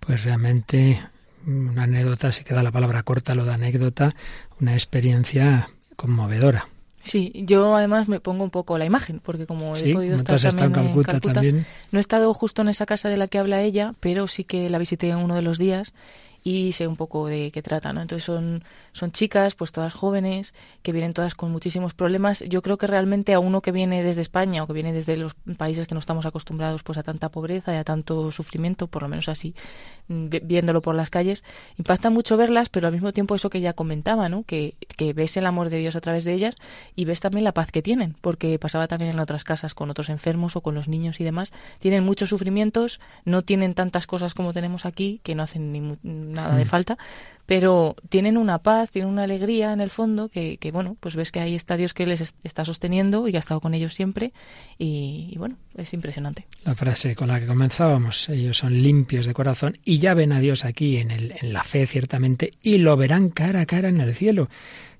Pues 0.00 0.24
realmente 0.24 1.00
una 1.46 1.84
anécdota, 1.84 2.32
se 2.32 2.44
queda 2.44 2.62
la 2.62 2.72
palabra 2.72 3.02
corta, 3.02 3.34
lo 3.34 3.44
de 3.44 3.54
anécdota, 3.54 4.14
una 4.60 4.74
experiencia 4.74 5.70
conmovedora. 5.96 6.68
Sí, 7.02 7.32
yo 7.34 7.76
además 7.76 8.08
me 8.08 8.20
pongo 8.20 8.44
un 8.44 8.50
poco 8.50 8.76
la 8.76 8.84
imagen, 8.84 9.20
porque 9.20 9.46
como 9.46 9.74
he 9.74 9.94
podido 9.94 10.16
estar 10.16 10.38
también 10.40 10.86
en 10.86 11.02
Calcuta, 11.02 11.20
también. 11.20 11.66
no 11.92 11.98
he 11.98 12.00
estado 12.00 12.32
justo 12.34 12.60
en 12.60 12.68
esa 12.68 12.84
casa 12.84 13.08
de 13.08 13.16
la 13.16 13.26
que 13.26 13.38
habla 13.38 13.62
ella, 13.62 13.94
pero 14.00 14.26
sí 14.26 14.44
que 14.44 14.68
la 14.68 14.78
visité 14.78 15.14
uno 15.16 15.34
de 15.34 15.42
los 15.42 15.56
días 15.56 15.94
y 16.42 16.72
sé 16.72 16.86
un 16.86 16.96
poco 16.96 17.26
de 17.26 17.50
qué 17.50 17.62
trata, 17.62 17.92
¿no? 17.92 18.00
Entonces 18.00 18.24
son, 18.24 18.64
son 18.92 19.12
chicas, 19.12 19.54
pues 19.54 19.72
todas 19.72 19.94
jóvenes, 19.94 20.54
que 20.82 20.92
vienen 20.92 21.12
todas 21.12 21.34
con 21.34 21.50
muchísimos 21.50 21.94
problemas. 21.94 22.42
Yo 22.48 22.62
creo 22.62 22.78
que 22.78 22.86
realmente 22.86 23.34
a 23.34 23.40
uno 23.40 23.60
que 23.60 23.72
viene 23.72 24.02
desde 24.02 24.20
España 24.20 24.62
o 24.62 24.66
que 24.66 24.72
viene 24.72 24.92
desde 24.92 25.16
los 25.16 25.34
países 25.56 25.86
que 25.86 25.94
no 25.94 25.98
estamos 25.98 26.26
acostumbrados 26.26 26.82
pues 26.82 26.98
a 26.98 27.02
tanta 27.02 27.28
pobreza 27.28 27.74
y 27.74 27.76
a 27.76 27.84
tanto 27.84 28.30
sufrimiento, 28.30 28.86
por 28.86 29.02
lo 29.02 29.08
menos 29.08 29.28
así, 29.28 29.54
mm, 30.08 30.26
viéndolo 30.42 30.80
por 30.82 30.94
las 30.94 31.10
calles, 31.10 31.44
impacta 31.78 32.10
mucho 32.10 32.36
verlas, 32.36 32.68
pero 32.68 32.86
al 32.86 32.92
mismo 32.92 33.12
tiempo 33.12 33.34
eso 33.34 33.50
que 33.50 33.60
ya 33.60 33.72
comentaba, 33.72 34.28
¿no? 34.28 34.44
Que, 34.44 34.74
que 34.96 35.12
ves 35.12 35.36
el 35.36 35.46
amor 35.46 35.70
de 35.70 35.78
Dios 35.78 35.96
a 35.96 36.00
través 36.00 36.24
de 36.24 36.32
ellas 36.32 36.56
y 36.96 37.04
ves 37.04 37.20
también 37.20 37.44
la 37.44 37.52
paz 37.52 37.70
que 37.70 37.82
tienen, 37.82 38.16
porque 38.20 38.58
pasaba 38.58 38.88
también 38.88 39.12
en 39.12 39.20
otras 39.20 39.44
casas 39.44 39.74
con 39.74 39.90
otros 39.90 40.08
enfermos 40.08 40.56
o 40.56 40.62
con 40.62 40.74
los 40.74 40.88
niños 40.88 41.20
y 41.20 41.24
demás. 41.24 41.52
Tienen 41.78 42.04
muchos 42.04 42.28
sufrimientos, 42.30 43.00
no 43.24 43.42
tienen 43.42 43.74
tantas 43.74 44.06
cosas 44.06 44.34
como 44.34 44.52
tenemos 44.52 44.86
aquí, 44.86 45.20
que 45.22 45.34
no 45.34 45.42
hacen 45.42 45.72
ni 45.72 45.80
nada 46.30 46.56
de 46.56 46.64
falta, 46.64 46.98
pero 47.50 47.96
tienen 48.08 48.36
una 48.36 48.58
paz, 48.58 48.92
tienen 48.92 49.10
una 49.10 49.24
alegría 49.24 49.72
en 49.72 49.80
el 49.80 49.90
fondo 49.90 50.28
que, 50.28 50.56
que, 50.58 50.70
bueno, 50.70 50.96
pues 51.00 51.16
ves 51.16 51.32
que 51.32 51.40
hay 51.40 51.56
estadios 51.56 51.94
que 51.94 52.06
les 52.06 52.36
está 52.44 52.64
sosteniendo 52.64 53.26
y 53.26 53.32
que 53.32 53.38
ha 53.38 53.40
estado 53.40 53.60
con 53.60 53.74
ellos 53.74 53.92
siempre 53.92 54.32
y, 54.78 55.34
bueno, 55.36 55.56
es 55.76 55.92
impresionante. 55.92 56.46
La 56.64 56.76
frase 56.76 57.16
con 57.16 57.26
la 57.26 57.40
que 57.40 57.46
comenzábamos, 57.46 58.28
ellos 58.28 58.56
son 58.56 58.80
limpios 58.80 59.26
de 59.26 59.34
corazón 59.34 59.78
y 59.84 59.98
ya 59.98 60.14
ven 60.14 60.32
a 60.32 60.38
Dios 60.38 60.64
aquí 60.64 60.98
en, 60.98 61.10
el, 61.10 61.34
en 61.40 61.52
la 61.52 61.64
fe 61.64 61.88
ciertamente 61.88 62.52
y 62.62 62.78
lo 62.78 62.96
verán 62.96 63.30
cara 63.30 63.62
a 63.62 63.66
cara 63.66 63.88
en 63.88 64.00
el 64.00 64.14
cielo. 64.14 64.48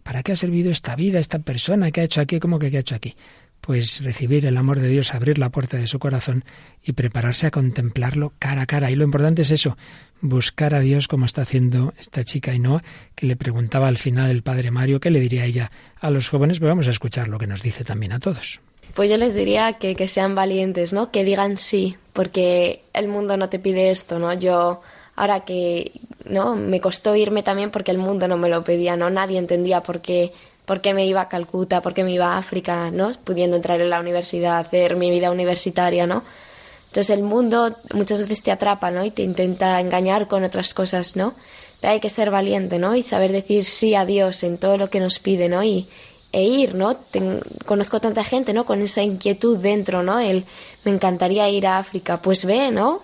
¿Para 0.02 0.24
qué 0.24 0.32
ha 0.32 0.36
servido 0.36 0.72
esta 0.72 0.96
vida, 0.96 1.20
esta 1.20 1.38
persona? 1.38 1.92
que 1.92 2.00
ha 2.00 2.04
hecho 2.04 2.20
aquí? 2.20 2.40
¿Cómo 2.40 2.58
que 2.58 2.72
qué 2.72 2.78
ha 2.78 2.80
hecho 2.80 2.96
aquí? 2.96 3.14
pues 3.60 4.02
recibir 4.02 4.46
el 4.46 4.56
amor 4.56 4.80
de 4.80 4.88
Dios, 4.88 5.14
abrir 5.14 5.38
la 5.38 5.50
puerta 5.50 5.76
de 5.76 5.86
su 5.86 5.98
corazón 5.98 6.44
y 6.82 6.92
prepararse 6.92 7.46
a 7.46 7.50
contemplarlo 7.50 8.32
cara 8.38 8.62
a 8.62 8.66
cara. 8.66 8.90
Y 8.90 8.96
lo 8.96 9.04
importante 9.04 9.42
es 9.42 9.50
eso, 9.50 9.76
buscar 10.20 10.74
a 10.74 10.80
Dios 10.80 11.08
como 11.08 11.24
está 11.24 11.42
haciendo 11.42 11.92
esta 11.98 12.24
chica 12.24 12.54
y 12.54 12.58
no 12.58 12.80
que 13.14 13.26
le 13.26 13.36
preguntaba 13.36 13.88
al 13.88 13.96
final 13.96 14.30
el 14.30 14.42
padre 14.42 14.70
Mario 14.70 15.00
qué 15.00 15.10
le 15.10 15.20
diría 15.20 15.44
ella 15.44 15.70
a 16.00 16.10
los 16.10 16.28
jóvenes, 16.28 16.58
pero 16.58 16.70
vamos 16.70 16.88
a 16.88 16.90
escuchar 16.90 17.28
lo 17.28 17.38
que 17.38 17.46
nos 17.46 17.62
dice 17.62 17.84
también 17.84 18.12
a 18.12 18.20
todos. 18.20 18.60
Pues 18.94 19.08
yo 19.08 19.16
les 19.16 19.34
diría 19.34 19.74
que, 19.74 19.94
que 19.94 20.08
sean 20.08 20.34
valientes, 20.34 20.92
¿no? 20.92 21.10
Que 21.10 21.24
digan 21.24 21.56
sí, 21.56 21.96
porque 22.12 22.82
el 22.92 23.08
mundo 23.08 23.36
no 23.36 23.48
te 23.48 23.58
pide 23.58 23.90
esto, 23.90 24.18
¿no? 24.18 24.32
Yo 24.34 24.80
ahora 25.14 25.40
que 25.40 25.92
no 26.24 26.56
me 26.56 26.80
costó 26.80 27.14
irme 27.14 27.42
también 27.42 27.70
porque 27.70 27.92
el 27.92 27.98
mundo 27.98 28.26
no 28.26 28.36
me 28.36 28.48
lo 28.48 28.64
pedía, 28.64 28.96
¿no? 28.96 29.10
Nadie 29.10 29.38
entendía 29.38 29.82
por 29.82 30.00
qué 30.00 30.32
por 30.66 30.80
qué 30.80 30.94
me 30.94 31.04
iba 31.04 31.22
a 31.22 31.28
Calcuta, 31.28 31.82
por 31.82 31.94
qué 31.94 32.04
me 32.04 32.12
iba 32.12 32.34
a 32.34 32.38
África, 32.38 32.92
¿no? 32.92 33.12
Pudiendo 33.24 33.56
entrar 33.56 33.80
en 33.80 33.90
la 33.90 33.98
universidad, 33.98 34.58
hacer 34.58 34.94
mi 34.94 35.10
vida 35.10 35.32
universitaria, 35.32 36.06
¿no? 36.06 36.22
Entonces 36.90 37.10
el 37.10 37.22
mundo 37.22 37.74
muchas 37.94 38.20
veces 38.20 38.42
te 38.42 38.50
atrapa, 38.50 38.90
¿no? 38.90 39.04
Y 39.04 39.12
te 39.12 39.22
intenta 39.22 39.80
engañar 39.80 40.26
con 40.26 40.42
otras 40.42 40.74
cosas, 40.74 41.14
¿no? 41.14 41.34
Pero 41.80 41.92
hay 41.92 42.00
que 42.00 42.10
ser 42.10 42.32
valiente, 42.32 42.80
¿no? 42.80 42.96
Y 42.96 43.04
saber 43.04 43.30
decir 43.30 43.64
sí 43.64 43.94
a 43.94 44.04
Dios 44.04 44.42
en 44.42 44.58
todo 44.58 44.76
lo 44.76 44.90
que 44.90 44.98
nos 44.98 45.20
pide, 45.20 45.48
¿no? 45.48 45.62
Y, 45.62 45.86
e 46.32 46.44
ir, 46.44 46.74
¿no? 46.74 46.96
conozco 47.66 48.00
tanta 48.00 48.22
gente, 48.24 48.52
¿no? 48.52 48.64
Con 48.64 48.80
esa 48.82 49.02
inquietud 49.02 49.58
dentro, 49.58 50.02
¿no? 50.02 50.18
El, 50.20 50.44
me 50.84 50.92
encantaría 50.92 51.48
ir 51.48 51.66
a 51.66 51.78
África, 51.78 52.20
pues 52.20 52.44
ve, 52.44 52.70
¿no? 52.70 53.02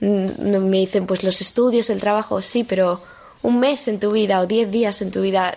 Mm, 0.00 0.68
me 0.68 0.78
dicen, 0.78 1.06
pues 1.06 1.24
los 1.24 1.40
estudios, 1.40 1.90
el 1.90 2.00
trabajo, 2.00 2.42
sí, 2.42 2.64
pero 2.64 3.00
un 3.42 3.58
mes 3.58 3.88
en 3.88 3.98
tu 3.98 4.12
vida 4.12 4.40
o 4.40 4.46
diez 4.46 4.70
días 4.70 5.02
en 5.02 5.10
tu 5.10 5.20
vida 5.20 5.56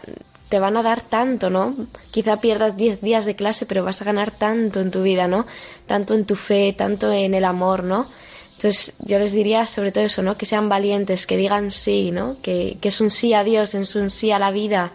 te 0.54 0.60
van 0.60 0.78
a 0.78 0.84
dar 0.84 1.01
tanto, 1.01 1.49
¿no? 1.49 1.76
Quizá 2.12 2.39
pierdas 2.39 2.78
10 2.78 3.01
días 3.01 3.26
de 3.26 3.36
clase, 3.36 3.66
pero 3.66 3.84
vas 3.84 4.04
a 4.04 4.06
ganar 4.06 4.30
tanto 4.30 4.82
en 4.82 4.91
tu 4.91 5.01
vida, 5.01 5.28
¿no? 5.28 5.47
Tanto 5.88 6.14
en 6.14 6.26
tu 6.26 6.36
fe, 6.36 6.76
tanto 6.78 7.12
en 7.12 7.34
el 7.34 7.43
amor, 7.43 7.84
¿no? 7.84 8.06
Entonces 8.51 8.93
yo 8.99 9.18
les 9.18 9.34
diría 9.34 9.66
sobre 9.66 9.91
todo 9.91 10.04
eso, 10.04 10.22
¿no? 10.22 10.38
Que 10.38 10.45
sean 10.45 10.70
valientes, 10.70 11.26
que 11.26 11.38
digan 11.38 11.72
sí, 11.72 12.12
¿no? 12.12 12.38
Que, 12.43 12.78
es 12.80 13.01
un 13.01 13.10
sí 13.10 13.34
a 13.34 13.43
Dios, 13.43 13.74
es 13.74 13.95
un 13.95 14.12
sí 14.12 14.32
a 14.32 14.38
la 14.38 14.51
vida 14.51 14.91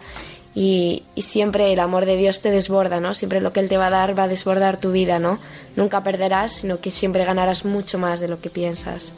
y, 0.55 1.03
y, 1.13 1.23
siempre 1.23 1.73
el 1.73 1.81
amor 1.81 2.05
de 2.05 2.15
Dios 2.15 2.39
te 2.39 2.51
desborda, 2.51 3.01
¿no? 3.01 3.13
Siempre 3.13 3.41
lo 3.41 3.51
que 3.51 3.59
Él 3.59 3.67
te 3.67 3.75
va 3.75 3.87
a 3.87 3.89
dar 3.89 4.17
va 4.17 4.23
a 4.23 4.27
desbordar 4.29 4.79
tu 4.79 4.93
vida, 4.93 5.19
¿no? 5.19 5.39
Nunca 5.75 6.05
perderás, 6.05 6.53
sino 6.53 6.79
que 6.79 6.89
siempre 6.89 7.25
ganarás 7.25 7.65
mucho 7.65 7.99
más 7.99 8.21
de 8.21 8.29
lo 8.29 8.39
que 8.39 8.49
piensas. 8.49 9.11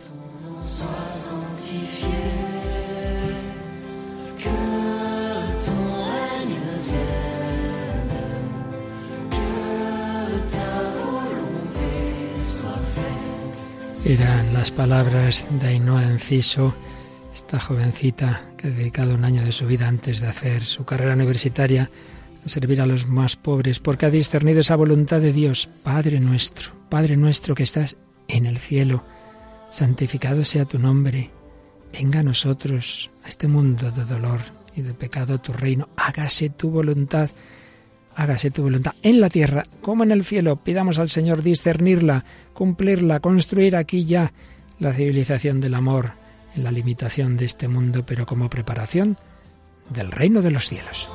Eran 14.03 14.53
las 14.53 14.71
palabras 14.71 15.45
de 15.59 15.67
Ainhoa 15.67 16.03
Enciso, 16.03 16.73
esta 17.31 17.59
jovencita 17.59 18.41
que 18.57 18.67
ha 18.67 18.71
dedicado 18.71 19.13
un 19.13 19.23
año 19.23 19.45
de 19.45 19.51
su 19.51 19.67
vida 19.67 19.87
antes 19.87 20.19
de 20.19 20.27
hacer 20.27 20.65
su 20.65 20.85
carrera 20.85 21.13
universitaria 21.13 21.91
a 22.43 22.49
servir 22.49 22.81
a 22.81 22.87
los 22.87 23.07
más 23.07 23.35
pobres, 23.35 23.79
porque 23.79 24.07
ha 24.07 24.09
discernido 24.09 24.61
esa 24.61 24.75
voluntad 24.75 25.21
de 25.21 25.31
Dios, 25.31 25.69
Padre 25.83 26.19
nuestro, 26.19 26.71
Padre 26.89 27.15
nuestro 27.15 27.53
que 27.53 27.63
estás 27.63 27.97
en 28.27 28.47
el 28.47 28.57
cielo, 28.57 29.05
santificado 29.69 30.43
sea 30.45 30.65
tu 30.65 30.79
nombre, 30.79 31.29
venga 31.93 32.21
a 32.21 32.23
nosotros, 32.23 33.11
a 33.23 33.27
este 33.27 33.47
mundo 33.47 33.91
de 33.91 34.03
dolor 34.03 34.39
y 34.75 34.81
de 34.81 34.95
pecado, 34.95 35.39
tu 35.39 35.53
reino, 35.53 35.89
hágase 35.95 36.49
tu 36.49 36.71
voluntad 36.71 37.29
hágase 38.15 38.51
tu 38.51 38.63
voluntad 38.63 38.93
en 39.01 39.21
la 39.21 39.29
tierra 39.29 39.65
como 39.81 40.03
en 40.03 40.11
el 40.11 40.23
cielo. 40.23 40.57
Pidamos 40.57 40.99
al 40.99 41.09
Señor 41.09 41.43
discernirla, 41.43 42.25
cumplirla, 42.53 43.19
construir 43.19 43.75
aquí 43.75 44.05
ya 44.05 44.33
la 44.79 44.93
civilización 44.93 45.61
del 45.61 45.75
amor 45.75 46.13
en 46.55 46.63
la 46.63 46.71
limitación 46.71 47.37
de 47.37 47.45
este 47.45 47.67
mundo, 47.67 48.05
pero 48.05 48.25
como 48.25 48.49
preparación 48.49 49.17
del 49.89 50.11
reino 50.11 50.41
de 50.41 50.51
los 50.51 50.67
cielos. 50.67 51.07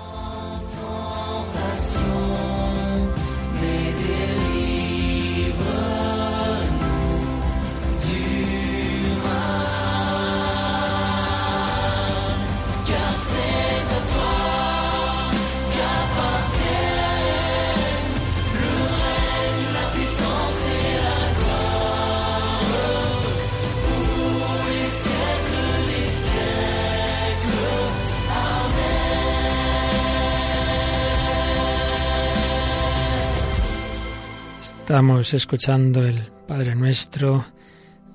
Estamos 34.86 35.34
escuchando 35.34 36.06
el 36.06 36.30
Padre 36.46 36.76
Nuestro 36.76 37.44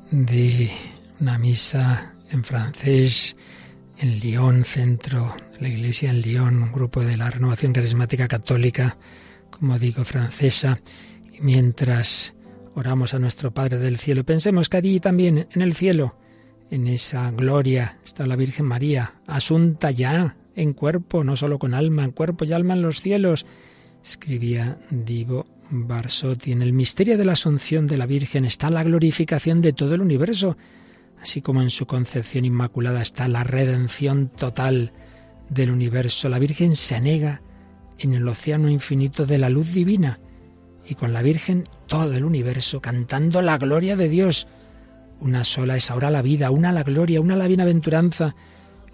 de 0.09 0.71
una 1.19 1.37
misa 1.37 2.13
en 2.29 2.45
francés 2.45 3.35
en 3.97 4.19
Lyon, 4.19 4.63
centro 4.63 5.35
de 5.51 5.59
la 5.63 5.67
iglesia 5.67 6.11
en 6.11 6.21
Lyon, 6.21 6.63
un 6.63 6.71
grupo 6.71 7.01
de 7.01 7.17
la 7.17 7.29
Renovación 7.29 7.73
Carismática 7.73 8.29
Católica, 8.29 8.97
como 9.49 9.77
digo, 9.79 10.05
francesa. 10.05 10.79
Y 11.33 11.41
mientras 11.41 12.35
oramos 12.73 13.13
a 13.13 13.19
nuestro 13.19 13.51
Padre 13.53 13.77
del 13.77 13.97
Cielo, 13.97 14.23
pensemos 14.23 14.69
que 14.69 14.77
allí 14.77 15.01
también, 15.01 15.49
en 15.51 15.61
el 15.61 15.73
cielo, 15.73 16.15
En 16.69 16.87
esa 16.87 17.31
gloria 17.31 17.99
está 18.01 18.25
la 18.25 18.37
Virgen 18.37 18.65
María, 18.65 19.15
asunta 19.27 19.91
ya 19.91 20.37
en 20.55 20.71
cuerpo, 20.71 21.25
no 21.25 21.35
solo 21.35 21.59
con 21.59 21.73
alma, 21.73 22.05
en 22.05 22.11
cuerpo 22.11 22.45
y 22.45 22.53
alma 22.53 22.75
en 22.75 22.81
los 22.81 23.01
cielos, 23.01 23.45
escribía 24.01 24.79
Divo 24.89 25.45
Barsotti. 25.71 26.51
En 26.51 26.61
el 26.61 26.73
misterio 26.73 27.17
de 27.17 27.25
la 27.25 27.33
Asunción 27.33 27.87
de 27.87 27.97
la 27.97 28.05
Virgen 28.05 28.45
está 28.45 28.69
la 28.69 28.83
glorificación 28.83 29.61
de 29.61 29.73
todo 29.73 29.95
el 29.95 30.01
universo, 30.01 30.57
así 31.21 31.41
como 31.41 31.61
en 31.61 31.69
su 31.69 31.87
concepción 31.87 32.45
inmaculada 32.45 33.01
está 33.01 33.27
la 33.27 33.43
redención 33.43 34.29
total 34.29 34.93
del 35.49 35.71
universo. 35.71 36.29
La 36.29 36.39
Virgen 36.39 36.75
se 36.75 36.95
anega 36.95 37.41
en 37.99 38.13
el 38.13 38.27
océano 38.27 38.69
infinito 38.69 39.25
de 39.25 39.37
la 39.37 39.49
luz 39.49 39.73
divina 39.73 40.19
y 40.87 40.95
con 40.95 41.13
la 41.13 41.21
Virgen 41.21 41.63
todo 41.87 42.13
el 42.13 42.25
universo 42.25 42.81
cantando 42.81 43.41
la 43.41 43.57
gloria 43.57 43.95
de 43.95 44.09
Dios. 44.09 44.47
Una 45.19 45.43
sola 45.43 45.77
es 45.77 45.89
ahora 45.89 46.09
la 46.09 46.21
vida, 46.21 46.51
una 46.51 46.71
la 46.71 46.83
gloria, 46.83 47.21
una 47.21 47.35
la 47.35 47.47
bienaventuranza. 47.47 48.35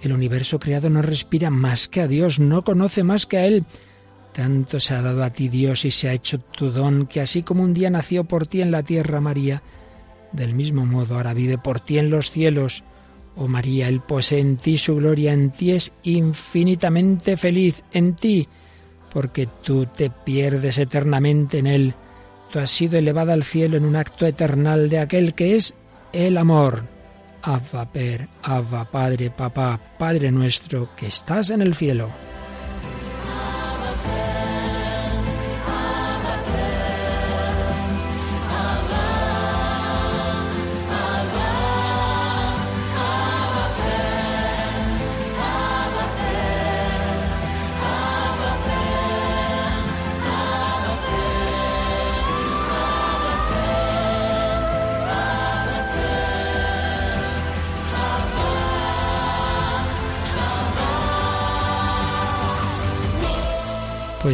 El 0.02 0.14
universo 0.14 0.60
creado 0.60 0.90
no 0.90 1.02
respira 1.02 1.50
más 1.50 1.88
que 1.88 2.02
a 2.02 2.08
Dios, 2.08 2.40
no 2.40 2.64
conoce 2.64 3.04
más 3.04 3.26
que 3.26 3.38
a 3.38 3.46
Él. 3.46 3.66
Tanto 4.38 4.80
se 4.80 4.94
ha 4.94 5.02
dado 5.02 5.24
a 5.24 5.32
ti 5.32 5.50
Dios 5.50 5.84
y 5.84 5.90
se 5.90 6.10
ha 6.10 6.14
hecho 6.14 6.38
tu 6.38 6.70
don, 6.70 7.08
que 7.08 7.22
así 7.22 7.42
como 7.42 7.64
un 7.64 7.74
día 7.74 7.90
nació 7.90 8.24
por 8.26 8.46
ti 8.46 8.62
en 8.62 8.70
la 8.70 8.84
tierra 8.84 9.20
María, 9.20 9.64
del 10.32 10.54
mismo 10.54 10.86
modo 10.86 11.16
ahora 11.16 11.34
vive 11.34 11.58
por 11.58 11.80
ti 11.80 11.98
en 11.98 12.12
los 12.12 12.30
cielos. 12.30 12.84
Oh 13.36 13.48
María, 13.48 13.88
Él 13.88 14.00
posee 14.00 14.40
en 14.40 14.58
ti 14.58 14.78
su 14.78 14.98
gloria, 14.98 15.34
en 15.34 15.50
ti 15.50 15.72
es 15.72 15.92
infinitamente 16.04 17.36
feliz, 17.36 17.84
en 17.92 18.16
ti, 18.16 18.48
porque 19.12 19.48
tú 19.48 19.88
te 19.88 20.12
pierdes 20.12 20.78
eternamente 20.78 21.58
en 21.58 21.66
Él. 21.66 21.96
Tú 22.52 22.60
has 22.60 22.70
sido 22.70 23.00
elevada 23.00 23.34
al 23.34 23.44
cielo 23.44 23.76
en 23.76 23.86
un 23.86 23.96
acto 23.96 24.28
eternal 24.28 24.88
de 24.88 25.00
aquel 25.00 25.34
que 25.34 25.56
es 25.56 25.76
el 26.14 26.38
amor. 26.38 26.84
Abba 27.42 27.92
Per, 27.92 28.28
Abba 28.44 28.86
Padre, 28.86 29.32
Papá, 29.32 29.80
Padre 29.98 30.32
nuestro, 30.32 30.96
que 30.96 31.08
estás 31.08 31.50
en 31.50 31.64
el 31.64 31.74
cielo. 31.74 32.12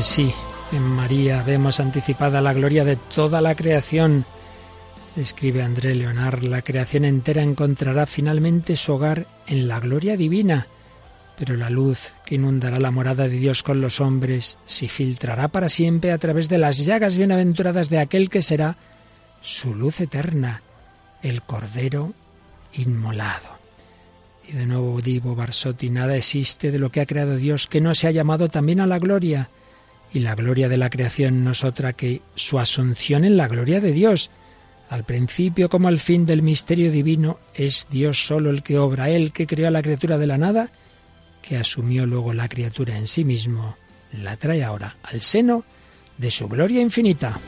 Sí, 0.04 0.34
en 0.74 0.84
María 0.84 1.44
vemos 1.44 1.80
anticipada 1.80 2.42
la 2.42 2.54
gloria 2.54 2.84
de 2.84 2.98
toda 2.98 3.40
la 3.40 3.56
creación. 3.56 4.26
Escribe 5.16 5.64
André 5.64 5.96
Leonard, 5.96 6.44
la 6.44 6.62
creación 6.62 7.06
entera 7.06 7.42
encontrará 7.42 8.06
finalmente 8.06 8.76
su 8.76 8.92
hogar 8.94 9.28
en 9.48 9.70
la 9.70 9.80
gloria 9.80 10.18
divina, 10.18 10.68
pero 11.38 11.56
la 11.56 11.70
luz 11.70 12.12
que 12.26 12.36
inundará 12.36 12.80
la 12.80 12.92
morada 12.92 13.30
de 13.30 13.38
Dios 13.38 13.64
con 13.64 13.80
los 13.80 14.02
hombres 14.02 14.58
se 14.66 14.90
filtrará 14.90 15.48
para 15.48 15.70
siempre 15.70 16.12
a 16.12 16.18
través 16.18 16.50
de 16.50 16.58
las 16.58 16.80
llagas 16.86 17.16
bienaventuradas 17.16 17.90
de 17.90 18.00
aquel 18.00 18.30
que 18.30 18.42
será 18.42 18.76
su 19.42 19.74
luz 19.74 20.02
eterna, 20.02 20.64
el 21.22 21.44
Cordero 21.44 22.14
inmolado. 22.74 23.58
Y 24.48 24.52
de 24.52 24.66
nuevo 24.66 25.00
digo, 25.00 25.34
Barsotti, 25.34 25.90
nada 25.90 26.18
existe 26.18 26.72
de 26.72 26.80
lo 26.80 26.92
que 26.92 27.00
ha 27.00 27.06
creado 27.06 27.38
Dios 27.38 27.68
que 27.68 27.80
no 27.80 27.96
se 27.96 28.08
ha 28.08 28.12
llamado 28.12 28.50
también 28.50 28.82
a 28.82 28.86
la 28.86 29.00
gloria 29.00 29.50
y 30.14 30.20
la 30.20 30.36
gloria 30.36 30.70
de 30.70 30.78
la 30.78 30.90
creación 30.90 31.44
no 31.44 31.52
es 31.52 31.64
otra 31.64 31.94
que 31.94 32.22
su 32.36 32.60
asunción 32.60 33.26
en 33.26 33.36
la 33.36 33.48
gloria 33.48 33.82
de 33.82 33.92
Dios. 33.92 34.30
Al 34.90 35.04
principio 35.04 35.70
como 35.70 35.88
al 35.88 36.00
fin 36.00 36.26
del 36.26 36.44
misterio 36.44 36.92
divino 36.92 37.40
es 37.56 37.88
Dios 37.90 38.26
solo 38.26 38.52
el 38.52 38.62
que 38.62 38.78
obra, 38.78 39.10
Él 39.10 39.34
que 39.34 39.48
creó 39.48 39.68
a 39.68 39.72
la 39.72 39.82
criatura 39.82 40.20
de 40.20 40.28
la 40.28 40.38
nada, 40.38 40.70
que 41.42 41.58
asumió 41.58 42.06
luego 42.06 42.34
la 42.34 42.48
criatura 42.48 42.98
en 42.98 43.08
sí 43.08 43.26
mismo, 43.26 43.76
la 44.12 44.38
trae 44.38 44.64
ahora 44.64 44.98
al 45.04 45.22
seno 45.22 45.66
de 46.18 46.30
su 46.30 46.48
gloria 46.48 46.80
infinita. 46.80 47.40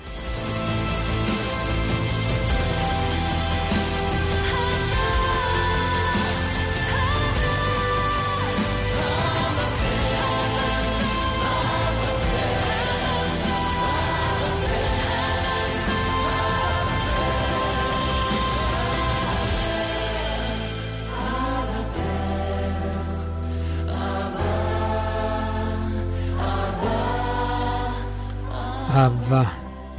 Abba, 28.95 29.51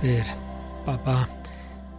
ver, 0.03 0.24
papá. 0.86 1.28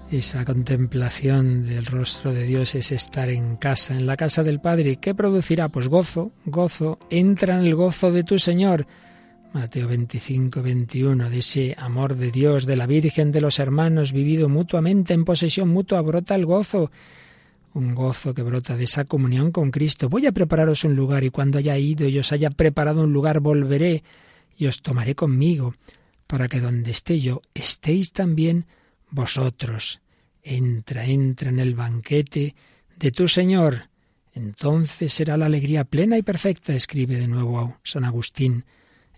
Esa 0.09 0.43
contemplación 0.43 1.63
del 1.63 1.85
rostro 1.85 2.33
de 2.33 2.41
Dios 2.41 2.73
es 2.73 2.91
estar 2.91 3.29
en 3.29 3.57
casa, 3.57 3.93
en 3.93 4.07
la 4.07 4.17
casa 4.17 4.41
del 4.41 4.59
Padre. 4.59 4.95
¿Qué 4.95 5.13
producirá? 5.13 5.69
Pues 5.69 5.89
gozo, 5.89 6.31
gozo. 6.45 6.97
Entra 7.11 7.59
en 7.59 7.67
el 7.67 7.75
gozo 7.75 8.11
de 8.11 8.23
tu 8.23 8.39
Señor. 8.39 8.87
Mateo 9.53 9.87
25, 9.87 10.63
21, 10.63 11.29
de 11.29 11.37
ese 11.37 11.75
amor 11.77 12.15
de 12.15 12.31
Dios, 12.31 12.65
de 12.65 12.77
la 12.77 12.87
Virgen, 12.87 13.31
de 13.31 13.41
los 13.41 13.59
hermanos, 13.59 14.11
vivido 14.11 14.49
mutuamente 14.49 15.13
en 15.13 15.23
posesión 15.23 15.69
mutua, 15.69 16.01
brota 16.01 16.33
el 16.33 16.47
gozo. 16.47 16.89
Un 17.75 17.93
gozo 17.93 18.33
que 18.33 18.41
brota 18.41 18.75
de 18.75 18.85
esa 18.85 19.05
comunión 19.05 19.51
con 19.51 19.69
Cristo. 19.69 20.09
Voy 20.09 20.25
a 20.25 20.31
prepararos 20.31 20.83
un 20.83 20.95
lugar 20.95 21.23
y 21.23 21.29
cuando 21.29 21.59
haya 21.59 21.77
ido 21.77 22.07
y 22.07 22.17
os 22.17 22.31
haya 22.31 22.49
preparado 22.49 23.03
un 23.03 23.13
lugar, 23.13 23.39
volveré 23.39 24.03
y 24.57 24.65
os 24.65 24.81
tomaré 24.81 25.13
conmigo 25.13 25.75
para 26.27 26.47
que 26.47 26.59
donde 26.59 26.91
esté 26.91 27.19
yo 27.19 27.41
estéis 27.53 28.11
también 28.11 28.67
vosotros. 29.09 30.01
Entra, 30.43 31.05
entra 31.05 31.49
en 31.49 31.59
el 31.59 31.75
banquete 31.75 32.55
de 32.97 33.11
tu 33.11 33.27
Señor. 33.27 33.89
Entonces 34.33 35.13
será 35.13 35.35
la 35.37 35.47
alegría 35.47 35.83
plena 35.83 36.17
y 36.17 36.21
perfecta, 36.21 36.75
escribe 36.75 37.15
de 37.15 37.27
nuevo 37.27 37.77
San 37.83 38.05
Agustín. 38.05 38.65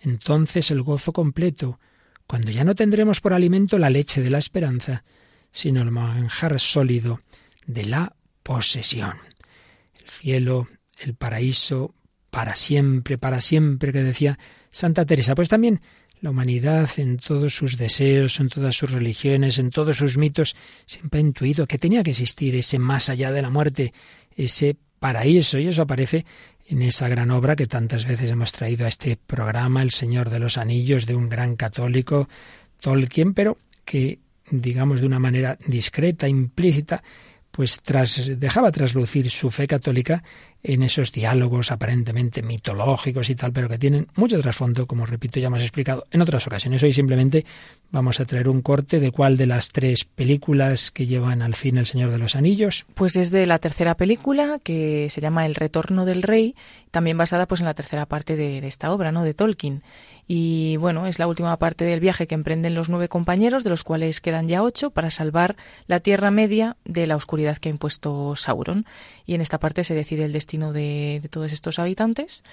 Entonces 0.02 0.72
el 0.72 0.82
gozo 0.82 1.12
completo, 1.12 1.80
cuando 2.26 2.52
ya 2.52 2.64
no 2.64 2.76
tendremos 2.76 3.20
por 3.20 3.34
alimento 3.34 3.78
la 3.78 3.90
leche 3.90 4.22
de 4.22 4.30
la 4.30 4.38
esperanza, 4.38 5.04
sino 5.52 5.82
el 5.82 5.92
manjar 5.92 6.60
sólido 6.60 7.22
de 7.66 7.86
la 7.86 8.16
posesión. 8.44 9.18
El 10.00 10.10
cielo, 10.10 10.68
el 11.00 11.16
paraíso, 11.16 11.96
para 12.30 12.56
siempre, 12.56 13.18
para 13.18 13.42
siempre, 13.42 13.92
que 13.92 14.04
decía 14.04 14.40
Santa 14.72 15.06
Teresa. 15.06 15.36
Pues 15.36 15.50
también 15.50 15.82
la 16.22 16.32
humanidad 16.32 16.90
en 16.98 17.18
todos 17.18 17.56
sus 17.56 17.78
deseos, 17.78 18.40
en 18.40 18.50
todas 18.50 18.76
sus 18.76 18.92
religiones, 18.92 19.60
en 19.60 19.70
todos 19.70 19.98
sus 19.98 20.18
mitos, 20.18 20.56
siempre 20.86 21.20
ha 21.20 21.22
intuido 21.22 21.68
que 21.68 21.78
tenía 21.78 22.04
que 22.04 22.12
existir 22.12 22.56
ese 22.56 22.80
más 22.80 23.10
allá 23.10 23.32
de 23.32 23.42
la 23.42 23.50
muerte, 23.50 23.94
ese 24.36 24.76
paraíso, 25.00 25.58
y 25.58 25.68
eso 25.68 25.82
aparece 25.82 26.26
en 26.68 26.82
esa 26.82 27.08
gran 27.08 27.32
obra 27.32 27.56
que 27.56 27.66
tantas 27.66 28.06
veces 28.06 28.30
hemos 28.30 28.52
traído 28.52 28.86
a 28.86 28.90
este 28.90 29.18
programa, 29.18 29.82
El 29.82 29.92
Señor 29.92 30.30
de 30.30 30.40
los 30.40 30.58
Anillos, 30.58 31.06
de 31.06 31.16
un 31.16 31.30
gran 31.30 31.56
católico, 31.56 32.28
Tolkien, 32.80 33.34
pero 33.34 33.58
que, 33.86 34.20
digamos, 34.52 35.00
de 35.00 35.08
una 35.08 35.20
manera 35.20 35.58
discreta, 35.66 36.28
implícita, 36.28 37.02
pues 37.52 37.80
dejaba 38.38 38.72
traslucir 38.72 39.30
su 39.30 39.50
fe 39.50 39.68
católica 39.68 40.24
en 40.62 40.84
esos 40.84 41.12
diálogos 41.12 41.72
aparentemente 41.72 42.42
mitológicos 42.42 43.30
y 43.30 43.36
tal, 43.36 43.54
pero 43.54 43.70
que 43.70 43.78
tienen 43.78 44.08
mucho 44.16 44.40
trasfondo, 44.42 44.88
como 44.88 45.06
repito, 45.06 45.40
ya 45.40 45.48
hemos 45.48 45.62
explicado 45.62 46.06
en 46.12 46.22
otras 46.22 46.46
ocasiones. 46.48 46.84
Hoy 46.84 46.92
simplemente 46.92 47.46
vamos 47.92 48.20
a 48.20 48.26
traer 48.26 48.50
un 48.50 48.62
corte 48.62 49.00
de 49.00 49.12
cuál 49.12 49.38
de 49.38 49.48
las 49.48 49.72
tres 49.72 50.04
películas 50.04 50.92
que 50.92 51.06
llevan 51.06 51.42
al 51.42 51.56
fin 51.56 51.78
El 51.78 51.86
Señor 51.86 52.12
de 52.12 52.18
los 52.18 52.36
Anillos. 52.36 52.86
Pues 52.94 53.16
es 53.16 53.32
de 53.32 53.46
la 53.48 53.60
tercera 53.60 53.96
película, 53.96 54.60
que 54.62 55.08
se 55.10 55.22
llama 55.22 55.46
El 55.46 55.56
Retorno 55.56 56.06
del 56.06 56.24
Rey, 56.24 56.56
también 56.92 57.18
basada 57.18 57.46
pues 57.46 57.62
en 57.62 57.68
la 57.68 57.74
tercera 57.74 58.06
parte 58.06 58.36
de, 58.36 58.60
esta 58.68 58.92
obra, 58.92 59.12
¿no? 59.12 59.24
de 59.24 59.34
Tolkien. 59.34 59.84
Y 60.32 60.78
bueno, 60.78 61.08
es 61.08 61.18
la 61.18 61.26
última 61.26 61.58
parte 61.58 61.86
del 61.86 62.00
viaje 62.00 62.28
que 62.28 62.36
emprenden 62.36 62.76
los 62.76 62.88
nueve 62.90 63.08
compañeros, 63.08 63.64
de 63.64 63.72
los 63.72 63.84
cuales 63.84 64.22
quedan 64.22 64.48
ya 64.48 64.62
ocho, 64.62 64.92
para 64.92 65.10
salvar 65.10 65.56
la 65.88 66.02
Tierra 66.02 66.30
Media 66.30 66.78
de 66.86 67.08
la 67.08 67.16
oscuridad 67.16 67.58
que 67.58 67.70
ha 67.70 67.72
impuesto 67.72 68.36
Sauron. 68.36 68.86
Y 69.26 69.34
en 69.34 69.42
esta 69.42 69.58
parte 69.58 69.84
se 69.84 69.96
decide 69.96 70.26
el 70.26 70.34
destino 70.34 70.49
de, 70.58 71.20
de 71.22 71.30
todos 71.30 71.54
estos 71.54 71.80
habitantes. 71.80 72.44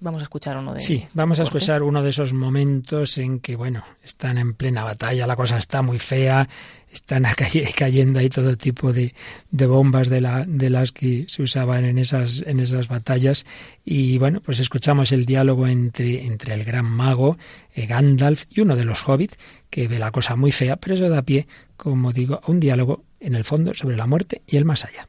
vamos 0.00 0.20
a 0.20 0.24
escuchar 0.24 0.56
uno 0.56 0.74
de 0.74 0.80
Sí, 0.80 1.06
vamos 1.14 1.40
a 1.40 1.44
escuchar 1.44 1.82
uno 1.82 2.02
de 2.02 2.10
esos 2.10 2.34
momentos 2.34 3.16
en 3.18 3.40
que, 3.40 3.56
bueno, 3.56 3.82
están 4.04 4.38
en 4.38 4.54
plena 4.54 4.84
batalla, 4.84 5.26
la 5.26 5.36
cosa 5.36 5.56
está 5.56 5.80
muy 5.82 5.98
fea, 5.98 6.48
están 6.92 7.24
cayendo 7.76 8.18
ahí 8.18 8.28
todo 8.28 8.56
tipo 8.56 8.92
de, 8.92 9.14
de 9.50 9.66
bombas 9.66 10.08
de, 10.08 10.20
la, 10.20 10.44
de 10.46 10.70
las 10.70 10.92
que 10.92 11.24
se 11.28 11.42
usaban 11.42 11.84
en 11.84 11.98
esas, 11.98 12.42
en 12.46 12.60
esas 12.60 12.88
batallas. 12.88 13.46
Y 13.84 14.18
bueno, 14.18 14.40
pues 14.40 14.60
escuchamos 14.60 15.10
el 15.12 15.24
diálogo 15.24 15.66
entre, 15.66 16.26
entre 16.26 16.54
el 16.54 16.64
gran 16.64 16.84
mago 16.84 17.36
eh, 17.74 17.86
Gandalf 17.86 18.44
y 18.50 18.60
uno 18.60 18.76
de 18.76 18.84
los 18.84 19.08
hobbits, 19.08 19.38
que 19.70 19.88
ve 19.88 19.98
la 19.98 20.12
cosa 20.12 20.36
muy 20.36 20.52
fea, 20.52 20.76
pero 20.76 20.94
eso 20.94 21.08
da 21.08 21.22
pie, 21.22 21.48
como 21.76 22.12
digo, 22.12 22.40
a 22.42 22.50
un 22.50 22.60
diálogo 22.60 23.04
en 23.20 23.34
el 23.34 23.44
fondo 23.44 23.72
sobre 23.74 23.96
la 23.96 24.06
muerte 24.06 24.42
y 24.46 24.56
el 24.56 24.64
más 24.64 24.84
allá. 24.84 25.08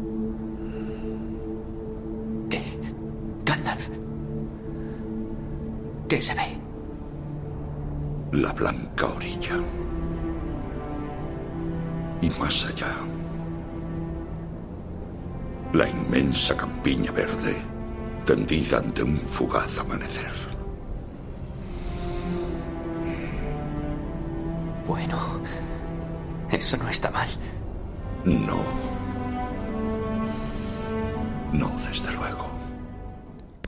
Gandalf. 3.51 3.89
¿Qué 6.07 6.21
se 6.21 6.33
ve? 6.33 6.57
La 8.31 8.53
blanca 8.53 9.07
orilla. 9.07 9.57
Y 12.21 12.29
más 12.39 12.65
allá. 12.69 12.95
La 15.73 15.89
inmensa 15.89 16.55
campiña 16.55 17.11
verde 17.11 17.61
tendida 18.25 18.77
ante 18.77 19.03
un 19.03 19.17
fugaz 19.17 19.79
amanecer. 19.79 20.31
Bueno, 24.87 25.17
eso 26.49 26.77
no 26.77 26.87
está 26.87 27.11
mal. 27.11 27.27
No. 28.23 28.63
No, 31.51 31.69
desde 31.85 32.13
luego. 32.13 32.50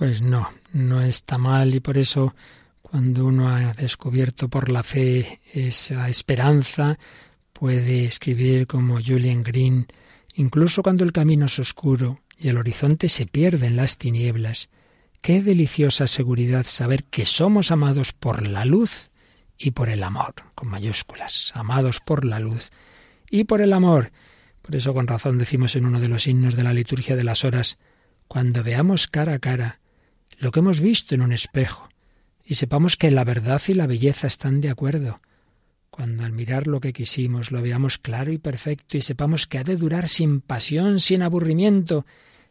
Pues 0.03 0.21
no, 0.21 0.49
no 0.73 1.01
está 1.01 1.37
mal 1.37 1.73
y 1.73 1.79
por 1.79 1.97
eso 1.97 2.35
cuando 2.81 3.25
uno 3.25 3.47
ha 3.47 3.71
descubierto 3.71 4.49
por 4.49 4.67
la 4.67 4.83
fe 4.83 5.39
esa 5.53 6.09
esperanza, 6.09 6.99
puede 7.53 8.03
escribir 8.03 8.67
como 8.67 8.99
Julian 9.01 9.43
Green, 9.43 9.87
incluso 10.35 10.83
cuando 10.83 11.05
el 11.05 11.13
camino 11.13 11.45
es 11.45 11.57
oscuro 11.57 12.19
y 12.37 12.49
el 12.49 12.57
horizonte 12.57 13.07
se 13.07 13.27
pierde 13.27 13.67
en 13.67 13.77
las 13.77 13.97
tinieblas. 13.97 14.67
Qué 15.21 15.41
deliciosa 15.41 16.07
seguridad 16.07 16.65
saber 16.65 17.05
que 17.05 17.25
somos 17.25 17.71
amados 17.71 18.11
por 18.11 18.45
la 18.45 18.65
luz 18.65 19.09
y 19.57 19.71
por 19.71 19.87
el 19.87 20.03
amor, 20.03 20.33
con 20.53 20.67
mayúsculas, 20.67 21.53
amados 21.55 22.01
por 22.01 22.25
la 22.25 22.41
luz 22.41 22.71
y 23.29 23.45
por 23.45 23.61
el 23.61 23.71
amor. 23.71 24.11
Por 24.63 24.75
eso 24.75 24.93
con 24.93 25.07
razón 25.07 25.37
decimos 25.37 25.77
en 25.77 25.85
uno 25.85 26.01
de 26.01 26.09
los 26.09 26.27
himnos 26.27 26.57
de 26.57 26.63
la 26.63 26.73
liturgia 26.73 27.15
de 27.15 27.23
las 27.23 27.45
horas, 27.45 27.77
cuando 28.27 28.63
veamos 28.63 29.07
cara 29.07 29.35
a 29.35 29.39
cara 29.39 29.79
lo 30.43 30.51
que 30.51 30.59
hemos 30.59 30.81
visto 30.81 31.15
en 31.15 31.21
un 31.21 31.31
espejo, 31.31 31.89
y 32.43 32.55
sepamos 32.55 32.97
que 32.97 33.09
la 33.11 33.23
verdad 33.23 33.61
y 33.69 33.73
la 33.73 33.87
belleza 33.87 34.27
están 34.27 34.59
de 34.59 34.69
acuerdo. 34.69 35.21
Cuando 35.89 36.25
al 36.25 36.33
mirar 36.33 36.67
lo 36.67 36.81
que 36.81 36.91
quisimos 36.91 37.51
lo 37.51 37.61
veamos 37.61 37.97
claro 37.97 38.33
y 38.33 38.39
perfecto 38.39 38.97
y 38.97 39.01
sepamos 39.01 39.47
que 39.47 39.59
ha 39.59 39.63
de 39.63 39.77
durar 39.77 40.09
sin 40.09 40.41
pasión, 40.41 40.99
sin 40.99 41.21
aburrimiento, 41.21 42.05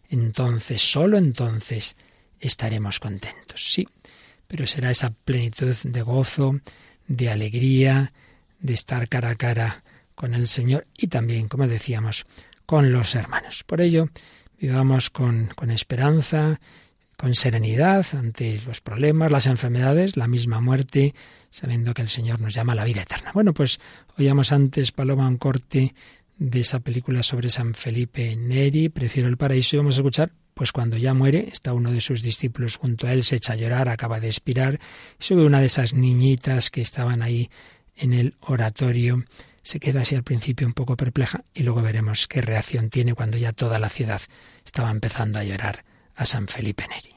entonces, 0.08 0.80
sólo 0.80 1.18
entonces, 1.18 1.94
estaremos 2.40 2.98
contentos. 2.98 3.70
Sí, 3.70 3.86
pero 4.46 4.66
será 4.66 4.90
esa 4.90 5.10
plenitud 5.10 5.76
de 5.84 6.00
gozo, 6.00 6.60
de 7.06 7.28
alegría, 7.28 8.14
de 8.58 8.72
estar 8.72 9.06
cara 9.06 9.30
a 9.30 9.36
cara 9.36 9.84
con 10.14 10.32
el 10.32 10.46
Señor 10.46 10.86
y 10.96 11.08
también, 11.08 11.46
como 11.46 11.68
decíamos, 11.68 12.24
con 12.64 12.90
los 12.90 13.14
hermanos. 13.14 13.64
Por 13.64 13.82
ello, 13.82 14.08
vivamos 14.58 15.10
con, 15.10 15.48
con 15.48 15.70
esperanza, 15.70 16.58
con 17.22 17.36
serenidad 17.36 18.04
ante 18.14 18.60
los 18.62 18.80
problemas, 18.80 19.30
las 19.30 19.46
enfermedades, 19.46 20.16
la 20.16 20.26
misma 20.26 20.60
muerte, 20.60 21.14
sabiendo 21.52 21.94
que 21.94 22.02
el 22.02 22.08
Señor 22.08 22.40
nos 22.40 22.52
llama 22.52 22.72
a 22.72 22.74
la 22.74 22.84
vida 22.84 23.02
eterna. 23.02 23.30
Bueno, 23.32 23.54
pues 23.54 23.78
oíamos 24.18 24.50
antes, 24.50 24.90
Paloma, 24.90 25.28
un 25.28 25.36
corte 25.36 25.94
de 26.36 26.58
esa 26.58 26.80
película 26.80 27.22
sobre 27.22 27.48
San 27.48 27.74
Felipe 27.74 28.34
Neri, 28.34 28.88
Prefiero 28.88 29.28
el 29.28 29.36
paraíso, 29.36 29.76
y 29.76 29.78
vamos 29.78 29.94
a 29.94 30.00
escuchar, 30.00 30.32
pues 30.52 30.72
cuando 30.72 30.96
ya 30.96 31.14
muere, 31.14 31.46
está 31.52 31.72
uno 31.74 31.92
de 31.92 32.00
sus 32.00 32.22
discípulos 32.22 32.74
junto 32.74 33.06
a 33.06 33.12
él, 33.12 33.22
se 33.22 33.36
echa 33.36 33.52
a 33.52 33.56
llorar, 33.56 33.88
acaba 33.88 34.18
de 34.18 34.26
expirar, 34.26 34.80
sube 35.20 35.44
una 35.44 35.60
de 35.60 35.66
esas 35.66 35.94
niñitas 35.94 36.70
que 36.70 36.80
estaban 36.80 37.22
ahí 37.22 37.50
en 37.94 38.14
el 38.14 38.34
oratorio, 38.40 39.22
se 39.62 39.78
queda 39.78 40.00
así 40.00 40.16
al 40.16 40.24
principio 40.24 40.66
un 40.66 40.72
poco 40.72 40.96
perpleja 40.96 41.44
y 41.54 41.62
luego 41.62 41.82
veremos 41.82 42.26
qué 42.26 42.40
reacción 42.40 42.90
tiene 42.90 43.14
cuando 43.14 43.38
ya 43.38 43.52
toda 43.52 43.78
la 43.78 43.90
ciudad 43.90 44.22
estaba 44.64 44.90
empezando 44.90 45.38
a 45.38 45.44
llorar 45.44 45.84
a 46.16 46.26
San 46.26 46.46
Felipe 46.46 46.86
Neri. 46.88 47.12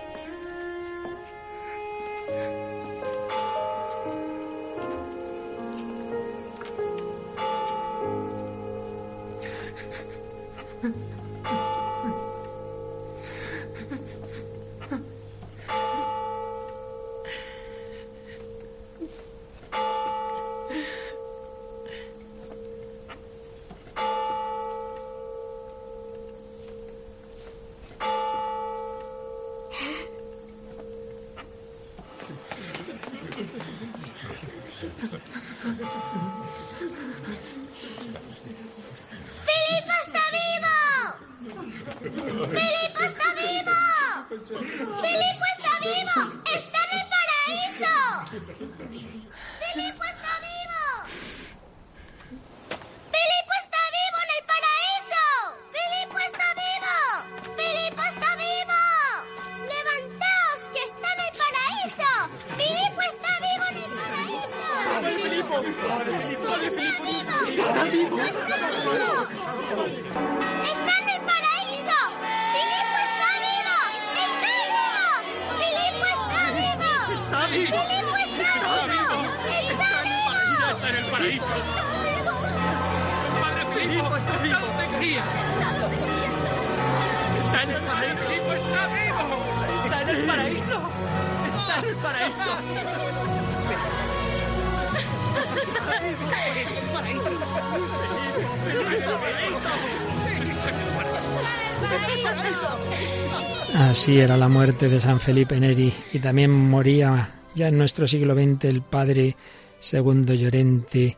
Así 103.73 104.19
era 104.19 104.37
la 104.37 104.47
muerte 104.47 104.89
de 104.89 104.99
San 104.99 105.19
Felipe 105.19 105.59
Neri 105.59 105.93
y 106.13 106.19
también 106.19 106.51
moría 106.51 107.29
ya 107.55 107.67
en 107.67 107.77
nuestro 107.77 108.07
siglo 108.07 108.33
XX 108.33 108.65
el 108.65 108.81
padre 108.81 109.35
segundo 109.79 110.33
Llorente, 110.33 111.17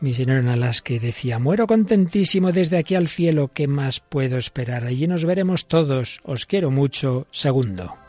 misionero 0.00 0.40
en 0.40 0.48
Alas, 0.48 0.82
que 0.82 1.00
decía, 1.00 1.38
muero 1.38 1.66
contentísimo 1.66 2.52
desde 2.52 2.78
aquí 2.78 2.94
al 2.94 3.08
cielo, 3.08 3.50
¿qué 3.54 3.68
más 3.68 4.00
puedo 4.00 4.36
esperar? 4.36 4.84
Allí 4.84 5.06
nos 5.06 5.24
veremos 5.24 5.66
todos, 5.66 6.20
os 6.24 6.46
quiero 6.46 6.70
mucho, 6.70 7.26
segundo. 7.30 8.01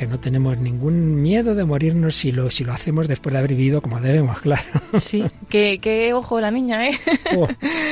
Que 0.00 0.06
no 0.06 0.18
tenemos 0.18 0.56
ningún 0.56 1.20
miedo 1.20 1.54
de 1.54 1.62
morirnos 1.62 2.14
si 2.14 2.32
lo, 2.32 2.48
si 2.48 2.64
lo 2.64 2.72
hacemos 2.72 3.06
después 3.06 3.34
de 3.34 3.38
haber 3.38 3.50
vivido 3.50 3.82
como 3.82 4.00
debemos, 4.00 4.40
claro. 4.40 4.62
Sí, 4.98 5.22
que, 5.50 6.12
ojo 6.14 6.40
la 6.40 6.50
niña, 6.50 6.88
¿eh? 6.88 6.98
Oh, 7.36 7.46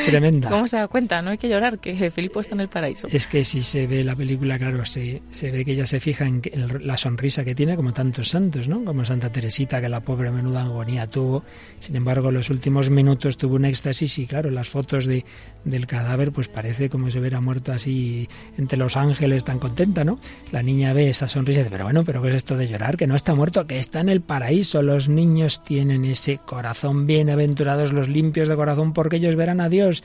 tremenda. 0.06 0.48
¿Cómo 0.48 0.66
se 0.66 0.78
da 0.78 0.88
cuenta? 0.88 1.20
No 1.20 1.32
hay 1.32 1.36
que 1.36 1.50
llorar, 1.50 1.78
que 1.78 2.10
Felipe 2.10 2.40
está 2.40 2.54
en 2.54 2.62
el 2.62 2.68
paraíso. 2.68 3.08
Es 3.10 3.26
que 3.26 3.44
si 3.44 3.62
se 3.62 3.86
ve 3.86 4.04
la 4.04 4.16
película, 4.16 4.56
claro, 4.56 4.86
se, 4.86 5.20
se 5.30 5.50
ve 5.50 5.66
que 5.66 5.72
ella 5.72 5.84
se 5.84 6.00
fija 6.00 6.24
en, 6.24 6.40
la 6.80 6.96
sonrisa 6.96 7.44
que 7.44 7.54
tiene, 7.54 7.76
como 7.76 7.92
tantos 7.92 8.30
santos, 8.30 8.68
¿no? 8.68 8.82
Como 8.86 9.04
Santa 9.04 9.30
Teresita, 9.30 9.78
que 9.78 9.90
la 9.90 10.00
pobre 10.00 10.30
menuda 10.30 10.62
agonía 10.62 11.06
tuvo. 11.08 11.44
Sin 11.78 11.94
embargo, 11.94 12.30
los 12.30 12.48
últimos 12.48 12.88
minutos 12.88 13.36
tuvo 13.36 13.56
un 13.56 13.66
éxtasis 13.66 14.18
y, 14.18 14.26
claro, 14.26 14.50
las 14.50 14.70
fotos 14.70 15.04
de, 15.04 15.26
del 15.64 15.86
cadáver, 15.86 16.32
pues 16.32 16.48
parece 16.48 16.88
como 16.88 17.10
si 17.10 17.18
hubiera 17.18 17.42
muerto 17.42 17.70
así 17.70 18.26
entre 18.56 18.78
los 18.78 18.96
ángeles, 18.96 19.44
tan 19.44 19.58
contenta, 19.58 20.04
¿no? 20.04 20.18
La 20.52 20.62
niña 20.62 20.94
ve 20.94 21.10
esa 21.10 21.28
sonrisa 21.28 21.60
y 21.60 21.62
dice, 21.64 21.70
pero 21.70 21.84
bueno, 21.84 21.97
pero 22.04 22.22
¿qué 22.22 22.28
es 22.28 22.34
esto 22.34 22.56
de 22.56 22.68
llorar? 22.68 22.96
Que 22.96 23.06
no 23.06 23.16
está 23.16 23.34
muerto, 23.34 23.66
que 23.66 23.78
está 23.78 24.00
en 24.00 24.08
el 24.08 24.20
paraíso. 24.20 24.82
Los 24.82 25.08
niños 25.08 25.62
tienen 25.64 26.04
ese 26.04 26.38
corazón, 26.38 27.06
bienaventurados 27.06 27.92
los 27.92 28.08
limpios 28.08 28.48
de 28.48 28.56
corazón, 28.56 28.92
porque 28.92 29.16
ellos 29.16 29.36
verán 29.36 29.60
a 29.60 29.68
Dios. 29.68 30.02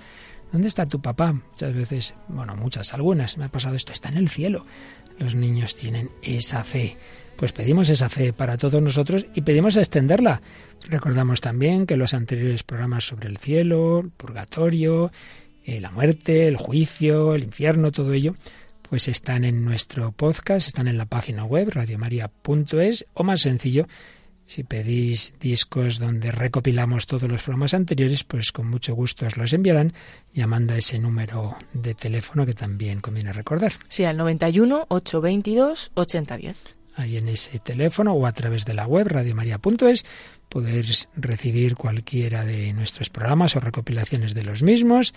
¿Dónde 0.51 0.67
está 0.67 0.85
tu 0.85 1.01
papá? 1.01 1.33
Muchas 1.33 1.73
veces, 1.73 2.13
bueno, 2.27 2.55
muchas, 2.55 2.93
algunas, 2.93 3.37
me 3.37 3.45
ha 3.45 3.49
pasado 3.49 3.75
esto, 3.75 3.91
está 3.91 4.09
en 4.09 4.17
el 4.17 4.29
cielo. 4.29 4.65
Los 5.17 5.35
niños 5.35 5.75
tienen 5.75 6.09
esa 6.21 6.63
fe. 6.63 6.97
Pues 7.35 7.51
pedimos 7.51 7.89
esa 7.89 8.09
fe 8.09 8.33
para 8.33 8.57
todos 8.57 8.81
nosotros 8.81 9.25
y 9.33 9.41
pedimos 9.41 9.75
extenderla. 9.77 10.41
Recordamos 10.87 11.41
también 11.41 11.85
que 11.87 11.97
los 11.97 12.13
anteriores 12.13 12.63
programas 12.63 13.05
sobre 13.05 13.27
el 13.27 13.37
cielo, 13.37 14.01
el 14.01 14.09
purgatorio, 14.11 15.11
eh, 15.65 15.81
la 15.81 15.91
muerte, 15.91 16.47
el 16.47 16.57
juicio, 16.57 17.35
el 17.35 17.43
infierno, 17.43 17.91
todo 17.91 18.13
ello, 18.13 18.35
pues 18.93 19.07
están 19.07 19.43
en 19.43 19.65
nuestro 19.65 20.11
podcast, 20.11 20.67
están 20.67 20.87
en 20.87 20.99
la 20.99 21.07
página 21.07 21.45
web 21.45 21.71
radiomaria.es 21.71 23.07
o 23.15 23.23
más 23.23 23.41
sencillo, 23.41 23.87
si 24.45 24.63
pedís 24.63 25.33
discos 25.39 25.97
donde 25.97 26.31
recopilamos 26.31 27.07
todos 27.07 27.27
los 27.27 27.41
programas 27.41 27.73
anteriores, 27.73 28.23
pues 28.23 28.51
con 28.51 28.67
mucho 28.67 28.93
gusto 28.93 29.25
os 29.25 29.35
los 29.35 29.51
enviarán 29.51 29.93
llamando 30.31 30.75
a 30.75 30.77
ese 30.77 30.99
número 30.99 31.57
de 31.73 31.95
teléfono 31.95 32.45
que 32.45 32.53
también 32.53 33.01
conviene 33.01 33.33
recordar. 33.33 33.73
Sí, 33.87 34.03
al 34.03 34.15
91 34.17 34.85
822 34.89 35.89
8010. 35.95 36.82
Ahí 36.95 37.17
en 37.17 37.27
ese 37.27 37.59
teléfono 37.59 38.13
o 38.13 38.25
a 38.25 38.33
través 38.33 38.65
de 38.65 38.73
la 38.73 38.85
web 38.85 39.07
radiomaria.es 39.07 40.05
podéis 40.47 41.09
recibir 41.15 41.75
cualquiera 41.75 42.45
de 42.45 42.71
nuestros 42.73 43.09
programas 43.09 43.55
o 43.55 43.59
recopilaciones 43.59 44.35
de 44.35 44.43
los 44.43 44.61
mismos. 44.61 45.13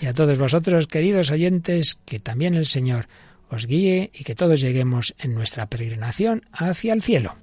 Y 0.00 0.06
a 0.06 0.14
todos 0.14 0.38
vosotros, 0.38 0.86
queridos 0.86 1.30
oyentes, 1.30 1.98
que 2.04 2.20
también 2.20 2.54
el 2.54 2.66
Señor 2.66 3.08
os 3.50 3.66
guíe 3.66 4.10
y 4.14 4.24
que 4.24 4.34
todos 4.34 4.60
lleguemos 4.60 5.14
en 5.18 5.34
nuestra 5.34 5.66
peregrinación 5.66 6.42
hacia 6.52 6.92
el 6.92 7.02
cielo. 7.02 7.34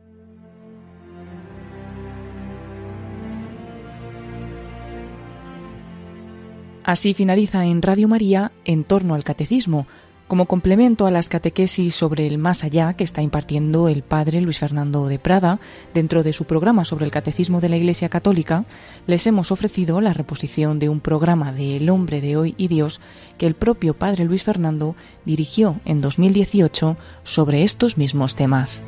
Así 6.84 7.14
finaliza 7.14 7.66
en 7.66 7.82
Radio 7.82 8.08
María 8.10 8.52
en 8.66 8.84
torno 8.84 9.16
al 9.16 9.24
catecismo, 9.24 9.88
como 10.34 10.48
complemento 10.48 11.06
a 11.06 11.12
las 11.12 11.30
catequesis 11.30 11.94
sobre 11.94 12.26
el 12.26 12.40
más 12.40 12.64
allá 12.64 12.94
que 12.94 13.04
está 13.04 13.22
impartiendo 13.22 13.88
el 13.88 14.02
padre 14.02 14.42
Luis 14.42 14.58
Fernando 14.58 15.06
de 15.06 15.20
Prada 15.20 15.60
dentro 15.94 16.24
de 16.24 16.34
su 16.34 16.46
programa 16.46 16.86
sobre 16.86 17.06
el 17.06 17.12
catecismo 17.12 17.62
de 17.62 17.70
la 17.70 17.78
Iglesia 17.78 18.10
Católica, 18.10 18.66
les 19.06 19.28
hemos 19.28 19.52
ofrecido 19.52 20.02
la 20.02 20.12
reposición 20.12 20.80
de 20.80 20.90
un 20.90 21.02
programa 21.02 21.52
de 21.52 21.78
El 21.78 21.88
hombre 21.92 22.20
de 22.20 22.36
hoy 22.36 22.56
y 22.58 22.68
Dios 22.68 23.00
que 23.38 23.46
el 23.46 23.54
propio 23.54 23.94
padre 23.94 24.26
Luis 24.26 24.44
Fernando 24.44 24.96
dirigió 25.24 25.80
en 25.86 26.02
2018 26.02 26.98
sobre 27.24 27.62
estos 27.62 28.00
mismos 28.00 28.36
temas. 28.36 28.82